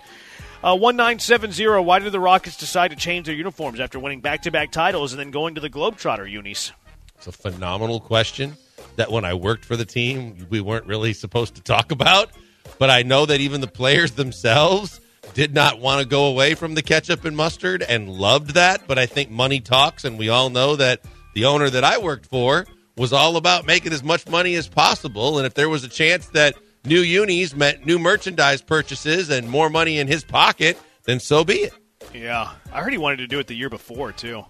Uh, 0.63 0.77
1970, 0.77 1.83
why 1.83 1.99
did 2.01 2.13
the 2.13 2.21
Rockets 2.21 2.57
decide 2.59 2.91
to 2.91 2.97
change 2.97 3.27
their 3.27 3.35
uniforms 3.35 3.81
after 3.81 3.99
winning 3.99 4.21
back 4.21 4.43
to 4.43 4.51
back 4.51 4.71
titles 4.71 5.13
and 5.13 5.19
then 5.19 5.31
going 5.31 5.55
to 5.55 5.61
the 5.61 5.71
Globetrotter 5.71 6.31
unis? 6.31 6.73
It's 7.17 7.27
a 7.27 7.33
phenomenal 7.33 7.99
question 7.99 8.57
that 8.97 9.11
when 9.11 9.25
I 9.25 9.35
worked 9.35 9.65
for 9.65 9.77
the 9.77 9.87
team, 9.87 10.47
we 10.51 10.61
weren't 10.61 10.87
really 10.87 11.15
supposed 11.15 11.55
to 11.55 11.63
talk 11.63 11.93
about. 11.93 12.31
But 12.79 12.91
I 12.91 13.03
know 13.03 13.27
that 13.27 13.41
even 13.41 13.61
the 13.61 13.67
players 13.67 14.11
themselves 14.13 15.01
did 15.35 15.55
not 15.55 15.81
want 15.81 16.03
to 16.03 16.09
go 16.09 16.27
away 16.27 16.55
from 16.55 16.75
the 16.75 16.83
ketchup 16.83 17.25
and 17.25 17.37
mustard 17.37 17.83
and 17.83 18.09
loved 18.09 18.55
that. 18.55 18.87
But 18.87 18.99
I 18.99 19.07
think 19.07 19.31
money 19.31 19.61
talks, 19.61 20.05
and 20.05 20.19
we 20.19 20.29
all 20.29 20.51
know 20.51 20.77
that 20.77 21.01
the 21.35 21.45
owner 21.45 21.71
that 21.71 21.85
I 21.85 21.99
worked 21.99 22.27
for 22.27 22.67
was 22.97 23.13
all 23.13 23.37
about 23.37 23.67
making 23.67 23.93
as 23.93 24.03
much 24.03 24.27
money 24.29 24.55
as 24.57 24.69
possible. 24.69 25.39
And 25.39 25.47
if 25.47 25.55
there 25.55 25.69
was 25.69 25.85
a 25.85 25.89
chance 25.89 26.27
that 26.29 26.55
new 26.85 27.01
unis 27.01 27.55
meant 27.55 27.87
new 27.87 27.99
merchandise 27.99 28.63
purchases 28.63 29.31
and 29.31 29.49
more 29.49 29.71
money 29.71 29.99
in 29.99 30.07
his 30.09 30.25
pocket, 30.25 30.79
then 31.05 31.21
so 31.21 31.45
be 31.45 31.55
it. 31.55 31.73
Yeah, 32.15 32.51
I 32.73 32.83
heard 32.83 32.93
he 32.93 32.99
wanted 32.99 33.19
to 33.19 33.27
do 33.27 33.39
it 33.39 33.47
the 33.47 33.55
year 33.55 33.71
before 33.71 34.13
too. 34.13 34.45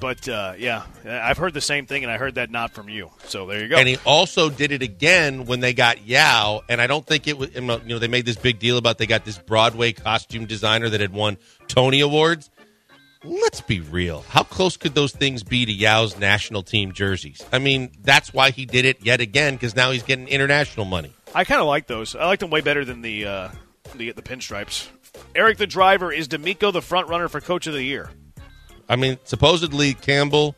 But 0.00 0.28
uh, 0.28 0.54
yeah, 0.58 0.84
I've 1.04 1.38
heard 1.38 1.54
the 1.54 1.60
same 1.60 1.86
thing, 1.86 2.02
and 2.02 2.10
I 2.12 2.18
heard 2.18 2.34
that 2.34 2.50
not 2.50 2.72
from 2.72 2.88
you. 2.88 3.10
So 3.26 3.46
there 3.46 3.62
you 3.62 3.68
go. 3.68 3.76
And 3.76 3.86
he 3.86 3.96
also 4.04 4.50
did 4.50 4.72
it 4.72 4.82
again 4.82 5.46
when 5.46 5.60
they 5.60 5.72
got 5.72 6.06
Yao, 6.06 6.62
and 6.68 6.80
I 6.80 6.86
don't 6.86 7.06
think 7.06 7.28
it 7.28 7.38
was. 7.38 7.54
You 7.54 7.60
know, 7.62 7.98
they 7.98 8.08
made 8.08 8.26
this 8.26 8.36
big 8.36 8.58
deal 8.58 8.76
about 8.76 8.98
they 8.98 9.06
got 9.06 9.24
this 9.24 9.38
Broadway 9.38 9.92
costume 9.92 10.46
designer 10.46 10.88
that 10.88 11.00
had 11.00 11.12
won 11.12 11.38
Tony 11.68 12.00
Awards. 12.00 12.50
Let's 13.22 13.62
be 13.62 13.80
real. 13.80 14.22
How 14.28 14.42
close 14.42 14.76
could 14.76 14.94
those 14.94 15.12
things 15.12 15.42
be 15.42 15.64
to 15.64 15.72
Yao's 15.72 16.18
national 16.18 16.62
team 16.62 16.92
jerseys? 16.92 17.42
I 17.52 17.58
mean, 17.58 17.90
that's 18.02 18.34
why 18.34 18.50
he 18.50 18.66
did 18.66 18.84
it 18.84 19.02
yet 19.02 19.22
again 19.22 19.54
because 19.54 19.74
now 19.74 19.92
he's 19.92 20.02
getting 20.02 20.28
international 20.28 20.84
money. 20.84 21.14
I 21.34 21.44
kind 21.44 21.60
of 21.60 21.66
like 21.66 21.86
those. 21.86 22.14
I 22.14 22.26
like 22.26 22.40
them 22.40 22.50
way 22.50 22.60
better 22.60 22.84
than 22.84 23.00
the 23.00 23.24
uh, 23.24 23.48
the 23.94 24.12
the 24.12 24.22
pinstripes. 24.22 24.88
Eric 25.34 25.56
the 25.56 25.66
driver 25.66 26.12
is 26.12 26.28
DeMeco 26.28 26.72
the 26.72 26.82
front 26.82 27.08
runner 27.08 27.28
for 27.28 27.40
coach 27.40 27.66
of 27.66 27.72
the 27.72 27.82
year. 27.82 28.10
I 28.88 28.96
mean, 28.96 29.18
supposedly 29.24 29.94
Campbell 29.94 30.54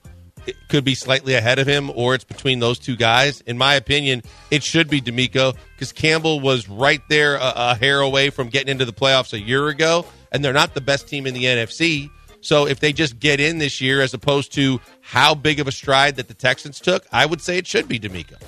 could 0.69 0.85
be 0.85 0.95
slightly 0.95 1.35
ahead 1.35 1.59
of 1.59 1.67
him, 1.67 1.91
or 1.95 2.15
it's 2.15 2.25
between 2.25 2.61
those 2.61 2.79
two 2.79 2.97
guys. 2.97 3.41
In 3.43 3.59
my 3.59 3.75
opinion, 3.75 4.23
it 4.51 4.63
should 4.63 4.89
be 4.89 5.01
DeMeco 5.01 5.57
because 5.75 5.93
Campbell 5.93 6.41
was 6.41 6.69
right 6.69 7.03
there 7.09 7.37
a, 7.37 7.53
a 7.57 7.75
hair 7.75 8.01
away 8.01 8.31
from 8.31 8.49
getting 8.49 8.69
into 8.69 8.85
the 8.85 8.93
playoffs 8.93 9.33
a 9.33 9.41
year 9.41 9.69
ago, 9.69 10.07
and 10.33 10.45
they're 10.45 10.53
not 10.53 10.75
the 10.75 10.81
best 10.81 11.09
team 11.09 11.27
in 11.27 11.35
the 11.35 11.45
NFC. 11.45 12.11
So 12.41 12.67
if 12.67 12.79
they 12.79 12.93
just 12.93 13.19
get 13.19 13.41
in 13.41 13.59
this 13.59 13.81
year, 13.81 14.01
as 14.01 14.15
opposed 14.15 14.53
to 14.55 14.81
how 15.01 15.35
big 15.35 15.59
of 15.59 15.67
a 15.67 15.73
stride 15.73 16.17
that 16.17 16.29
the 16.29 16.35
Texans 16.35 16.79
took, 16.79 17.05
I 17.11 17.27
would 17.27 17.41
say 17.41 17.59
it 17.59 17.67
should 17.67 17.89
be 17.89 17.99
DeMeco. 17.99 18.41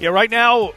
Yeah, 0.00 0.10
right 0.10 0.30
now 0.30 0.72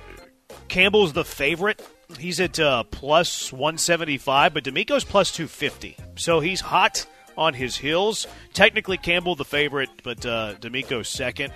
Campbell's 0.68 1.14
the 1.14 1.26
favorite. 1.26 1.82
He's 2.20 2.40
at 2.40 2.60
uh, 2.60 2.84
plus 2.84 3.52
175, 3.52 4.54
but 4.54 4.64
DeMeco's 4.64 5.04
plus 5.04 5.32
250. 5.32 5.98
So 6.16 6.40
he's 6.40 6.60
hot 6.60 7.06
on 7.42 7.54
his 7.54 7.78
heels. 7.78 8.28
Technically, 8.54 8.98
Campbell 8.98 9.36
the 9.36 9.46
favorite, 9.46 9.90
but 10.04 10.26
uh, 10.26 10.56
DeMeco's 10.60 11.10
second. 11.10 11.54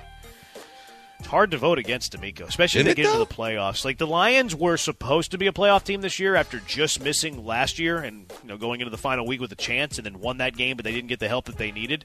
It's 1.19 1.27
hard 1.29 1.51
to 1.51 1.57
vote 1.57 1.79
against 1.79 2.11
DeMeco, 2.13 2.41
especially 2.41 2.81
if 2.81 2.87
Isn't 2.87 2.97
they 2.97 3.01
it, 3.03 3.05
get 3.05 3.05
into 3.05 3.19
the 3.19 3.25
playoffs. 3.25 3.85
Like 3.85 3.97
the 3.97 4.05
Lions 4.05 4.53
were 4.53 4.75
supposed 4.75 5.31
to 5.31 5.37
be 5.37 5.47
a 5.47 5.53
playoff 5.53 5.83
team 5.83 6.01
this 6.01 6.19
year 6.19 6.35
after 6.35 6.59
just 6.67 7.01
missing 7.01 7.45
last 7.45 7.79
year 7.79 7.99
and 7.99 8.31
you 8.43 8.49
know 8.49 8.57
going 8.57 8.81
into 8.81 8.91
the 8.91 8.97
final 8.97 9.25
week 9.25 9.39
with 9.39 9.51
a 9.51 9.55
chance, 9.55 9.97
and 9.97 10.05
then 10.05 10.19
won 10.19 10.37
that 10.37 10.57
game, 10.57 10.75
but 10.75 10.83
they 10.83 10.91
didn't 10.91 11.07
get 11.07 11.19
the 11.19 11.29
help 11.29 11.45
that 11.45 11.57
they 11.57 11.71
needed. 11.71 12.03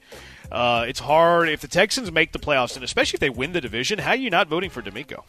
Uh, 0.50 0.84
it's 0.86 1.00
hard 1.00 1.48
if 1.48 1.60
the 1.60 1.68
Texans 1.68 2.12
make 2.12 2.32
the 2.32 2.38
playoffs, 2.38 2.76
and 2.76 2.84
especially 2.84 3.16
if 3.16 3.20
they 3.20 3.30
win 3.30 3.52
the 3.52 3.60
division. 3.60 3.98
How 3.98 4.10
are 4.10 4.16
you 4.16 4.30
not 4.30 4.48
voting 4.48 4.70
for 4.70 4.80
DeMeco? 4.80 5.28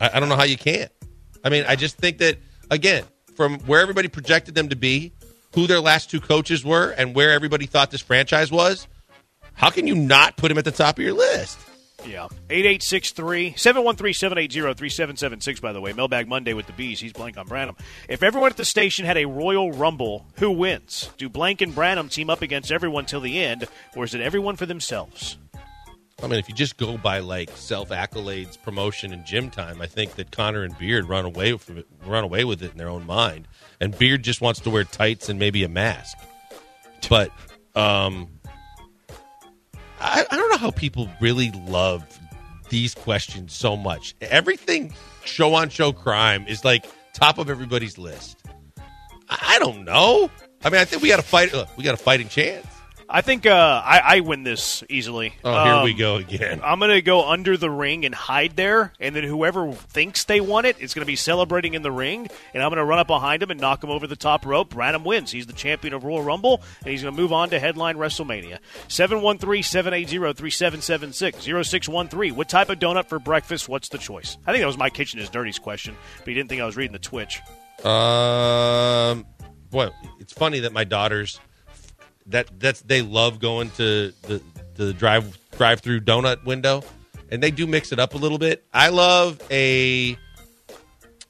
I, 0.00 0.10
I 0.14 0.20
don't 0.20 0.28
know 0.28 0.36
how 0.36 0.44
you 0.44 0.58
can't. 0.58 0.90
I 1.44 1.48
mean, 1.48 1.64
I 1.68 1.76
just 1.76 1.96
think 1.96 2.18
that 2.18 2.38
again, 2.70 3.04
from 3.36 3.60
where 3.60 3.80
everybody 3.80 4.08
projected 4.08 4.54
them 4.56 4.68
to 4.68 4.76
be, 4.76 5.12
who 5.54 5.66
their 5.66 5.80
last 5.80 6.10
two 6.10 6.20
coaches 6.20 6.64
were, 6.64 6.90
and 6.90 7.14
where 7.14 7.32
everybody 7.32 7.66
thought 7.66 7.90
this 7.90 8.00
franchise 8.00 8.50
was, 8.50 8.86
how 9.54 9.70
can 9.70 9.86
you 9.86 9.94
not 9.94 10.36
put 10.36 10.50
him 10.50 10.58
at 10.58 10.64
the 10.64 10.70
top 10.70 10.98
of 10.98 11.04
your 11.04 11.14
list? 11.14 11.58
Yeah. 12.06 12.28
8863 12.48 13.54
713 13.56 14.14
780 14.14 14.74
3776, 14.74 15.60
by 15.60 15.72
the 15.72 15.80
way. 15.80 15.92
Mailbag 15.92 16.28
Monday 16.28 16.54
with 16.54 16.66
the 16.66 16.72
Bees. 16.72 17.00
He's 17.00 17.12
blank 17.12 17.36
on 17.36 17.46
Branham. 17.46 17.76
If 18.08 18.22
everyone 18.22 18.50
at 18.50 18.56
the 18.56 18.64
station 18.64 19.04
had 19.04 19.18
a 19.18 19.26
Royal 19.26 19.72
Rumble, 19.72 20.26
who 20.36 20.50
wins? 20.50 21.10
Do 21.18 21.28
Blank 21.28 21.60
and 21.60 21.74
Branham 21.74 22.08
team 22.08 22.30
up 22.30 22.42
against 22.42 22.72
everyone 22.72 23.06
till 23.06 23.20
the 23.20 23.42
end, 23.42 23.66
or 23.94 24.04
is 24.04 24.14
it 24.14 24.20
everyone 24.20 24.56
for 24.56 24.66
themselves? 24.66 25.36
I 26.22 26.26
mean, 26.26 26.38
if 26.38 26.48
you 26.48 26.54
just 26.54 26.76
go 26.76 26.98
by 26.98 27.20
like 27.20 27.50
self 27.54 27.88
accolades, 27.88 28.60
promotion, 28.60 29.12
and 29.12 29.24
gym 29.24 29.50
time, 29.50 29.80
I 29.80 29.86
think 29.86 30.16
that 30.16 30.30
Connor 30.30 30.62
and 30.62 30.76
Beard 30.78 31.08
run 31.08 31.24
away 31.24 31.56
from 31.56 31.78
it, 31.78 31.86
run 32.04 32.24
away 32.24 32.44
with 32.44 32.62
it 32.62 32.72
in 32.72 32.78
their 32.78 32.88
own 32.88 33.06
mind, 33.06 33.48
and 33.80 33.96
Beard 33.96 34.22
just 34.22 34.40
wants 34.40 34.60
to 34.60 34.70
wear 34.70 34.84
tights 34.84 35.28
and 35.28 35.38
maybe 35.38 35.64
a 35.64 35.68
mask. 35.68 36.18
But 37.08 37.30
um, 37.74 38.28
I, 40.00 40.26
I 40.30 40.36
don't 40.36 40.50
know 40.50 40.58
how 40.58 40.70
people 40.70 41.08
really 41.20 41.50
love 41.66 42.04
these 42.68 42.94
questions 42.94 43.54
so 43.54 43.76
much. 43.76 44.14
Everything 44.20 44.94
show 45.24 45.54
on 45.54 45.70
show 45.70 45.92
crime 45.92 46.46
is 46.46 46.64
like 46.64 46.86
top 47.14 47.38
of 47.38 47.48
everybody's 47.48 47.98
list. 47.98 48.38
I, 49.28 49.54
I 49.56 49.58
don't 49.58 49.84
know. 49.84 50.30
I 50.62 50.68
mean, 50.70 50.80
I 50.80 50.84
think 50.84 51.02
we 51.02 51.08
got 51.08 51.18
a 51.18 51.22
fight. 51.22 51.52
We 51.76 51.84
got 51.84 51.94
a 51.94 52.02
fighting 52.02 52.28
chance. 52.28 52.66
I 53.12 53.22
think 53.22 53.44
uh, 53.44 53.82
I, 53.84 54.18
I 54.18 54.20
win 54.20 54.44
this 54.44 54.84
easily. 54.88 55.34
Oh, 55.42 55.64
here 55.64 55.72
Um, 55.74 55.82
we 55.84 55.94
go 55.94 56.14
again. 56.16 56.60
I'm 56.62 56.78
going 56.78 56.92
to 56.92 57.02
go 57.02 57.28
under 57.28 57.56
the 57.56 57.68
ring 57.68 58.04
and 58.04 58.14
hide 58.14 58.54
there, 58.54 58.92
and 59.00 59.16
then 59.16 59.24
whoever 59.24 59.72
thinks 59.72 60.22
they 60.24 60.40
won 60.40 60.64
it 60.64 60.78
is 60.78 60.94
going 60.94 61.02
to 61.02 61.06
be 61.06 61.16
celebrating 61.16 61.74
in 61.74 61.82
the 61.82 61.90
ring, 61.90 62.28
and 62.54 62.62
I'm 62.62 62.68
going 62.70 62.76
to 62.78 62.84
run 62.84 63.00
up 63.00 63.08
behind 63.08 63.42
him 63.42 63.50
and 63.50 63.60
knock 63.60 63.82
him 63.82 63.90
over 63.90 64.06
the 64.06 64.14
top 64.14 64.46
rope. 64.46 64.70
Branham 64.70 65.02
wins. 65.02 65.32
He's 65.32 65.46
the 65.46 65.52
champion 65.52 65.92
of 65.92 66.04
Royal 66.04 66.22
Rumble, 66.22 66.62
and 66.84 66.90
he's 66.92 67.02
going 67.02 67.12
to 67.14 67.20
move 67.20 67.32
on 67.32 67.50
to 67.50 67.58
headline 67.58 67.96
WrestleMania. 67.96 68.58
713-780-3776, 68.88 71.64
0613. 71.64 72.36
What 72.36 72.48
type 72.48 72.68
of 72.68 72.78
donut 72.78 73.08
for 73.08 73.18
breakfast? 73.18 73.68
What's 73.68 73.88
the 73.88 73.98
choice? 73.98 74.36
I 74.46 74.52
think 74.52 74.62
that 74.62 74.66
was 74.66 74.78
my 74.78 74.90
kitchen 74.90 75.20
is 75.20 75.28
dirty's 75.28 75.58
question, 75.58 75.96
but 76.18 76.28
he 76.28 76.34
didn't 76.34 76.48
think 76.48 76.62
I 76.62 76.66
was 76.66 76.76
reading 76.76 76.92
the 76.92 76.98
Twitch. 76.98 77.40
Um, 77.84 79.26
boy, 79.70 79.90
it's 80.20 80.32
funny 80.32 80.60
that 80.60 80.72
my 80.72 80.84
daughters 80.84 81.40
that 82.30 82.48
that's 82.58 82.80
they 82.82 83.02
love 83.02 83.40
going 83.40 83.70
to 83.72 84.12
the 84.22 84.42
the 84.74 84.92
drive 84.94 85.38
drive 85.56 85.80
through 85.80 86.00
donut 86.00 86.44
window, 86.44 86.82
and 87.30 87.42
they 87.42 87.50
do 87.50 87.66
mix 87.66 87.92
it 87.92 87.98
up 87.98 88.14
a 88.14 88.18
little 88.18 88.38
bit. 88.38 88.64
I 88.72 88.88
love 88.88 89.40
a 89.50 90.16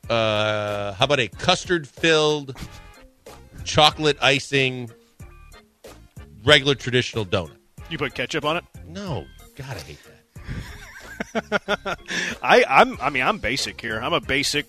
uh, 0.09 0.93
how 0.95 1.05
about 1.05 1.21
a 1.21 1.29
custard 1.29 1.87
filled 1.87 2.57
chocolate 3.65 4.19
icing 4.21 4.91
regular 6.45 6.75
traditional 6.75 7.25
donut? 7.25 7.57
You 7.89 7.99
put 7.99 8.15
ketchup 8.15 8.45
on 8.45 8.57
it? 8.57 8.65
No, 8.87 9.25
God, 9.57 9.77
I 9.77 9.81
hate 9.81 9.99
that. 10.05 10.11
I, 12.43 12.65
I'm. 12.69 13.01
I 13.01 13.11
mean, 13.11 13.23
I'm 13.23 13.39
basic 13.39 13.81
here. 13.81 14.01
I'm 14.01 14.13
a 14.13 14.21
basic 14.21 14.67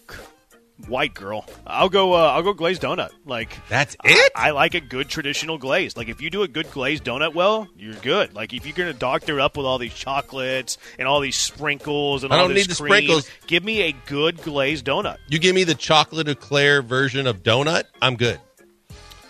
white 0.87 1.13
girl. 1.13 1.45
I'll 1.65 1.89
go. 1.89 2.13
Uh, 2.13 2.31
I'll 2.31 2.43
go 2.43 2.53
glazed 2.53 2.81
donut. 2.81 3.11
Like 3.25 3.57
That's 3.69 3.95
it. 4.03 4.31
I 4.35 4.51
like 4.51 4.73
a 4.73 4.79
good 4.79 5.09
traditional 5.09 5.57
glaze. 5.57 5.95
Like 5.97 6.09
if 6.09 6.21
you 6.21 6.29
do 6.29 6.43
a 6.43 6.47
good 6.47 6.71
glazed 6.71 7.03
donut 7.03 7.33
well, 7.33 7.67
you're 7.77 7.93
good. 7.95 8.33
Like 8.33 8.53
if 8.53 8.65
you're 8.65 8.75
gonna 8.75 8.93
doctor 8.93 9.39
it 9.39 9.41
up 9.41 9.57
with 9.57 9.65
all 9.65 9.77
these 9.77 9.93
chocolates 9.93 10.77
and 10.99 11.07
all 11.07 11.19
these 11.19 11.37
sprinkles 11.37 12.23
and 12.23 12.33
I 12.33 12.37
all 12.37 12.47
don't 12.47 12.55
this 12.55 12.67
need 12.67 12.75
the 12.75 12.81
cream, 12.81 12.91
sprinkles. 12.93 13.29
Give 13.47 13.63
me 13.63 13.81
a 13.83 13.91
good 14.05 14.41
glazed 14.41 14.85
donut. 14.85 15.17
You 15.27 15.39
give 15.39 15.55
me 15.55 15.63
the 15.63 15.75
chocolate 15.75 16.27
eclair 16.27 16.81
version 16.81 17.27
of 17.27 17.43
donut, 17.43 17.83
I'm 18.01 18.15
good. 18.15 18.39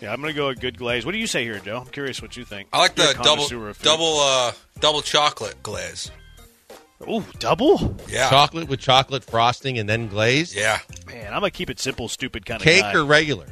Yeah, 0.02 0.12
I'm 0.12 0.20
gonna 0.20 0.34
go 0.34 0.48
a 0.50 0.56
good 0.56 0.78
glaze. 0.80 1.06
What 1.06 1.12
do 1.12 1.20
you 1.20 1.28
say 1.28 1.44
here, 1.44 1.60
Joe? 1.60 1.78
I'm 1.86 1.92
curious 1.92 2.22
what 2.22 2.36
you 2.36 2.44
think. 2.44 2.70
I 2.74 2.80
like 2.80 2.98
You're 2.98 3.08
the 3.08 3.14
double 3.16 3.46
connoisseur 3.46 3.70
of 3.70 3.78
food. 3.78 3.84
double 3.84 4.18
uh, 4.20 4.52
double 4.80 5.02
chocolate 5.02 5.62
glaze. 5.62 6.10
Ooh, 7.10 7.24
double. 7.40 7.98
Yeah, 8.08 8.30
Chocolate 8.30 8.68
with 8.68 8.80
chocolate 8.80 9.24
frosting 9.24 9.78
and 9.80 9.88
then 9.90 10.08
glaze. 10.08 10.56
yeah. 10.56 10.80
Man, 11.08 11.28
I'm 11.34 11.40
gonna 11.40 11.52
keep 11.52 11.70
it 11.70 11.80
simple, 11.80 12.08
stupid 12.08 12.46
kind 12.46 12.62
of 12.62 12.64
Cake 12.66 12.82
guy. 12.82 12.94
or 12.94 13.04
regular? 13.06 13.48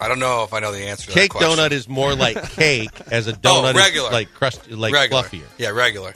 I 0.00 0.08
don't 0.08 0.18
know 0.18 0.42
if 0.42 0.52
I 0.52 0.60
know 0.60 0.72
the 0.72 0.80
answer. 0.80 1.06
to 1.06 1.12
Cake 1.12 1.32
that 1.32 1.38
question. 1.38 1.58
donut 1.58 1.70
is 1.70 1.88
more 1.88 2.14
like 2.14 2.42
cake 2.52 2.90
as 3.10 3.28
a 3.28 3.32
donut 3.32 3.64
oh, 3.64 3.66
is 3.68 3.76
regular. 3.76 4.10
like 4.10 4.32
crust 4.34 4.68
like 4.70 4.92
regular. 4.92 5.22
fluffier. 5.22 5.44
Yeah, 5.56 5.70
regular. 5.70 6.12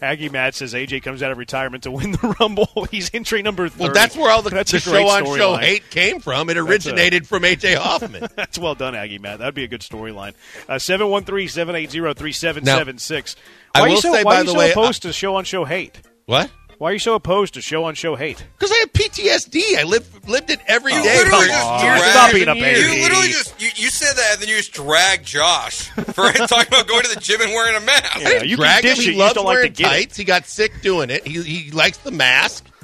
Aggie 0.00 0.28
Matt 0.28 0.54
says 0.54 0.74
AJ 0.74 1.02
comes 1.02 1.22
out 1.22 1.32
of 1.32 1.38
retirement 1.38 1.82
to 1.84 1.90
win 1.90 2.12
the 2.12 2.36
Rumble. 2.40 2.86
He's 2.90 3.10
entry 3.12 3.42
number 3.42 3.68
30. 3.68 3.82
Well, 3.84 3.92
that's 3.92 4.16
where 4.16 4.30
all 4.30 4.42
the, 4.42 4.50
That's 4.50 4.70
the 4.72 4.80
show 4.80 5.06
on 5.08 5.24
show 5.24 5.32
storyline. 5.56 5.60
hate 5.60 5.90
came 5.90 6.20
from. 6.20 6.50
It 6.50 6.56
originated 6.56 7.26
from 7.26 7.42
AJ 7.42 7.76
Hoffman. 7.76 8.28
That's 8.36 8.58
well 8.58 8.74
done, 8.74 8.94
Aggie 8.94 9.18
Matt. 9.18 9.38
That'd 9.38 9.54
be 9.54 9.64
a 9.64 9.68
good 9.68 9.80
storyline. 9.80 10.34
Uh, 10.68 10.78
Seven 10.78 11.08
one 11.08 11.24
three 11.24 11.48
seven 11.48 11.74
eight 11.74 11.90
zero 11.90 12.14
three 12.14 12.32
seven 12.32 12.64
seven 12.64 12.98
six. 12.98 13.36
I 13.74 13.80
Why 13.80 13.86
are 13.86 13.88
you 13.90 14.00
so, 14.00 14.12
say, 14.12 14.24
why 14.24 14.34
by 14.34 14.36
are 14.36 14.40
you 14.40 14.44
the 14.46 14.52
so 14.52 14.58
way, 14.58 14.70
opposed 14.70 15.02
to 15.02 15.12
show 15.12 15.36
on 15.36 15.44
show 15.44 15.64
hate? 15.64 16.00
what? 16.26 16.50
Why 16.78 16.90
are 16.90 16.92
you 16.92 16.98
so 17.00 17.14
opposed 17.16 17.54
to 17.54 17.60
show 17.60 17.84
on 17.84 17.94
show 17.96 18.14
hate? 18.14 18.44
Because 18.56 18.70
I 18.70 18.76
have 18.76 18.92
PTSD. 18.92 19.76
I 19.78 19.82
lived 19.82 20.28
lived 20.28 20.48
it 20.50 20.60
every 20.68 20.92
day 20.92 20.98
You 20.98 21.02
for 21.02 21.24
literally 21.24 21.46
years 21.46 21.50
just 21.50 21.70
and 21.70 21.80
dragged- 21.98 22.04
Stop 22.12 22.32
being 22.32 22.48
a 22.48 22.54
baby. 22.54 22.80
You 22.96 23.02
literally 23.02 23.28
just 23.28 23.60
you, 23.60 23.68
you 23.74 23.90
said 23.90 24.14
that 24.16 24.34
and 24.34 24.42
then 24.42 24.48
you 24.48 24.56
just 24.56 24.72
dragged 24.72 25.24
Josh 25.26 25.88
for 25.88 26.30
talking 26.32 26.68
about 26.68 26.86
going 26.86 27.02
to 27.02 27.14
the 27.14 27.20
gym 27.20 27.40
and 27.40 27.50
wearing 27.50 27.76
a 27.76 27.80
mask. 27.80 28.20
Yeah, 28.20 28.42
you 28.44 28.56
can 28.56 28.64
drag 28.64 28.84
him. 28.84 28.92
it, 28.92 28.98
He 28.98 29.14
loves 29.16 29.34
don't 29.34 29.44
like 29.44 29.54
wearing 29.54 29.72
to 29.72 29.82
get 29.82 29.86
it. 29.92 29.94
tights. 29.96 30.16
He 30.16 30.24
got 30.24 30.46
sick 30.46 30.80
doing 30.80 31.10
it. 31.10 31.26
He 31.26 31.42
he 31.42 31.70
likes 31.72 31.98
the 31.98 32.10
mask. 32.12 32.64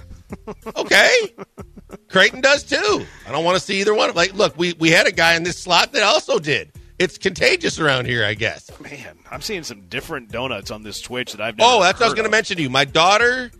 Okay. 0.76 1.10
Creighton 2.08 2.40
does 2.40 2.64
too. 2.64 3.06
I 3.26 3.30
don't 3.30 3.44
want 3.44 3.56
to 3.56 3.62
see 3.64 3.80
either 3.80 3.94
one. 3.94 4.12
Like, 4.14 4.34
look, 4.34 4.58
we 4.58 4.72
we 4.80 4.90
had 4.90 5.06
a 5.06 5.12
guy 5.12 5.34
in 5.34 5.44
this 5.44 5.58
slot 5.58 5.92
that 5.92 6.02
also 6.02 6.38
did. 6.40 6.72
It's 6.98 7.18
contagious 7.18 7.78
around 7.78 8.06
here, 8.06 8.24
I 8.24 8.34
guess. 8.34 8.70
Man, 8.80 9.16
I'm 9.30 9.40
seeing 9.42 9.62
some 9.62 9.82
different 9.82 10.30
donuts 10.32 10.70
on 10.72 10.82
this 10.82 11.00
Twitch 11.00 11.32
that 11.32 11.40
I've 11.40 11.54
oh, 11.60 11.64
never 11.64 11.76
Oh, 11.76 11.82
that's 11.82 12.00
what 12.00 12.06
I 12.06 12.08
was 12.08 12.14
going 12.14 12.24
to 12.24 12.30
mention 12.30 12.56
to 12.56 12.62
you. 12.62 12.70
My 12.70 12.84
daughter, 12.84 13.50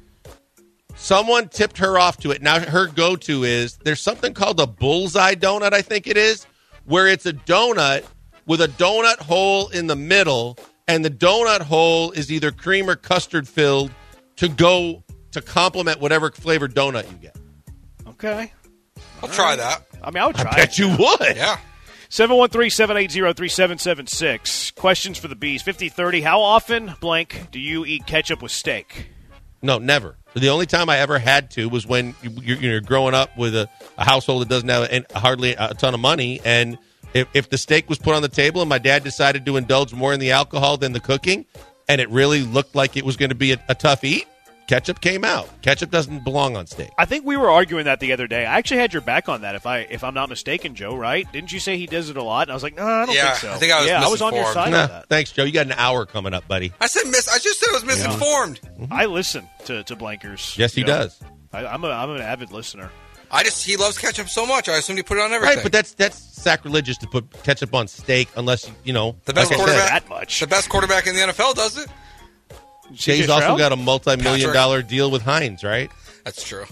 someone 0.95 1.49
tipped 1.49 1.79
her 1.79 1.99
off 1.99 2.17
to 2.19 2.31
it. 2.31 2.43
Now 2.43 2.61
her 2.61 2.87
go 2.87 3.17
to 3.17 3.45
is 3.45 3.77
there's 3.85 4.01
something 4.01 4.35
called 4.35 4.61
a 4.61 4.67
bullseye 4.67 5.35
donut, 5.35 5.73
I 5.73 5.83
think 5.83 6.07
it 6.07 6.17
is, 6.17 6.47
where 6.85 7.07
it's 7.07 7.27
a 7.27 7.33
donut 7.33 8.05
with 8.47 8.61
a 8.61 8.69
donut 8.69 9.19
hole 9.19 9.69
in 9.69 9.87
the 9.87 9.97
middle, 9.97 10.59
and 10.87 11.05
the 11.05 11.11
donut 11.11 11.63
hole 11.63 12.11
is 12.13 12.31
either 12.31 12.51
cream 12.51 12.89
or 12.91 12.97
custard 12.97 13.49
filled 13.49 13.91
to 14.37 14.49
go 14.49 15.03
to 15.33 15.41
complement 15.41 16.01
whatever 16.01 16.31
flavored 16.31 16.75
donut 16.75 17.11
you 17.11 17.17
get. 17.19 17.37
Okay. 18.07 18.53
I'll 19.23 19.29
try 19.29 19.57
that. 19.57 19.87
I 20.03 20.11
mean, 20.11 20.23
I 20.23 20.27
would 20.27 20.37
try 20.37 20.51
I 20.51 20.57
bet 20.57 20.71
it. 20.71 20.79
you 20.79 20.89
would. 20.91 21.37
Yeah. 21.37 21.59
713-780-3776. 22.11 24.75
Questions 24.75 25.19
for 25.19 25.29
the 25.29 25.35
bees. 25.35 25.63
5030. 25.63 26.21
How 26.21 26.41
often, 26.41 26.95
blank, 27.01 27.49
do 27.51 27.59
you 27.59 27.85
eat 27.85 28.07
ketchup 28.07 28.43
with 28.43 28.53
steak? 28.53 29.09
No, 29.63 29.79
never. 29.79 30.17
The 30.35 30.49
only 30.49 30.67
time 30.67 30.89
I 30.91 30.99
ever 30.99 31.19
had 31.19 31.51
to 31.53 31.69
was 31.69 31.87
when 31.87 32.15
you- 32.23 32.31
you're, 32.43 32.57
you're 32.59 32.81
growing 32.81 33.15
up 33.15 33.37
with 33.37 33.55
a, 33.55 33.69
a 33.97 34.05
household 34.05 34.43
that 34.43 34.49
doesn't 34.49 34.69
have 34.69 35.07
hardly 35.15 35.55
a 35.55 35.75
ton 35.75 35.95
of 35.95 36.01
money, 36.01 36.41
and 36.45 36.77
if, 37.15 37.29
if 37.35 37.49
the 37.51 37.59
steak 37.59 37.89
was 37.89 37.99
put 37.99 38.15
on 38.17 38.23
the 38.23 38.29
table 38.29 38.61
and 38.61 38.69
my 38.69 38.79
dad 38.79 39.05
decided 39.05 39.47
to 39.47 39.57
indulge 39.57 39.95
more 39.95 40.13
in 40.13 40.19
the 40.19 40.33
alcohol 40.33 40.77
than 40.77 40.93
the 40.93 40.99
cooking, 41.01 41.45
and 41.89 42.01
it 42.01 42.11
really 42.11 42.43
looked 42.43 42.75
like 42.75 42.97
it 42.97 43.05
was 43.05 43.17
going 43.17 43.29
to 43.29 43.35
be 43.37 43.53
a, 43.53 43.63
a 43.69 43.75
tough 43.77 44.03
eat, 44.03 44.27
ketchup 44.67 45.01
came 45.01 45.25
out. 45.25 45.49
Ketchup 45.63 45.91
doesn't 45.91 46.25
belong 46.25 46.57
on 46.57 46.67
steak. 46.67 46.91
I 46.99 47.05
think 47.05 47.25
we 47.25 47.37
were 47.37 47.51
arguing 47.51 47.85
that 47.87 48.01
the 48.01 48.13
other 48.13 48.27
day. 48.27 48.47
I 48.47 48.59
actually 48.59 48.79
had 48.81 48.93
your 48.93 49.03
back 49.03 49.29
on 49.29 49.43
that, 49.43 49.55
if 49.55 49.67
I 49.67 49.81
if 49.81 50.03
I'm 50.05 50.15
not 50.15 50.29
mistaken, 50.29 50.75
Joe. 50.75 50.95
Right? 50.97 51.31
Didn't 51.33 51.53
you 51.53 51.61
say 51.61 51.77
he 51.79 51.87
does 51.87 52.11
it 52.11 52.17
a 52.17 52.23
lot? 52.23 52.43
And 52.43 52.51
I 52.51 52.55
was 52.55 52.63
like, 52.63 52.77
no, 52.77 52.87
I 52.87 53.07
don't 53.07 53.15
Yeah, 53.15 53.31
think 53.35 53.41
so. 53.41 53.53
I 53.53 53.57
think 53.57 53.73
I 53.73 53.81
was 53.81 53.89
yeah, 53.89 54.05
I 54.05 54.09
was 54.09 54.23
on 54.23 54.35
your 54.35 54.53
side 54.53 54.71
Nah, 54.73 54.83
on 54.83 54.89
that. 54.89 55.09
thanks, 55.09 55.33
Joe. 55.33 55.45
You 55.45 55.53
got 55.53 55.67
an 55.67 55.73
hour 55.73 56.07
coming 56.07 56.35
up, 56.35 56.47
buddy. 56.49 56.73
I 56.81 56.87
said 56.87 57.05
miss. 57.11 57.29
I 57.29 57.39
just 57.39 57.61
said 57.61 57.71
I 57.71 57.73
was 57.73 57.85
misinformed. 57.85 58.61
Mm-hmm. 58.79 58.93
I 58.93 59.07
listen 59.07 59.49
to 59.67 59.83
to 59.85 59.97
Blankers. 59.97 60.57
Yes, 60.59 60.75
he 60.75 60.83
Joe. 60.83 60.87
does. 60.89 61.21
I, 61.53 61.67
I'm 61.67 61.85
a 61.85 61.89
I'm 61.91 62.11
an 62.11 62.21
avid 62.23 62.51
listener. 62.53 62.91
I 63.31 63.43
just 63.43 63.65
he 63.65 63.77
loves 63.77 63.99
ketchup 63.99 64.29
so 64.29 64.47
much. 64.47 64.69
I 64.69 64.77
assumed 64.77 64.99
he 64.99 65.03
put 65.03 65.17
it 65.19 65.23
on 65.23 65.33
everything. 65.33 65.57
Right, 65.57 65.63
but 65.63 65.73
that's 65.73 65.95
that's 65.95 66.17
sacrilegious 66.19 66.99
to 66.99 67.07
put 67.09 67.31
ketchup 67.43 67.75
on 67.75 67.89
steak 67.89 68.29
unless 68.37 68.69
you, 68.69 68.75
you 68.85 68.93
know. 68.93 69.17
The 69.25 69.33
best 69.33 69.51
like 69.51 69.59
quarterback- 69.59 69.89
that 70.05 70.09
much. 70.09 70.41
the 70.41 70.47
best 70.47 70.69
quarterback 70.69 71.07
in 71.07 71.15
the 71.17 71.23
NFL 71.23 71.55
does 71.55 71.77
it. 71.79 71.89
Jay's 72.93 73.29
also 73.29 73.45
Stroud? 73.45 73.59
got 73.59 73.73
a 73.73 73.77
multi-million 73.77 74.41
Patrick. 74.41 74.55
dollar 74.55 74.83
deal 74.83 75.11
with 75.11 75.23
Heinz, 75.23 75.65
right? 75.65 75.91
That's 76.25 76.43
true. 76.43 76.65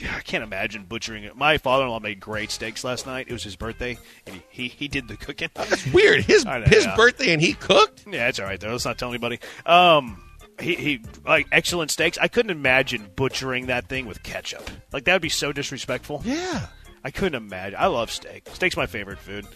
I 0.00 0.20
can't 0.20 0.44
imagine 0.44 0.84
butchering 0.84 1.24
it. 1.24 1.36
My 1.36 1.58
father-in-law 1.58 1.98
made 2.00 2.20
great 2.20 2.52
steaks 2.52 2.84
last 2.84 3.04
night. 3.04 3.26
It 3.28 3.32
was 3.32 3.42
his 3.42 3.56
birthday, 3.56 3.98
and 4.26 4.36
he 4.36 4.42
he, 4.48 4.68
he 4.68 4.88
did 4.88 5.08
the 5.08 5.16
cooking. 5.16 5.48
That's 5.54 5.84
weird. 5.92 6.22
His 6.24 6.44
know, 6.44 6.62
his 6.62 6.84
yeah. 6.84 6.94
birthday 6.94 7.32
and 7.32 7.42
he 7.42 7.54
cooked. 7.54 8.04
Yeah, 8.08 8.28
it's 8.28 8.38
all 8.38 8.46
right 8.46 8.60
though. 8.60 8.70
Let's 8.70 8.84
not 8.84 8.96
tell 8.98 9.08
anybody. 9.08 9.40
Um, 9.66 10.22
he, 10.60 10.76
he 10.76 11.00
like 11.26 11.48
excellent 11.50 11.90
steaks. 11.90 12.16
I 12.16 12.28
couldn't 12.28 12.50
imagine 12.50 13.10
butchering 13.16 13.66
that 13.66 13.88
thing 13.88 14.06
with 14.06 14.22
ketchup. 14.22 14.70
Like 14.92 15.04
that 15.04 15.14
would 15.14 15.22
be 15.22 15.28
so 15.28 15.52
disrespectful. 15.52 16.22
Yeah. 16.24 16.66
I 17.02 17.10
couldn't 17.10 17.36
imagine. 17.36 17.78
I 17.80 17.86
love 17.86 18.10
steak. 18.10 18.48
Steak's 18.52 18.76
my 18.76 18.86
favorite 18.86 19.18
food. 19.18 19.46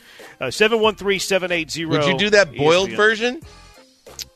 Uh, 0.40 0.50
Seven 0.50 0.80
one 0.80 0.96
three 0.96 1.18
seven 1.20 1.52
eight 1.52 1.70
zero. 1.70 1.90
Would 1.90 2.04
you 2.04 2.18
do 2.18 2.30
that 2.30 2.54
boiled 2.56 2.90
version? 2.90 3.40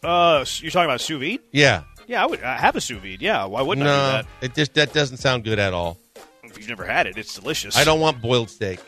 Uh, 0.02 0.44
you're 0.58 0.70
talking 0.70 0.84
about 0.88 1.00
sous 1.00 1.18
vide? 1.18 1.40
Yeah. 1.52 1.82
Yeah, 2.06 2.22
I 2.22 2.26
would. 2.26 2.42
I 2.42 2.56
have 2.56 2.76
a 2.76 2.80
sous 2.80 2.98
vide. 3.00 3.20
Yeah, 3.22 3.44
why 3.46 3.62
wouldn't 3.62 3.86
I 3.86 3.90
No, 3.90 4.22
do 4.22 4.28
that? 4.40 4.44
it 4.44 4.54
just 4.54 4.74
that 4.74 4.92
doesn't 4.92 5.16
sound 5.18 5.44
good 5.44 5.58
at 5.58 5.72
all. 5.72 5.98
If 6.44 6.56
you've 6.58 6.68
never 6.68 6.84
had 6.84 7.06
it, 7.06 7.18
it's 7.18 7.34
delicious. 7.34 7.76
I 7.76 7.84
don't 7.84 8.00
want 8.00 8.20
boiled 8.22 8.48
steak. 8.50 8.78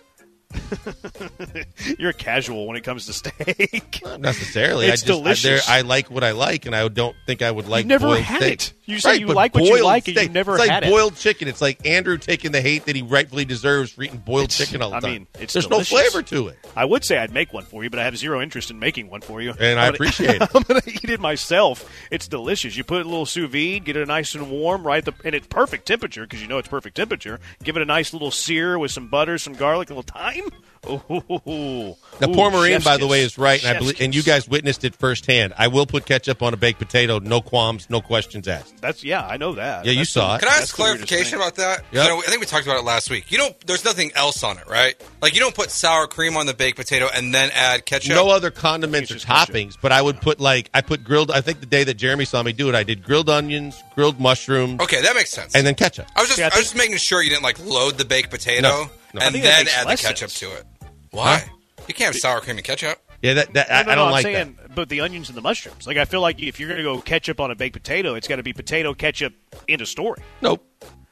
You're 1.98 2.12
casual 2.12 2.66
when 2.66 2.76
it 2.76 2.82
comes 2.84 3.06
to 3.06 3.12
steak. 3.12 4.00
Not 4.02 4.20
necessarily. 4.20 4.86
It's 4.86 5.02
I 5.02 5.06
just, 5.06 5.18
delicious. 5.18 5.68
I, 5.68 5.78
I 5.78 5.80
like 5.82 6.10
what 6.10 6.24
I 6.24 6.30
like, 6.32 6.66
and 6.66 6.74
I 6.74 6.86
don't 6.88 7.14
think 7.26 7.42
I 7.42 7.50
would 7.50 7.68
like. 7.68 7.86
never 7.86 8.06
boiled 8.08 8.20
had 8.20 8.40
steak. 8.40 8.52
it. 8.54 8.72
You 8.86 8.98
say 9.00 9.10
Right, 9.10 9.20
you 9.20 9.26
like 9.26 9.54
what 9.54 9.64
you 9.64 9.84
like 9.84 10.08
and 10.08 10.14
steak- 10.16 10.24
you've 10.28 10.32
never 10.32 10.52
it's 10.52 10.60
like 10.60 10.70
had 10.70 10.84
it. 10.84 10.90
boiled 10.90 11.14
chicken. 11.16 11.46
It's 11.48 11.60
like 11.60 11.86
Andrew 11.86 12.16
taking 12.16 12.52
the 12.52 12.62
hate 12.62 12.86
that 12.86 12.96
he 12.96 13.02
rightfully 13.02 13.44
deserves 13.44 13.92
for 13.92 14.02
eating 14.02 14.16
boiled 14.18 14.44
It's- 14.44 14.56
chicken 14.56 14.80
all 14.80 14.90
the 14.90 14.96
I 14.96 15.00
time. 15.00 15.12
mean, 15.12 15.26
it's 15.38 15.52
There's 15.52 15.66
delicious. 15.66 15.92
no 15.92 15.98
flavor 15.98 16.22
to 16.22 16.48
it, 16.48 16.58
I 16.74 16.86
would 16.86 17.04
say 17.04 17.18
I'd 17.18 17.32
make 17.32 17.52
one 17.52 17.64
for 17.64 17.84
you, 17.84 17.90
but 17.90 17.98
I 17.98 18.04
have 18.04 18.16
zero 18.16 18.40
interest 18.40 18.70
in 18.70 18.78
making 18.78 19.10
one 19.10 19.20
for 19.20 19.42
you. 19.42 19.52
and 19.60 19.78
I 19.78 19.88
I'm 19.88 19.92
gonna- 19.92 19.94
appreciate 19.96 20.40
it. 20.40 20.48
I'm 20.54 20.62
gonna 20.62 20.80
eat 20.86 21.10
it 21.10 21.20
myself. 21.20 21.90
It's 22.10 22.26
delicious. 22.28 22.76
You 22.78 22.84
put 22.84 23.02
a 23.02 23.08
little 23.08 23.26
sous 23.26 23.50
vide, 23.50 23.84
get 23.84 23.96
it 23.96 24.08
nice 24.08 24.34
and 24.34 24.50
warm, 24.50 24.86
right? 24.86 25.04
The, 25.04 25.12
and 25.22 25.34
it's 25.34 25.46
perfect 25.48 25.84
temperature 25.86 26.22
because 26.22 26.40
you 26.40 26.48
know 26.48 26.56
it's 26.56 26.68
perfect 26.68 26.96
temperature. 26.96 27.40
Give 27.62 27.76
it 27.76 27.82
a 27.82 27.86
nice 27.86 28.14
little 28.14 28.30
sear 28.30 28.78
with 28.78 28.90
some 28.90 29.08
butter, 29.08 29.36
some 29.36 29.52
garlic, 29.52 29.90
a 29.90 29.94
little 29.94 30.02
thyme. 30.02 30.37
Ooh. 30.88 31.96
Now, 32.20 32.28
Ooh, 32.28 32.34
poor 32.34 32.50
Marine, 32.50 32.72
chef's 32.74 32.84
by 32.84 32.96
the 32.96 33.06
way, 33.06 33.22
is 33.22 33.36
right, 33.36 33.62
and 33.64 33.76
I 33.76 33.78
believe, 33.78 34.00
and 34.00 34.14
you 34.14 34.22
guys 34.22 34.48
witnessed 34.48 34.84
it 34.84 34.94
firsthand. 34.94 35.52
I 35.58 35.66
will 35.68 35.86
put 35.86 36.06
ketchup 36.06 36.40
on 36.42 36.54
a 36.54 36.56
baked 36.56 36.78
potato, 36.78 37.18
no 37.18 37.40
qualms, 37.40 37.90
no 37.90 38.00
questions 38.00 38.46
asked. 38.48 38.80
That's 38.80 39.02
yeah, 39.04 39.26
I 39.26 39.36
know 39.38 39.54
that. 39.54 39.84
Yeah, 39.84 39.92
you 39.92 40.04
saw 40.04 40.28
the- 40.30 40.34
it. 40.36 40.38
Can 40.40 40.48
I 40.48 40.62
ask 40.62 40.76
the 40.76 40.82
weirdest 40.82 41.08
clarification 41.08 41.38
about 41.38 41.56
that? 41.56 41.84
Yep. 41.92 42.04
You 42.04 42.08
know, 42.10 42.18
I 42.20 42.26
think 42.26 42.40
we 42.40 42.46
talked 42.46 42.64
about 42.66 42.78
it 42.78 42.84
last 42.84 43.10
week. 43.10 43.30
You 43.32 43.38
don't. 43.38 43.66
There's 43.66 43.84
nothing 43.84 44.12
else 44.14 44.42
on 44.44 44.56
it, 44.58 44.68
right? 44.68 44.94
Like 45.20 45.34
you 45.34 45.40
don't 45.40 45.54
put 45.54 45.70
sour 45.70 46.06
cream 46.06 46.36
on 46.36 46.46
the 46.46 46.54
baked 46.54 46.78
potato 46.78 47.08
and 47.12 47.34
then 47.34 47.50
add 47.54 47.84
ketchup. 47.84 48.14
No 48.14 48.30
other 48.30 48.50
condiments 48.52 49.10
or 49.10 49.16
It's 49.16 49.24
ketchup. 49.24 49.54
toppings, 49.54 49.76
but 49.80 49.90
I 49.92 50.00
would 50.00 50.20
put 50.20 50.38
like 50.40 50.70
I 50.72 50.80
put 50.80 51.02
grilled. 51.04 51.30
I 51.32 51.40
think 51.40 51.60
the 51.60 51.66
day 51.66 51.84
that 51.84 51.94
Jeremy 51.94 52.24
saw 52.24 52.42
me 52.42 52.52
do 52.52 52.68
it, 52.68 52.74
I 52.76 52.84
did 52.84 53.02
grilled 53.02 53.28
onions, 53.28 53.82
grilled 53.96 54.20
mushrooms, 54.20 54.80
Okay, 54.80 55.02
that 55.02 55.14
makes 55.16 55.30
sense. 55.30 55.54
and 55.56 55.66
then 55.66 55.74
ketchup. 55.74 56.06
I 56.16 56.20
was 56.20 56.28
just, 56.28 56.36
See, 56.38 56.42
I 56.44 56.46
I 56.46 56.56
was 56.56 56.60
just 56.66 56.76
making 56.76 56.96
sure 56.98 57.20
you 57.20 57.30
didn't 57.30 57.42
like 57.42 57.58
load 57.64 57.98
the 57.98 58.04
baked 58.04 58.30
potato 58.30 58.62
No, 58.68 58.90
no. 59.14 59.20
And 59.22 59.34
then 59.34 59.66
add 59.68 59.86
the 59.86 59.96
ketchup 59.96 60.30
sense. 60.30 60.38
to 60.40 60.52
it. 60.56 60.64
Why? 61.10 61.44
You 61.86 61.94
can't 61.94 62.12
have 62.12 62.20
sour 62.20 62.40
cream 62.40 62.56
and 62.58 62.64
ketchup. 62.64 62.98
Yeah, 63.22 63.34
that, 63.34 63.52
that 63.54 63.68
No, 63.68 63.74
I, 63.74 63.82
no, 63.82 63.90
I 63.90 63.94
no, 63.94 63.94
don't 63.94 64.06
I'm 64.06 64.12
like 64.12 64.22
saying, 64.22 64.58
but 64.74 64.88
the 64.88 65.00
onions 65.00 65.28
and 65.28 65.36
the 65.36 65.42
mushrooms. 65.42 65.86
Like 65.86 65.96
I 65.96 66.04
feel 66.04 66.20
like 66.20 66.40
if 66.40 66.60
you're 66.60 66.68
going 66.68 66.78
to 66.78 66.84
go 66.84 67.00
ketchup 67.00 67.40
on 67.40 67.50
a 67.50 67.56
baked 67.56 67.74
potato, 67.74 68.14
it's 68.14 68.28
got 68.28 68.36
to 68.36 68.42
be 68.42 68.52
potato 68.52 68.94
ketchup 68.94 69.34
in 69.66 69.80
a 69.80 69.86
story. 69.86 70.22
Nope, 70.40 70.64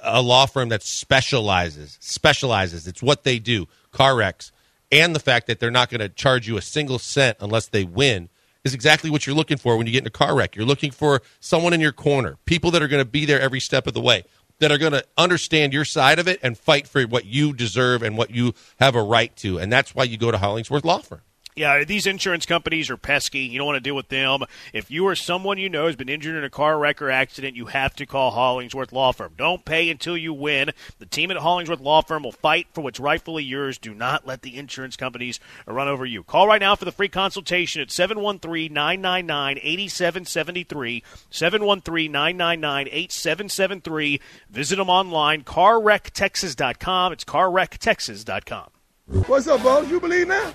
a 0.03 0.20
law 0.20 0.47
firm 0.47 0.70
that 0.70 0.82
specializes, 0.82 1.97
specializes, 2.01 2.89
it's 2.89 3.03
what 3.03 3.22
they 3.22 3.39
do, 3.39 3.68
car 3.93 4.16
wrecks, 4.16 4.51
and 4.91 5.14
the 5.14 5.20
fact 5.20 5.47
that 5.47 5.61
they're 5.61 5.70
not 5.70 5.89
going 5.89 6.01
to 6.01 6.09
charge 6.09 6.49
you 6.49 6.57
a 6.57 6.62
single 6.62 6.99
cent 6.99 7.37
unless 7.41 7.68
they 7.68 7.84
win 7.84 8.28
is 8.64 8.74
exactly 8.74 9.11
what 9.11 9.26
you're 9.26 9.37
looking 9.37 9.59
for 9.59 9.76
when 9.76 9.87
you 9.87 9.93
get 9.93 10.03
in 10.03 10.09
a 10.09 10.11
car 10.11 10.34
wreck. 10.34 10.57
You're 10.57 10.66
looking 10.66 10.91
for 10.91 11.22
someone 11.39 11.72
in 11.72 11.80
your 11.80 11.93
corner, 11.93 12.37
people 12.47 12.72
that 12.72 12.82
are 12.82 12.89
going 12.89 13.05
to 13.05 13.09
be 13.09 13.24
there 13.24 13.41
every 13.41 13.61
step 13.61 13.87
of 13.87 13.95
the 13.95 14.01
way, 14.01 14.24
that 14.59 14.72
are 14.72 14.78
going 14.78 14.93
to 14.93 15.05
understand 15.16 15.72
your 15.72 15.84
side 15.84 16.18
of 16.18 16.26
it 16.26 16.41
and 16.43 16.59
fight 16.59 16.89
for 16.89 17.05
what 17.05 17.26
you 17.26 17.53
deserve 17.53 18.03
and 18.03 18.18
what 18.18 18.30
you 18.30 18.55
have 18.80 18.97
a 18.97 19.03
right 19.03 19.34
to. 19.37 19.59
And 19.59 19.72
that's 19.72 19.95
why 19.95 20.03
you 20.03 20.18
go 20.18 20.32
to 20.32 20.39
Hollingsworth 20.39 20.84
Law 20.84 20.99
Firm. 20.99 21.20
Yeah, 21.57 21.84
these 21.84 22.07
insurance 22.07 22.44
companies 22.44 22.90
are 22.90 22.98
pesky. 22.98 23.38
You 23.38 23.57
don't 23.57 23.66
want 23.66 23.76
to 23.76 23.80
deal 23.80 23.96
with 23.96 24.11
them. 24.11 24.42
If 24.74 24.90
you 24.90 25.07
or 25.07 25.16
someone 25.16 25.57
you 25.57 25.70
know 25.70 25.86
has 25.86 25.96
been 25.96 26.11
injured 26.11 26.36
in 26.36 26.44
a 26.44 26.50
car 26.50 26.78
wreck 26.78 27.00
or 27.00 27.11
accident, 27.11 27.57
you 27.57 27.64
have 27.64 27.96
to 27.96 28.04
call 28.04 28.32
Hollingsworth 28.32 28.92
Law 28.92 29.12
Firm. 29.12 29.32
Don't 29.38 29.64
pay 29.64 29.88
until 29.88 30.18
you 30.18 30.34
win. 30.34 30.72
The 30.98 31.07
team 31.07 31.30
at 31.30 31.38
Hollingsworth 31.38 31.80
Law 31.80 32.02
Firm 32.02 32.24
will 32.24 32.32
fight 32.32 32.66
for 32.74 32.82
what's 32.82 33.00
rightfully 33.00 33.42
yours. 33.42 33.78
Do 33.78 33.94
not 33.94 34.26
let 34.26 34.42
the 34.42 34.59
insurance 34.59 34.96
companies 34.96 35.40
run 35.66 35.88
over 35.88 36.04
you. 36.04 36.22
Call 36.22 36.46
right 36.46 36.61
now 36.61 36.76
for 36.76 36.84
the 36.84 36.92
free 36.92 37.09
consultation 37.09 37.80
at 37.80 37.90
713 37.90 38.70
999 38.70 39.57
8773. 39.62 41.02
713 41.30 42.12
999 42.12 42.88
8773. 42.92 44.20
Visit 44.50 44.76
them 44.76 44.90
online, 44.90 45.42
carwrecktexas.com. 45.42 47.12
It's 47.14 47.24
carwrecktexas.com. 47.24 48.75
What's 49.09 49.46
up, 49.46 49.62
boss? 49.62 49.88
You 49.88 50.00
believe 50.00 50.26
that? 50.26 50.52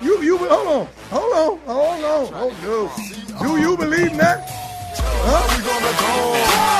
You 0.00 0.20
you 0.22 0.36
hold 0.36 0.50
on, 0.50 0.88
hold 1.08 1.32
on, 1.34 1.56
hold 1.66 2.04
on, 2.04 2.28
oh 2.34 2.50
no. 3.38 3.46
Do 3.46 3.60
you 3.60 3.76
believe 3.76 4.16
that? 4.16 4.44
Huh? 4.44 5.58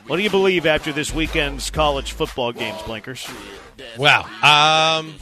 What 0.08 0.16
do 0.16 0.24
you 0.24 0.30
believe 0.30 0.66
after 0.66 0.94
this 0.94 1.14
weekend's 1.14 1.70
college 1.70 2.14
football 2.14 2.54
games, 2.54 2.82
Blinkers? 2.84 3.30
Wow. 3.98 4.22
Um, 4.22 5.16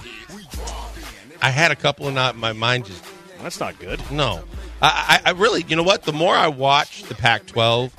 I 1.42 1.50
had 1.50 1.72
a 1.72 1.76
couple, 1.76 2.06
and 2.08 2.16
not 2.16 2.36
my 2.36 2.54
mind 2.54 2.86
just 2.86 3.04
That's 3.42 3.60
not 3.60 3.80
good. 3.80 4.00
no. 4.12 4.44
I, 4.82 5.22
I, 5.26 5.30
I 5.30 5.34
really, 5.34 5.66
you 5.68 5.76
know 5.76 5.84
what? 5.84 6.04
The 6.04 6.14
more 6.14 6.36
I 6.36 6.48
watch 6.48 7.04
the 7.04 7.16
Pac-12, 7.16 7.92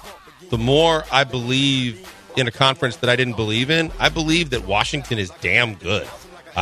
the 0.50 0.58
more 0.58 1.04
I 1.10 1.24
believe 1.24 2.08
in 2.36 2.46
a 2.46 2.52
conference 2.52 2.96
that 2.96 3.10
I 3.10 3.16
didn't 3.16 3.34
believe 3.34 3.70
in. 3.70 3.90
I 3.98 4.08
believe 4.08 4.50
that 4.50 4.64
Washington 4.64 5.18
is 5.18 5.30
damn 5.40 5.74
good. 5.74 6.06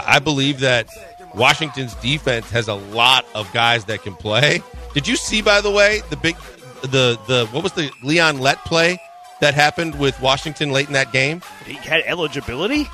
I 0.05 0.18
believe 0.18 0.61
that 0.61 0.88
Washington's 1.34 1.94
defense 1.97 2.51
has 2.51 2.68
a 2.68 2.74
lot 2.74 3.26
of 3.34 3.53
guys 3.53 3.84
that 3.86 4.03
can 4.03 4.14
play. 4.14 4.62
Did 4.94 5.07
you 5.07 5.16
see, 5.16 5.42
by 5.42 5.61
the 5.61 5.70
way, 5.70 6.03
the 6.11 6.16
big, 6.16 6.36
the 6.82 7.18
the 7.26 7.49
what 7.53 7.62
was 7.62 7.72
the 7.72 7.90
Leon 8.03 8.38
Lett 8.38 8.59
play 8.64 8.99
that 9.40 9.55
happened 9.55 9.99
with 9.99 10.20
Washington 10.20 10.70
late 10.70 10.86
in 10.86 10.94
that 10.94 11.12
game? 11.12 11.42
He 11.66 11.74
had 11.74 12.03
eligibility? 12.07 12.86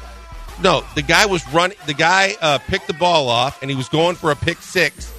No, 0.63 0.85
the 0.95 1.03
guy 1.03 1.27
was 1.27 1.47
running. 1.53 1.77
The 1.87 1.95
guy 1.95 2.35
uh, 2.41 2.59
picked 2.59 2.87
the 2.87 2.95
ball 2.95 3.29
off, 3.29 3.63
and 3.63 3.71
he 3.71 3.77
was 3.77 3.89
going 3.89 4.17
for 4.17 4.31
a 4.31 4.37
pick 4.37 4.59
six. 4.59 5.12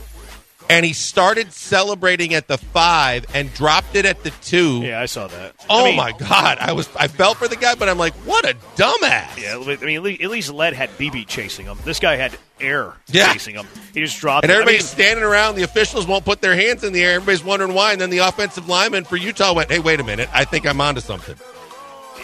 And 0.70 0.86
he 0.86 0.94
started 0.94 1.52
celebrating 1.54 2.34
at 2.34 2.48
the 2.48 2.58
five 2.58 3.26
and 3.34 3.54
dropped 3.54 3.96
it 3.96 4.06
at 4.06 4.24
the 4.24 4.32
two. 4.42 4.80
Yeah, 4.82 5.00
I 5.02 5.06
saw 5.06 5.28
that. 5.28 5.54
Oh 5.70 5.82
I 5.82 5.88
mean, 5.90 5.98
my 5.98 6.12
god! 6.14 6.58
I 6.60 6.72
was 6.72 6.90
I 6.96 7.08
felt 7.08 7.38
for 7.38 7.48
the 7.48 7.56
guy, 7.58 7.76
but 7.76 7.90
I'm 7.90 7.98
like, 7.98 8.14
what 8.26 8.46
a 8.50 8.56
dumbass. 8.76 9.38
Yeah, 9.38 9.58
I 9.58 9.86
mean, 9.86 9.98
at 10.22 10.30
least- 10.30 10.50
Lett 10.52 10.74
had 10.74 10.98
Beebe 10.98 11.26
chasing 11.26 11.66
him. 11.66 11.78
This 11.84 12.00
guy 12.00 12.16
had 12.16 12.36
air 12.60 12.94
Yeah. 13.08 13.34
chasing 13.34 13.56
him. 13.56 13.68
He 13.94 14.00
just 14.00 14.20
dropped. 14.20 14.46
And 14.46 14.52
it. 14.52 14.56
I 14.56 14.58
everybody's 14.60 14.84
mean, 14.84 14.88
standing 15.06 15.24
around. 15.24 15.56
The 15.56 15.64
officials 15.64 16.08
won't 16.08 16.26
put 16.26 16.42
their 16.42 16.56
hands 16.56 16.84
in 16.84 16.94
the 16.94 17.04
air. 17.04 17.16
Everybody's 17.16 17.44
wondering 17.44 17.74
why. 17.74 17.92
And 17.92 18.02
then 18.02 18.10
the 18.10 18.20
offensive 18.20 18.68
lineman 18.70 19.04
for 19.04 19.18
Utah 19.18 19.54
went, 19.54 19.70
"Hey, 19.70 19.80
wait 19.80 20.00
a 20.00 20.04
minute! 20.04 20.30
I 20.34 20.46
think 20.46 20.66
I'm 20.66 20.80
onto 20.82 21.02
something." 21.02 21.36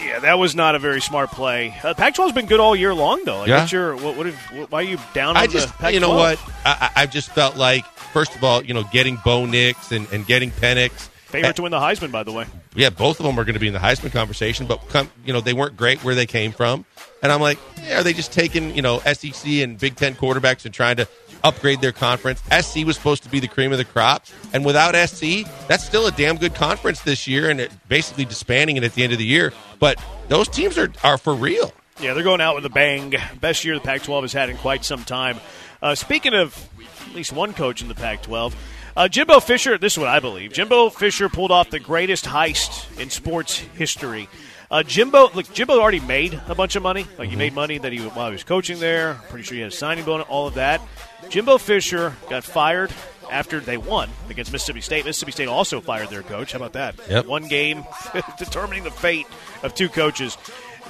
yeah, 0.04 0.18
that 0.20 0.38
was 0.38 0.54
not 0.56 0.74
a 0.74 0.78
very 0.78 1.00
smart 1.00 1.30
play. 1.30 1.74
Uh, 1.84 1.92
Pac-12's 1.92 2.32
been 2.32 2.46
good 2.46 2.58
all 2.58 2.74
year 2.74 2.94
long, 2.94 3.22
though. 3.24 3.40
Like, 3.40 3.48
Yeah. 3.48 3.58
what's 3.60 3.72
your 3.72 3.96
what? 3.96 4.16
what, 4.16 4.26
have, 4.26 4.36
what 4.58 4.70
why 4.72 4.78
are 4.80 4.82
you 4.82 4.98
down? 5.12 5.36
I 5.36 5.42
on 5.42 5.50
just, 5.50 5.66
the 5.68 5.72
Pac-12? 5.74 5.92
you 5.94 6.00
know 6.00 6.14
what? 6.14 6.38
I, 6.64 6.90
I 6.96 7.02
I 7.02 7.06
just 7.06 7.30
felt 7.30 7.56
like 7.56 7.84
first 8.12 8.34
of 8.34 8.44
all, 8.44 8.64
you 8.64 8.74
know, 8.74 8.84
getting 8.92 9.18
Bo 9.24 9.46
Nix 9.46 9.92
and, 9.92 10.06
and 10.12 10.26
getting 10.26 10.50
Penix. 10.50 11.08
Favorite 11.30 11.54
to 11.56 11.62
win 11.62 11.70
the 11.70 11.78
Heisman, 11.78 12.10
by 12.10 12.24
the 12.24 12.32
way. 12.32 12.46
Yeah, 12.74 12.90
both 12.90 13.20
of 13.20 13.26
them 13.26 13.38
are 13.38 13.44
going 13.44 13.54
to 13.54 13.60
be 13.60 13.68
in 13.68 13.72
the 13.72 13.78
Heisman 13.78 14.10
conversation, 14.10 14.66
but 14.66 14.88
come, 14.88 15.08
you 15.24 15.32
know, 15.32 15.40
they 15.40 15.52
weren't 15.52 15.76
great 15.76 16.02
where 16.02 16.16
they 16.16 16.26
came 16.26 16.50
from. 16.50 16.84
And 17.22 17.30
I'm 17.30 17.40
like, 17.40 17.58
yeah, 17.84 18.00
are 18.00 18.02
they 18.02 18.12
just 18.12 18.32
taking, 18.32 18.74
you 18.74 18.82
know, 18.82 18.98
SEC 19.00 19.46
and 19.46 19.78
Big 19.78 19.94
Ten 19.94 20.14
quarterbacks 20.14 20.64
and 20.64 20.74
trying 20.74 20.96
to 20.96 21.06
upgrade 21.44 21.80
their 21.80 21.92
conference? 21.92 22.42
SC 22.50 22.84
was 22.84 22.96
supposed 22.96 23.22
to 23.22 23.28
be 23.28 23.38
the 23.38 23.46
cream 23.46 23.70
of 23.70 23.78
the 23.78 23.84
crop. 23.84 24.26
And 24.52 24.64
without 24.64 24.96
SC, 25.08 25.46
that's 25.68 25.84
still 25.84 26.06
a 26.06 26.12
damn 26.12 26.36
good 26.36 26.54
conference 26.54 27.00
this 27.02 27.28
year 27.28 27.48
and 27.48 27.60
it 27.60 27.70
basically 27.88 28.24
disbanding 28.24 28.76
it 28.76 28.82
at 28.82 28.94
the 28.94 29.04
end 29.04 29.12
of 29.12 29.18
the 29.18 29.24
year. 29.24 29.52
But 29.78 30.02
those 30.28 30.48
teams 30.48 30.78
are, 30.78 30.92
are 31.04 31.18
for 31.18 31.34
real. 31.34 31.72
Yeah, 32.00 32.14
they're 32.14 32.24
going 32.24 32.40
out 32.40 32.56
with 32.56 32.64
a 32.64 32.70
bang. 32.70 33.14
Best 33.40 33.64
year 33.64 33.74
the 33.74 33.80
Pac 33.80 34.02
12 34.02 34.24
has 34.24 34.32
had 34.32 34.48
in 34.48 34.56
quite 34.56 34.84
some 34.84 35.04
time. 35.04 35.38
Uh, 35.82 35.94
speaking 35.94 36.34
of 36.34 36.68
at 37.08 37.14
least 37.14 37.32
one 37.32 37.52
coach 37.52 37.82
in 37.82 37.88
the 37.88 37.94
Pac 37.94 38.22
12, 38.22 38.54
uh, 38.96 39.08
Jimbo 39.08 39.40
Fisher, 39.40 39.78
this 39.78 39.94
is 39.94 39.98
what 39.98 40.08
I 40.08 40.20
believe. 40.20 40.52
Jimbo 40.52 40.90
Fisher 40.90 41.28
pulled 41.28 41.50
off 41.50 41.70
the 41.70 41.78
greatest 41.78 42.24
heist 42.24 43.00
in 43.00 43.10
sports 43.10 43.58
history. 43.58 44.28
Uh, 44.70 44.82
Jimbo, 44.82 45.30
look, 45.30 45.52
Jimbo 45.52 45.80
already 45.80 46.00
made 46.00 46.40
a 46.46 46.54
bunch 46.54 46.76
of 46.76 46.82
money. 46.82 47.06
Like 47.18 47.28
he 47.28 47.36
made 47.36 47.54
money 47.54 47.78
that 47.78 47.92
he 47.92 48.00
while 48.00 48.26
he 48.26 48.32
was 48.32 48.44
coaching 48.44 48.78
there. 48.78 49.14
Pretty 49.28 49.42
sure 49.44 49.56
he 49.56 49.60
had 49.62 49.72
a 49.72 49.74
signing 49.74 50.04
bonus, 50.04 50.26
all 50.28 50.46
of 50.46 50.54
that. 50.54 50.80
Jimbo 51.28 51.58
Fisher 51.58 52.14
got 52.28 52.44
fired 52.44 52.92
after 53.30 53.60
they 53.60 53.76
won 53.76 54.08
against 54.28 54.52
Mississippi 54.52 54.80
State. 54.80 55.04
Mississippi 55.04 55.32
State 55.32 55.48
also 55.48 55.80
fired 55.80 56.08
their 56.08 56.22
coach. 56.22 56.52
How 56.52 56.58
about 56.58 56.74
that? 56.74 56.94
Yep. 57.08 57.26
One 57.26 57.48
game 57.48 57.84
determining 58.38 58.84
the 58.84 58.90
fate 58.90 59.26
of 59.62 59.74
two 59.74 59.88
coaches. 59.88 60.36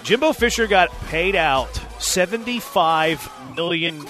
Jimbo 0.03 0.33
Fisher 0.33 0.67
got 0.67 0.91
paid 1.07 1.37
out 1.37 1.69
$75 1.99 3.55
million. 3.55 4.05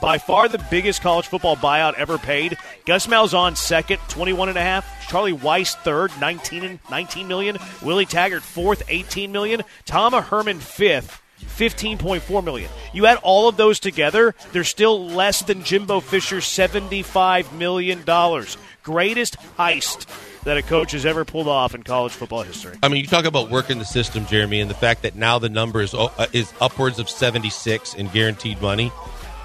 By 0.00 0.18
far 0.18 0.48
the 0.48 0.64
biggest 0.70 1.02
college 1.02 1.26
football 1.26 1.56
buyout 1.56 1.94
ever 1.94 2.18
paid. 2.18 2.56
Gus 2.86 3.06
Malzahn 3.06 3.56
second, 3.56 3.98
21 4.08 4.50
and 4.50 4.58
a 4.58 4.62
half. 4.62 5.08
Charlie 5.08 5.32
Weis 5.32 5.74
third, 5.74 6.12
19 6.20 6.64
and 6.64 6.78
19 6.90 7.28
million. 7.28 7.58
Willie 7.82 8.06
Taggart 8.06 8.42
fourth, 8.42 8.82
18 8.88 9.32
million. 9.32 9.62
Tom 9.84 10.12
Herman 10.12 10.60
fifth, 10.60 11.20
15.4 11.40 12.44
million. 12.44 12.70
You 12.92 13.06
add 13.06 13.18
all 13.22 13.48
of 13.48 13.56
those 13.56 13.80
together, 13.80 14.34
they're 14.52 14.64
still 14.64 15.06
less 15.06 15.42
than 15.42 15.64
Jimbo 15.64 16.00
Fisher's 16.00 16.46
75 16.46 17.52
million 17.52 18.04
dollars. 18.04 18.56
Greatest 18.82 19.36
heist 19.58 20.06
that 20.44 20.56
a 20.56 20.62
coach 20.62 20.92
has 20.92 21.06
ever 21.06 21.24
pulled 21.24 21.48
off 21.48 21.74
in 21.74 21.82
college 21.82 22.12
football 22.12 22.42
history. 22.42 22.76
I 22.82 22.88
mean, 22.88 23.00
you 23.00 23.06
talk 23.06 23.24
about 23.24 23.50
working 23.50 23.78
the 23.78 23.84
system, 23.84 24.26
Jeremy, 24.26 24.60
and 24.60 24.70
the 24.70 24.74
fact 24.74 25.02
that 25.02 25.14
now 25.14 25.38
the 25.38 25.48
number 25.48 25.80
is, 25.80 25.94
uh, 25.94 26.08
is 26.32 26.52
upwards 26.60 26.98
of 26.98 27.08
76 27.08 27.94
in 27.94 28.08
guaranteed 28.08 28.60
money, 28.60 28.90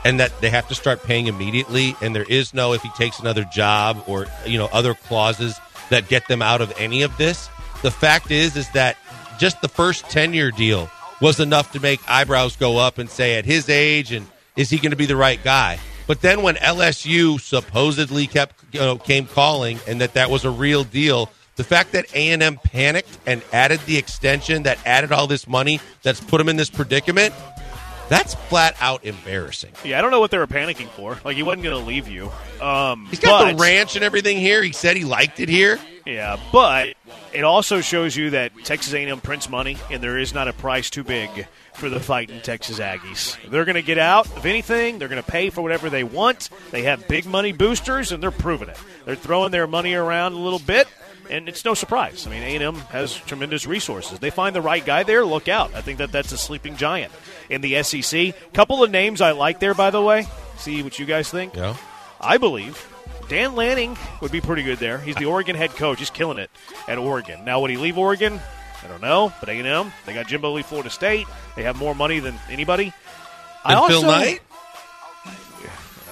and 0.03 0.19
that 0.19 0.39
they 0.41 0.49
have 0.49 0.67
to 0.69 0.75
start 0.75 1.03
paying 1.03 1.27
immediately, 1.27 1.95
and 2.01 2.15
there 2.15 2.25
is 2.27 2.53
no 2.53 2.73
if 2.73 2.81
he 2.81 2.89
takes 2.91 3.19
another 3.19 3.43
job 3.45 4.03
or 4.07 4.27
you 4.45 4.57
know 4.57 4.69
other 4.71 4.93
clauses 4.93 5.59
that 5.89 6.07
get 6.07 6.27
them 6.27 6.41
out 6.41 6.61
of 6.61 6.73
any 6.77 7.01
of 7.03 7.15
this. 7.17 7.49
The 7.83 7.91
fact 7.91 8.31
is, 8.31 8.55
is 8.55 8.69
that 8.71 8.97
just 9.39 9.61
the 9.61 9.67
first 9.67 10.09
10 10.09 10.33
year 10.33 10.51
deal 10.51 10.89
was 11.21 11.39
enough 11.39 11.71
to 11.73 11.79
make 11.79 11.99
eyebrows 12.09 12.55
go 12.55 12.77
up 12.77 12.97
and 12.97 13.09
say, 13.09 13.35
at 13.35 13.45
his 13.45 13.69
age, 13.69 14.11
and 14.11 14.25
is 14.55 14.69
he 14.69 14.77
going 14.77 14.91
to 14.91 14.97
be 14.97 15.05
the 15.05 15.15
right 15.15 15.43
guy? 15.43 15.79
But 16.07 16.21
then 16.21 16.41
when 16.41 16.55
LSU 16.55 17.39
supposedly 17.39 18.27
kept 18.27 18.55
you 18.73 18.79
know, 18.79 18.97
came 18.97 19.27
calling 19.27 19.79
and 19.87 20.01
that 20.01 20.13
that 20.13 20.29
was 20.29 20.45
a 20.45 20.49
real 20.49 20.83
deal, 20.85 21.29
the 21.57 21.63
fact 21.63 21.91
that 21.91 22.05
A 22.15 22.29
and 22.29 22.41
M 22.41 22.57
panicked 22.57 23.17
and 23.25 23.43
added 23.51 23.81
the 23.85 23.97
extension 23.97 24.63
that 24.63 24.79
added 24.85 25.11
all 25.11 25.27
this 25.27 25.47
money 25.47 25.81
that's 26.03 26.21
put 26.21 26.37
them 26.37 26.49
in 26.49 26.55
this 26.55 26.69
predicament, 26.69 27.33
that's 28.09 28.35
flat 28.35 28.75
out 28.79 29.05
embarrassing. 29.05 29.71
Yeah, 29.83 29.99
I 29.99 30.01
don't 30.01 30.11
know 30.11 30.19
what 30.19 30.31
they 30.31 30.37
were 30.37 30.47
panicking 30.47 30.87
for. 30.89 31.19
Like 31.25 31.35
he 31.35 31.43
wasn't 31.43 31.63
going 31.63 31.79
to 31.79 31.85
leave 31.87 32.07
you. 32.07 32.31
Um, 32.61 33.07
He's 33.09 33.19
got 33.19 33.43
but- 33.43 33.51
the 33.51 33.57
ranch 33.61 33.95
and 33.95 34.03
everything 34.03 34.37
here. 34.37 34.61
He 34.63 34.71
said 34.71 34.97
he 34.97 35.03
liked 35.05 35.39
it 35.39 35.49
here. 35.49 35.79
Yeah, 36.05 36.37
but 36.53 36.93
it 37.33 37.43
also 37.43 37.81
shows 37.81 38.15
you 38.15 38.29
that 38.29 38.53
Texas 38.63 38.93
A&M 38.93 39.19
prints 39.19 39.49
money, 39.49 39.75
and 39.91 40.01
there 40.01 40.17
is 40.17 40.33
not 40.33 40.47
a 40.47 40.53
price 40.53 40.89
too 40.89 41.03
big 41.03 41.47
for 41.73 41.89
the 41.89 41.99
fighting 41.99 42.39
Texas 42.39 42.79
Aggies. 42.79 43.37
They're 43.51 43.65
going 43.65 43.75
to 43.75 43.81
get 43.81 43.97
out 43.97 44.25
of 44.37 44.45
anything. 44.45 44.99
They're 44.99 45.09
going 45.09 45.21
to 45.21 45.29
pay 45.29 45.49
for 45.49 45.61
whatever 45.61 45.89
they 45.89 46.05
want. 46.05 46.49
They 46.71 46.83
have 46.83 47.09
big 47.09 47.25
money 47.25 47.51
boosters, 47.51 48.13
and 48.13 48.23
they're 48.23 48.31
proving 48.31 48.69
it. 48.69 48.77
They're 49.03 49.15
throwing 49.15 49.51
their 49.51 49.67
money 49.67 49.95
around 49.95 50.31
a 50.31 50.37
little 50.37 50.59
bit, 50.59 50.87
and 51.29 51.47
it's 51.49 51.63
no 51.65 51.73
surprise. 51.73 52.25
I 52.27 52.29
mean, 52.29 52.43
A&M 52.61 52.75
has 52.75 53.15
tremendous 53.15 53.65
resources. 53.65 54.19
They 54.19 54.29
find 54.29 54.55
the 54.55 54.61
right 54.61 54.85
guy 54.85 55.03
there. 55.03 55.25
Look 55.25 55.47
out! 55.47 55.73
I 55.75 55.81
think 55.81 55.97
that 55.99 56.11
that's 56.11 56.31
a 56.31 56.37
sleeping 56.37 56.75
giant 56.77 57.11
in 57.49 57.61
the 57.61 57.81
SEC. 57.83 58.33
Couple 58.53 58.83
of 58.83 58.91
names 58.91 59.21
I 59.21 59.31
like 59.31 59.59
there, 59.59 59.73
by 59.73 59.89
the 59.89 60.01
way. 60.01 60.25
See 60.57 60.83
what 60.83 60.97
you 60.99 61.05
guys 61.05 61.29
think. 61.29 61.55
Yeah. 61.55 61.75
I 62.19 62.37
believe 62.37 62.91
Dan 63.29 63.55
Lanning 63.55 63.97
would 64.21 64.31
be 64.31 64.41
pretty 64.41 64.63
good 64.63 64.79
there. 64.79 64.97
He's 64.97 65.15
the 65.15 65.25
Oregon 65.25 65.55
head 65.55 65.71
coach. 65.71 65.99
He's 65.99 66.09
killing 66.09 66.37
it 66.37 66.49
at 66.87 66.97
Oregon. 66.97 67.43
Now, 67.45 67.59
would 67.61 67.69
he 67.69 67.77
leave 67.77 67.97
Oregon? 67.97 68.39
I 68.83 68.87
don't 68.87 69.01
know. 69.01 69.33
But 69.39 69.49
A&M, 69.49 69.91
they 70.05 70.13
got 70.13 70.27
Jimbo 70.27 70.53
Lee, 70.53 70.63
Florida 70.63 70.89
State. 70.89 71.27
They 71.55 71.63
have 71.63 71.75
more 71.77 71.93
money 71.93 72.19
than 72.19 72.35
anybody. 72.49 72.93
I 73.65 73.71
And 73.71 73.79
also, 73.79 74.01
Phil 74.01 74.09
Knight? 74.09 74.39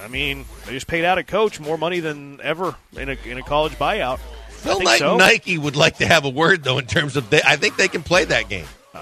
I 0.02 0.08
mean, 0.08 0.44
they 0.66 0.72
just 0.72 0.86
paid 0.86 1.04
out 1.04 1.18
a 1.18 1.24
coach 1.24 1.58
more 1.58 1.76
money 1.76 1.98
than 1.98 2.40
ever 2.40 2.76
in 2.96 3.08
a, 3.08 3.16
in 3.24 3.38
a 3.38 3.42
college 3.42 3.72
buyout. 3.72 4.20
I 4.56 4.68
Phil 4.68 4.80
Knight 4.80 4.98
so. 4.98 5.16
Nike 5.16 5.58
would 5.58 5.76
like 5.76 5.98
to 5.98 6.06
have 6.06 6.24
a 6.24 6.28
word 6.28 6.64
though 6.64 6.78
in 6.78 6.86
terms 6.86 7.16
of 7.16 7.30
they, 7.30 7.42
I 7.42 7.56
think 7.56 7.76
they 7.76 7.88
can 7.88 8.02
play 8.02 8.24
that 8.24 8.48
game. 8.48 8.66
Uh, 8.94 8.98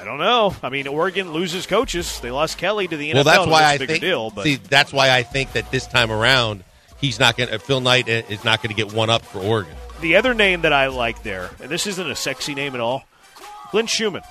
I 0.00 0.04
don't 0.04 0.18
know. 0.18 0.54
I 0.62 0.68
mean, 0.68 0.88
Oregon 0.88 1.32
loses 1.32 1.66
coaches. 1.66 2.20
They 2.20 2.30
lost 2.30 2.58
Kelly 2.58 2.88
to 2.88 2.96
the 2.96 3.10
NFL. 3.10 3.14
Well, 3.14 3.24
that's 3.24 3.46
why 3.46 3.64
I 3.64 3.78
think. 3.78 4.00
deal. 4.00 4.30
But 4.30 4.44
see, 4.44 4.56
that's 4.56 4.92
why 4.92 5.10
I 5.10 5.22
think 5.22 5.52
that 5.52 5.70
this 5.70 5.86
time 5.86 6.10
around, 6.10 6.64
he's 6.98 7.20
not 7.20 7.36
going. 7.36 7.48
to 7.48 7.58
Phil 7.58 7.80
Knight 7.80 8.08
is 8.08 8.44
not 8.44 8.60
going 8.62 8.74
to 8.74 8.76
get 8.76 8.92
one 8.92 9.08
up 9.08 9.22
for 9.22 9.38
Oregon. 9.38 9.74
the 10.00 10.16
other 10.16 10.34
name 10.34 10.62
that 10.62 10.72
I 10.72 10.88
like 10.88 11.22
there, 11.22 11.50
and 11.60 11.70
this 11.70 11.86
isn't 11.86 12.10
a 12.10 12.16
sexy 12.16 12.54
name 12.54 12.74
at 12.74 12.80
all, 12.80 13.04
Glenn 13.70 13.86
Schumann. 13.86 14.22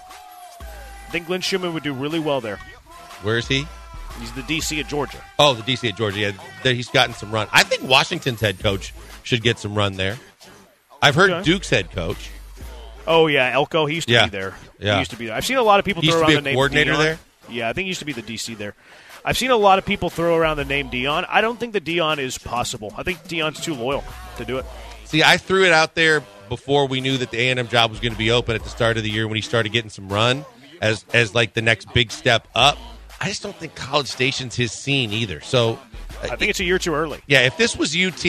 I 0.59 1.11
think 1.11 1.27
Glenn 1.27 1.41
Schumann 1.41 1.73
would 1.73 1.83
do 1.83 1.93
really 1.93 2.19
well 2.19 2.41
there. 2.41 2.57
Where 3.23 3.37
is 3.37 3.47
he? 3.47 3.65
He's 4.19 4.31
the 4.33 4.41
DC 4.41 4.79
at 4.79 4.87
Georgia. 4.87 5.17
Oh, 5.39 5.53
the 5.53 5.63
DC 5.63 5.89
at 5.89 5.97
Georgia. 5.97 6.19
Yeah, 6.63 6.71
he's 6.71 6.89
gotten 6.89 7.13
some 7.15 7.31
run. 7.31 7.47
I 7.51 7.63
think 7.63 7.83
Washington's 7.83 8.39
head 8.41 8.59
coach 8.59 8.93
should 9.23 9.41
get 9.41 9.57
some 9.59 9.75
run 9.75 9.93
there. 9.93 10.17
I've 11.01 11.15
heard 11.15 11.31
Okay. 11.31 11.43
Duke's 11.43 11.69
head 11.69 11.91
coach. 11.91 12.29
Oh 13.07 13.27
yeah, 13.27 13.51
Elko. 13.53 13.85
He 13.87 13.95
used 13.95 14.07
to 14.07 14.13
Yeah. 14.13 14.25
be 14.25 14.29
there. 14.29 14.53
Yeah. 14.79 14.93
He 14.93 14.99
used 14.99 15.11
to 15.11 15.17
be 15.17 15.25
there. 15.27 15.35
I've 15.35 15.45
seen 15.45 15.57
a 15.57 15.63
lot 15.63 15.79
of 15.79 15.85
people 15.85 16.01
He 16.01 16.09
throw 16.11 16.21
around 16.21 16.33
the 16.35 16.41
name 16.41 16.53
coordinator 16.55 16.93
Deion. 16.93 16.97
there? 16.99 17.19
Yeah, 17.49 17.69
I 17.69 17.73
think 17.73 17.85
he 17.85 17.89
used 17.89 17.99
to 17.99 18.05
be 18.05 18.13
the 18.13 18.21
DC 18.21 18.55
there. 18.57 18.75
I've 19.25 19.37
seen 19.37 19.51
a 19.51 19.55
lot 19.57 19.77
of 19.79 19.85
people 19.85 20.09
throw 20.09 20.35
around 20.35 20.57
the 20.57 20.65
name 20.65 20.89
Deion. 20.89 21.25
I 21.29 21.41
don't 21.41 21.59
think 21.59 21.73
that 21.73 21.83
Deion 21.83 22.17
is 22.19 22.37
possible. 22.37 22.93
I 22.97 23.03
think 23.03 23.23
Deion's 23.27 23.59
too 23.59 23.73
loyal 23.75 24.03
to 24.37 24.45
do 24.45 24.57
it. 24.57 24.65
See, 25.05 25.23
I 25.23 25.37
threw 25.37 25.65
it 25.65 25.71
out 25.71 25.95
there 25.95 26.23
before 26.49 26.87
we 26.87 27.01
knew 27.01 27.17
that 27.17 27.31
the 27.31 27.39
A 27.39 27.49
and 27.49 27.59
M 27.59 27.67
job 27.67 27.89
was 27.91 27.99
going 27.99 28.13
to 28.13 28.17
be 28.17 28.31
open 28.31 28.55
at 28.55 28.63
the 28.63 28.69
start 28.69 28.97
of 28.97 29.03
the 29.03 29.09
year 29.09 29.27
when 29.27 29.35
he 29.35 29.41
started 29.41 29.71
getting 29.71 29.89
some 29.89 30.09
run 30.09 30.45
as 30.81 31.05
as 31.13 31.35
like 31.35 31.53
the 31.53 31.61
next 31.61 31.91
big 31.93 32.11
step 32.11 32.47
up. 32.55 32.77
I 33.21 33.27
just 33.27 33.43
don't 33.43 33.55
think 33.55 33.75
College 33.75 34.07
Station's 34.07 34.55
his 34.55 34.71
scene 34.71 35.13
either. 35.13 35.41
So, 35.41 35.73
uh, 36.23 36.29
I 36.31 36.35
think 36.35 36.49
it's 36.49 36.59
a 36.59 36.63
year 36.63 36.79
too 36.79 36.95
early. 36.95 37.21
yeah, 37.27 37.41
if 37.41 37.55
this 37.55 37.77
was 37.77 37.95
UT, 37.95 38.25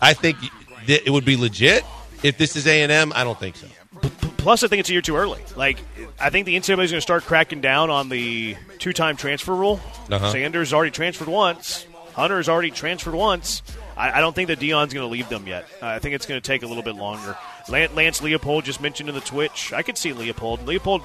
I 0.00 0.14
think 0.14 0.38
th- 0.86 1.02
it 1.04 1.10
would 1.10 1.24
be 1.24 1.36
legit. 1.36 1.84
If 2.22 2.38
this 2.38 2.54
is 2.54 2.66
A 2.66 2.82
and 2.82 2.92
M, 2.92 3.12
I 3.16 3.24
don't 3.24 3.38
think 3.38 3.56
so. 3.56 3.66
Plus, 4.36 4.62
I 4.62 4.68
think 4.68 4.80
it's 4.80 4.88
a 4.88 4.92
year 4.92 5.02
too 5.02 5.16
early. 5.16 5.42
Like, 5.56 5.78
I 6.20 6.30
think 6.30 6.46
the 6.46 6.54
NCAA 6.56 6.84
is 6.84 6.90
going 6.90 6.98
to 6.98 7.00
start 7.00 7.24
cracking 7.24 7.60
down 7.60 7.90
on 7.90 8.08
the 8.08 8.56
two-time 8.78 9.16
transfer 9.16 9.54
rule. 9.54 9.80
Uh-huh. 10.10 10.30
Sanders 10.30 10.72
already 10.72 10.92
transferred 10.92 11.28
once. 11.28 11.86
Hunter's 12.14 12.48
already 12.48 12.70
transferred 12.70 13.14
once. 13.14 13.62
I, 13.96 14.12
I 14.12 14.20
don't 14.20 14.34
think 14.34 14.48
that 14.48 14.60
Deion's 14.60 14.94
going 14.94 15.06
to 15.06 15.12
leave 15.12 15.28
them 15.28 15.46
yet. 15.46 15.66
I 15.82 15.98
think 15.98 16.14
it's 16.14 16.26
going 16.26 16.40
to 16.40 16.46
take 16.46 16.62
a 16.62 16.66
little 16.66 16.82
bit 16.82 16.94
longer. 16.94 17.36
Lance 17.68 18.22
Leopold 18.22 18.64
just 18.64 18.80
mentioned 18.80 19.08
in 19.08 19.14
the 19.14 19.20
Twitch. 19.20 19.72
I 19.72 19.82
could 19.82 19.98
see 19.98 20.12
Leopold. 20.12 20.66
Leopold, 20.66 21.02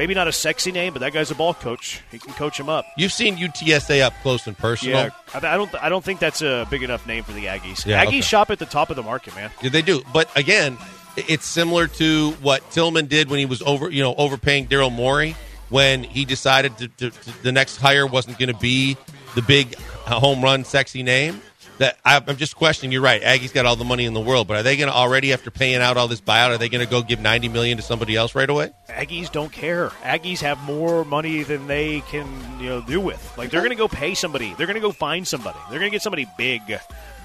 maybe 0.00 0.14
not 0.14 0.26
a 0.26 0.32
sexy 0.32 0.72
name, 0.72 0.94
but 0.94 1.00
that 1.00 1.12
guy's 1.12 1.30
a 1.30 1.34
ball 1.34 1.52
coach. 1.52 2.00
He 2.10 2.18
can 2.18 2.32
coach 2.32 2.58
him 2.58 2.70
up. 2.70 2.86
You've 2.96 3.12
seen 3.12 3.36
UTSA 3.36 4.00
up 4.00 4.14
close 4.22 4.46
and 4.46 4.56
personal. 4.56 4.96
Yeah, 4.96 5.10
I, 5.34 5.38
I 5.54 5.56
don't. 5.58 5.74
I 5.74 5.90
don't 5.90 6.02
think 6.02 6.20
that's 6.20 6.40
a 6.40 6.66
big 6.70 6.82
enough 6.82 7.06
name 7.06 7.22
for 7.22 7.32
the 7.32 7.44
Aggies. 7.44 7.84
Yeah, 7.84 8.02
Aggies 8.02 8.08
okay. 8.08 8.20
shop 8.22 8.50
at 8.50 8.58
the 8.58 8.64
top 8.64 8.88
of 8.88 8.96
the 8.96 9.02
market, 9.02 9.34
man. 9.36 9.50
Yeah, 9.62 9.68
they 9.68 9.82
do. 9.82 10.02
But 10.10 10.34
again, 10.34 10.78
it's 11.16 11.44
similar 11.44 11.86
to 11.86 12.30
what 12.40 12.68
Tilman 12.70 13.06
did 13.06 13.28
when 13.28 13.38
he 13.40 13.46
was 13.46 13.60
over, 13.60 13.90
you 13.90 14.02
know, 14.02 14.14
overpaying 14.14 14.68
Daryl 14.68 14.90
Morey 14.90 15.36
when 15.68 16.02
he 16.02 16.24
decided 16.24 16.78
to, 16.78 16.88
to, 16.88 17.10
to- 17.10 17.42
the 17.42 17.52
next 17.52 17.76
hire 17.76 18.06
wasn't 18.06 18.38
going 18.38 18.52
to 18.52 18.58
be 18.58 18.96
the 19.34 19.42
big 19.42 19.74
uh, 20.06 20.18
home 20.18 20.42
run, 20.42 20.64
sexy 20.64 21.02
name. 21.02 21.42
That 21.80 21.96
I, 22.04 22.22
I'm 22.26 22.36
just 22.36 22.56
questioning. 22.56 22.92
You're 22.92 23.00
right. 23.00 23.22
Aggie's 23.22 23.52
got 23.52 23.64
all 23.64 23.74
the 23.74 23.86
money 23.86 24.04
in 24.04 24.12
the 24.12 24.20
world, 24.20 24.46
but 24.46 24.58
are 24.58 24.62
they 24.62 24.76
going 24.76 24.90
to 24.90 24.94
already 24.94 25.32
after 25.32 25.50
paying 25.50 25.80
out 25.80 25.96
all 25.96 26.08
this 26.08 26.20
buyout? 26.20 26.50
Are 26.50 26.58
they 26.58 26.68
going 26.68 26.84
to 26.84 26.90
go 26.90 27.02
give 27.02 27.20
90 27.20 27.48
million 27.48 27.78
to 27.78 27.82
somebody 27.82 28.16
else 28.16 28.34
right 28.34 28.48
away? 28.50 28.70
Aggies 28.90 29.32
don't 29.32 29.50
care. 29.50 29.88
Aggies 30.02 30.40
have 30.40 30.58
more 30.64 31.06
money 31.06 31.42
than 31.42 31.66
they 31.68 32.02
can 32.02 32.26
you 32.60 32.68
know 32.68 32.80
do 32.82 33.00
with. 33.00 33.32
Like 33.38 33.50
they're 33.50 33.62
going 33.62 33.70
to 33.70 33.76
go 33.76 33.88
pay 33.88 34.14
somebody. 34.14 34.52
They're 34.58 34.66
going 34.66 34.74
to 34.74 34.80
go 34.80 34.92
find 34.92 35.26
somebody. 35.26 35.58
They're 35.70 35.78
going 35.78 35.90
to 35.90 35.94
get 35.94 36.02
somebody 36.02 36.26
big, 36.36 36.60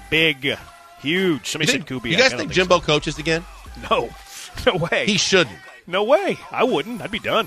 big, 0.08 0.36
huge. 0.42 0.58
You, 1.02 1.38
Somebody 1.44 1.72
think- 1.72 1.86
said 1.88 2.00
Kubiak. 2.00 2.10
you 2.12 2.16
guys 2.16 2.30
don't 2.30 2.38
think 2.40 2.52
Jimbo 2.52 2.80
coaches 2.80 3.18
again? 3.18 3.44
No, 3.90 4.08
no 4.66 4.76
way. 4.90 5.04
He 5.04 5.18
shouldn't. 5.18 5.58
no 5.86 6.04
way. 6.04 6.38
I 6.50 6.64
wouldn't. 6.64 7.02
I'd 7.02 7.10
be 7.10 7.18
done. 7.18 7.46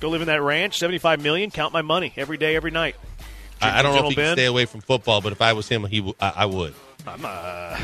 Go 0.00 0.10
live 0.10 0.20
in 0.20 0.26
that 0.28 0.42
ranch. 0.42 0.78
Seventy-five 0.78 1.22
million. 1.22 1.50
Count 1.50 1.72
my 1.72 1.80
money 1.82 2.12
every 2.18 2.36
day, 2.36 2.54
every 2.54 2.70
night. 2.70 2.96
I, 3.62 3.78
I 3.78 3.82
don't 3.82 3.94
know 3.94 4.02
if 4.06 4.08
he 4.10 4.14
Gentle 4.14 4.24
can 4.24 4.36
stay 4.36 4.46
away 4.46 4.64
from 4.66 4.80
football, 4.80 5.20
but 5.20 5.32
if 5.32 5.42
I 5.42 5.52
was 5.52 5.68
him, 5.68 5.84
he 5.84 5.98
w- 5.98 6.14
I, 6.20 6.32
I 6.36 6.46
would. 6.46 6.74
I'm 7.06 7.24
uh, 7.24 7.78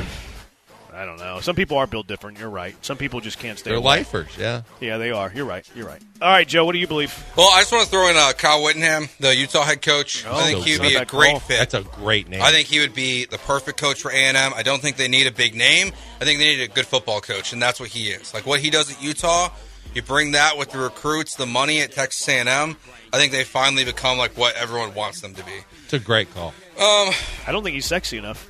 I 0.94 1.04
don't 1.04 1.18
know. 1.18 1.40
Some 1.40 1.54
people 1.56 1.76
are 1.76 1.86
built 1.86 2.06
different. 2.06 2.38
You're 2.38 2.48
right. 2.48 2.74
Some 2.82 2.96
people 2.96 3.20
just 3.20 3.38
can't 3.38 3.58
stay. 3.58 3.68
They're 3.68 3.78
away. 3.78 3.98
lifers, 3.98 4.28
yeah. 4.38 4.62
Yeah, 4.80 4.96
they 4.96 5.10
are. 5.10 5.30
You're 5.34 5.44
right. 5.44 5.68
You're 5.74 5.86
right. 5.86 6.00
All 6.22 6.30
right, 6.30 6.48
Joe. 6.48 6.64
What 6.64 6.72
do 6.72 6.78
you 6.78 6.86
believe? 6.86 7.12
Well, 7.36 7.50
I 7.52 7.60
just 7.60 7.70
want 7.72 7.84
to 7.84 7.90
throw 7.90 8.08
in 8.08 8.16
uh, 8.16 8.32
Kyle 8.32 8.62
Whittingham, 8.62 9.08
the 9.20 9.36
Utah 9.36 9.62
head 9.64 9.82
coach. 9.82 10.24
I 10.24 10.44
think 10.46 10.58
Oh, 10.60 10.62
he 10.62 10.78
would 10.78 10.88
be 10.88 10.94
a 10.94 11.02
a 11.02 11.04
great 11.04 11.32
call. 11.32 11.40
fit. 11.40 11.58
That's 11.58 11.74
a 11.74 11.82
great 11.82 12.28
name. 12.30 12.40
I 12.40 12.50
think 12.50 12.68
he 12.68 12.78
would 12.80 12.94
be 12.94 13.26
the 13.26 13.36
perfect 13.36 13.78
coach 13.78 14.00
for 14.00 14.10
A&M. 14.10 14.34
I 14.54 14.62
don't 14.62 14.80
think 14.80 14.96
they 14.96 15.08
need 15.08 15.26
a 15.26 15.32
big 15.32 15.54
name. 15.54 15.92
I 16.18 16.24
think 16.24 16.38
they 16.38 16.56
need 16.56 16.62
a 16.62 16.68
good 16.68 16.86
football 16.86 17.20
coach, 17.20 17.52
and 17.52 17.60
that's 17.60 17.78
what 17.78 17.90
he 17.90 18.08
is. 18.08 18.32
Like 18.32 18.46
what 18.46 18.60
he 18.60 18.70
does 18.70 18.90
at 18.90 19.02
Utah, 19.02 19.50
you 19.94 20.00
bring 20.00 20.32
that 20.32 20.56
with 20.56 20.70
the 20.70 20.78
recruits, 20.78 21.34
the 21.36 21.44
money 21.46 21.82
at 21.82 21.92
Texas 21.92 22.26
A&M. 22.26 22.76
I 23.12 23.18
think 23.18 23.32
they 23.32 23.44
finally 23.44 23.84
become 23.84 24.18
like 24.18 24.36
what 24.36 24.54
everyone 24.56 24.94
wants 24.94 25.20
them 25.20 25.34
to 25.34 25.44
be. 25.44 25.52
it's 25.84 25.92
a 25.94 25.98
great 25.98 26.32
call. 26.34 26.48
Um, 26.78 27.12
I 27.46 27.48
don't 27.52 27.62
think 27.62 27.74
he's 27.74 27.86
sexy 27.86 28.18
enough. 28.18 28.48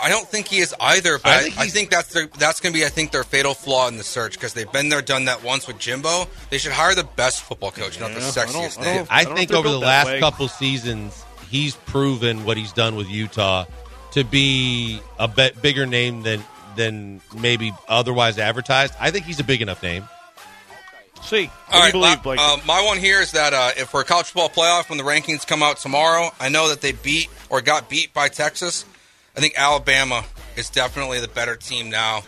I 0.00 0.08
don't 0.10 0.28
think 0.28 0.46
he 0.46 0.58
is 0.58 0.74
either, 0.80 1.18
but 1.18 1.26
I 1.26 1.36
I 1.36 1.40
think 1.42 1.58
I 1.58 1.62
he's- 1.62 1.72
think, 1.74 1.90
that's 1.90 2.12
their, 2.14 2.26
that's 2.38 2.60
going 2.60 2.72
to 2.72 2.78
be 2.78 2.84
I 2.86 2.88
think 2.88 3.10
their 3.10 3.24
fatal 3.24 3.52
flaw 3.54 3.88
in 3.88 3.96
the 3.96 4.04
search 4.04 4.34
because 4.34 4.52
they've 4.54 4.70
been 4.70 4.88
there, 4.88 5.02
done 5.02 5.24
that 5.24 5.42
once 5.42 5.66
with 5.66 5.78
Jimbo. 5.78 6.26
They 6.50 6.58
should 6.58 6.70
hire 6.72 6.94
the 6.94 7.02
best 7.04 7.42
football 7.42 7.70
coach, 7.72 7.98
not 7.98 8.12
the 8.14 8.20
Yeah, 8.20 8.28
I 8.28 8.30
don't- 8.30 8.48
sexiest 8.48 8.78
I 8.80 8.84
don't- 8.84 8.94
name. 8.94 9.06
I, 9.10 9.24
think 9.24 9.52
over 9.52 9.68
the 9.68 9.78
last 9.78 10.06
way. 10.06 10.20
couple 10.20 10.46
seasons, 10.48 11.24
he's 11.50 11.74
proven 11.74 12.44
what 12.44 12.56
he's 12.56 12.72
done 12.72 12.94
with 12.94 13.08
Utah 13.08 13.64
to 14.12 14.22
be 14.24 15.00
a 15.18 15.26
bit 15.28 15.60
bigger 15.60 15.84
name 15.86 16.22
than 16.22 16.44
than 16.76 17.20
maybe 17.36 17.72
otherwise 17.88 18.38
advertised. 18.38 18.94
I 19.00 19.10
think 19.10 19.24
he's 19.26 19.40
a 19.40 19.44
big 19.44 19.62
enough 19.62 19.82
name. 19.82 20.08
See, 21.22 21.46
what 21.46 21.74
All 21.74 21.80
do 21.82 21.86
you 21.86 21.92
believe, 21.92 22.16
my, 22.18 22.22
Blake? 22.22 22.40
uh, 22.40 22.56
my 22.66 22.82
one 22.84 22.98
here 22.98 23.20
is 23.20 23.32
that 23.32 23.52
uh, 23.52 23.70
if 23.76 23.90
for 23.90 24.00
a 24.00 24.04
college 24.04 24.26
football 24.26 24.48
playoff, 24.48 24.88
when 24.88 24.98
the 24.98 25.04
rankings 25.04 25.46
come 25.46 25.62
out 25.62 25.76
tomorrow, 25.76 26.30
I 26.40 26.48
know 26.48 26.68
that 26.70 26.80
they 26.80 26.92
beat 26.92 27.28
or 27.50 27.60
got 27.60 27.88
beat 27.90 28.14
by 28.14 28.28
Texas. 28.28 28.84
I 29.36 29.40
think 29.40 29.54
Alabama 29.56 30.24
is 30.56 30.70
definitely 30.70 31.20
the 31.20 31.28
better 31.28 31.54
team 31.56 31.90
now, 31.90 32.22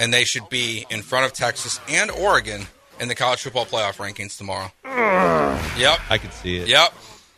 and 0.00 0.12
they 0.12 0.24
should 0.24 0.48
be 0.48 0.84
in 0.90 1.02
front 1.02 1.26
of 1.26 1.32
Texas 1.32 1.78
and 1.88 2.10
Oregon 2.10 2.66
in 2.98 3.08
the 3.08 3.14
college 3.14 3.40
football 3.42 3.66
playoff 3.66 3.96
rankings 3.96 4.36
tomorrow. 4.36 4.70
Yep, 5.78 6.00
I 6.10 6.18
can 6.18 6.30
see 6.32 6.56
it. 6.58 6.68
yep. 6.68 6.92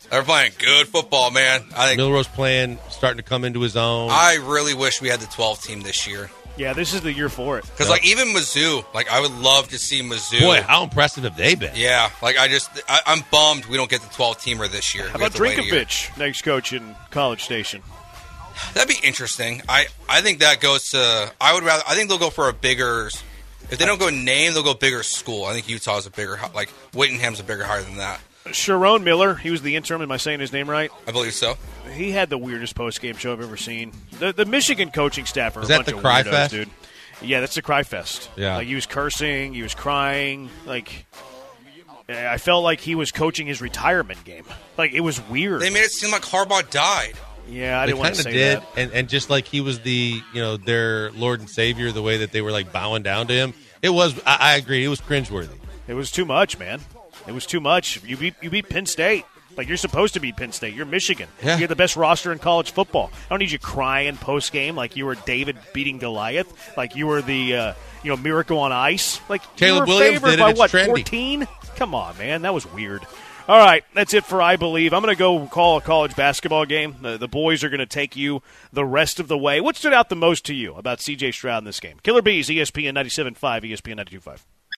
They're 0.09 0.21
playing 0.23 0.51
good 0.59 0.87
football, 0.87 1.31
man. 1.31 1.63
I 1.75 1.87
think. 1.87 1.97
Milroe's 1.97 2.27
playing, 2.27 2.77
starting 2.89 3.17
to 3.17 3.23
come 3.23 3.43
into 3.43 3.61
his 3.61 3.75
own. 3.77 4.09
I 4.11 4.35
really 4.43 4.73
wish 4.73 5.01
we 5.01 5.07
had 5.07 5.19
the 5.19 5.25
12 5.27 5.63
team 5.63 5.81
this 5.81 6.05
year 6.07 6.29
yeah, 6.57 6.73
this 6.73 6.93
is 6.93 7.01
the 7.01 7.11
year 7.13 7.29
for 7.29 7.57
it. 7.57 7.65
because, 7.65 7.89
like, 7.89 8.05
even 8.05 8.29
Mizzou, 8.29 8.85
like, 8.93 9.09
I 9.11 9.19
would 9.21 9.31
love 9.31 9.69
to 9.69 9.79
see 9.79 10.01
Mizzou. 10.01 10.39
Boy, 10.41 10.61
how 10.61 10.83
impressive 10.83 11.23
have 11.23 11.35
they 11.37 11.55
been? 11.55 11.71
Yeah, 11.75 12.09
like 12.21 12.37
I 12.37 12.47
just, 12.47 12.69
I, 12.87 12.99
I'm 13.05 13.23
bummed 13.31 13.65
we 13.65 13.77
don't 13.77 13.89
get 13.89 14.01
the 14.01 14.09
12 14.13 14.37
teamer 14.39 14.69
this 14.71 14.93
year. 14.93 15.07
How 15.07 15.17
We 15.17 15.25
about 15.25 15.33
have 15.37 15.41
a 15.41 15.63
year. 15.63 15.73
Drinkwitz, 15.85 16.17
next 16.17 16.41
coach 16.43 16.73
in 16.73 16.95
College 17.11 17.43
Station? 17.43 17.81
That'd 18.75 18.87
be 18.89 19.05
interesting. 19.05 19.61
I, 19.67 19.87
I 20.07 20.21
think 20.21 20.39
that 20.39 20.59
goes 20.61 20.91
to. 20.91 21.31
I 21.41 21.53
would 21.55 21.63
rather. 21.63 21.83
I 21.87 21.95
think 21.95 22.09
they'll 22.09 22.19
go 22.19 22.29
for 22.29 22.49
a 22.49 22.53
bigger. 22.53 23.09
If 23.71 23.79
they 23.79 23.85
don't 23.85 23.99
go 23.99 24.09
name, 24.09 24.53
they'll 24.53 24.61
go 24.61 24.75
bigger 24.75 25.01
school. 25.01 25.45
I 25.45 25.53
think 25.53 25.67
Utah's 25.69 26.05
a 26.05 26.11
bigger. 26.11 26.39
Like 26.53 26.69
Whittingham's 26.93 27.39
a 27.39 27.43
bigger 27.43 27.63
higher 27.63 27.81
than 27.81 27.97
that. 27.97 28.21
Sharon 28.51 29.03
Miller, 29.03 29.35
he 29.35 29.51
was 29.51 29.61
the 29.61 29.75
interim. 29.75 30.01
Am 30.01 30.11
I 30.11 30.17
saying 30.17 30.39
his 30.39 30.51
name 30.51 30.69
right? 30.69 30.91
I 31.07 31.11
believe 31.11 31.33
so. 31.33 31.55
He 31.93 32.11
had 32.11 32.29
the 32.29 32.37
weirdest 32.37 32.75
post 32.75 32.99
game 33.01 33.15
show 33.15 33.31
I've 33.33 33.41
ever 33.41 33.57
seen. 33.57 33.93
The 34.19 34.33
the 34.33 34.45
Michigan 34.45 34.91
coaching 34.91 35.25
staff 35.25 35.55
are 35.57 35.61
Is 35.61 35.65
a 35.65 35.69
that 35.69 35.77
bunch 35.79 35.87
the 35.87 35.95
of 35.95 36.01
Cry 36.01 36.23
weirdos, 36.23 36.29
Fest? 36.31 36.51
dude. 36.51 36.69
Yeah, 37.21 37.39
that's 37.39 37.55
the 37.55 37.61
Cry 37.61 37.83
Fest. 37.83 38.29
Yeah. 38.35 38.57
like 38.57 38.67
he 38.67 38.75
was 38.75 38.85
cursing, 38.85 39.53
he 39.53 39.63
was 39.63 39.73
crying, 39.75 40.49
like. 40.65 41.05
I 42.09 42.37
felt 42.37 42.65
like 42.65 42.81
he 42.81 42.95
was 42.95 43.13
coaching 43.13 43.47
his 43.47 43.61
retirement 43.61 44.25
game. 44.25 44.43
Like 44.77 44.91
it 44.91 44.99
was 44.99 45.21
weird. 45.29 45.61
They 45.61 45.69
made 45.69 45.83
it 45.83 45.91
seem 45.91 46.11
like 46.11 46.23
Harbaugh 46.23 46.69
died. 46.69 47.13
yeah, 47.47 47.79
I 47.79 47.85
they 47.85 47.93
didn't 47.93 47.99
want 47.99 48.15
to 48.15 48.21
say 48.23 48.31
did, 48.33 48.57
that. 48.59 48.67
and 48.75 48.91
and 48.91 49.09
just 49.09 49.29
like 49.29 49.45
he 49.47 49.61
was 49.61 49.79
the 49.79 50.19
you 50.33 50.41
know 50.41 50.57
their 50.57 51.11
Lord 51.11 51.39
and 51.39 51.49
Savior, 51.49 51.93
the 51.93 52.01
way 52.01 52.17
that 52.17 52.33
they 52.33 52.41
were 52.41 52.51
like 52.51 52.73
bowing 52.73 53.03
down 53.03 53.27
to 53.27 53.33
him, 53.33 53.53
it 53.81 53.89
was. 53.89 54.19
I, 54.25 54.37
I 54.41 54.55
agree, 54.57 54.83
it 54.83 54.89
was 54.89 54.99
cringeworthy. 54.99 55.57
It 55.87 55.93
was 55.93 56.11
too 56.11 56.25
much, 56.25 56.59
man. 56.59 56.81
It 57.27 57.31
was 57.31 57.45
too 57.45 57.59
much. 57.59 58.03
You 58.03 58.17
beat 58.17 58.35
you 58.41 58.49
beat 58.49 58.69
Penn 58.69 58.85
State. 58.85 59.25
Like 59.55 59.67
you're 59.67 59.77
supposed 59.77 60.15
to 60.15 60.19
beat 60.19 60.35
Penn 60.35 60.51
State. 60.51 60.73
You're 60.73 60.85
Michigan. 60.85 61.29
Yeah. 61.43 61.55
You 61.55 61.61
have 61.61 61.69
the 61.69 61.75
best 61.75 61.95
roster 61.95 62.31
in 62.31 62.39
college 62.39 62.71
football. 62.71 63.11
I 63.13 63.29
don't 63.29 63.39
need 63.39 63.51
you 63.51 63.59
crying 63.59 64.17
post 64.17 64.51
game 64.51 64.75
like 64.75 64.95
you 64.95 65.05
were 65.05 65.15
David 65.15 65.57
beating 65.73 65.99
Goliath. 65.99 66.75
Like 66.75 66.95
you 66.95 67.07
were 67.07 67.21
the 67.21 67.55
uh, 67.55 67.73
you 68.03 68.09
know 68.09 68.17
miracle 68.17 68.59
on 68.59 68.71
ice. 68.71 69.19
Like 69.29 69.41
Caleb 69.55 69.87
you 69.87 69.93
were 69.93 69.99
Williams 69.99 70.21
favored 70.21 70.33
it. 70.33 70.39
by 70.39 70.49
It's 70.51 70.59
what 70.59 70.71
14? 70.71 71.47
Come 71.75 71.95
on, 71.95 72.17
man. 72.17 72.41
That 72.41 72.53
was 72.53 72.65
weird. 72.71 73.05
All 73.45 73.57
right, 73.57 73.83
that's 73.93 74.13
it 74.13 74.23
for 74.23 74.41
I 74.41 74.55
believe. 74.55 74.93
I'm 74.93 75.01
going 75.01 75.13
to 75.13 75.19
go 75.19 75.45
call 75.47 75.75
a 75.75 75.81
college 75.81 76.15
basketball 76.15 76.65
game. 76.65 76.95
The, 77.01 77.17
the 77.17 77.27
boys 77.27 77.61
are 77.65 77.69
going 77.69 77.79
to 77.81 77.85
take 77.85 78.15
you 78.15 78.41
the 78.71 78.85
rest 78.85 79.19
of 79.19 79.27
the 79.27 79.37
way. 79.37 79.59
What 79.59 79.75
stood 79.75 79.91
out 79.91 80.07
the 80.07 80.15
most 80.15 80.45
to 80.45 80.53
you 80.53 80.75
about 80.75 81.01
C.J. 81.01 81.33
Stroud 81.33 81.57
in 81.57 81.65
this 81.65 81.81
game? 81.81 81.97
Killer 82.03 82.21
Bees, 82.21 82.47
ESPN 82.47 82.93
97.5, 82.93 83.35
ESPN 83.37 83.99
92.5. 83.99 84.39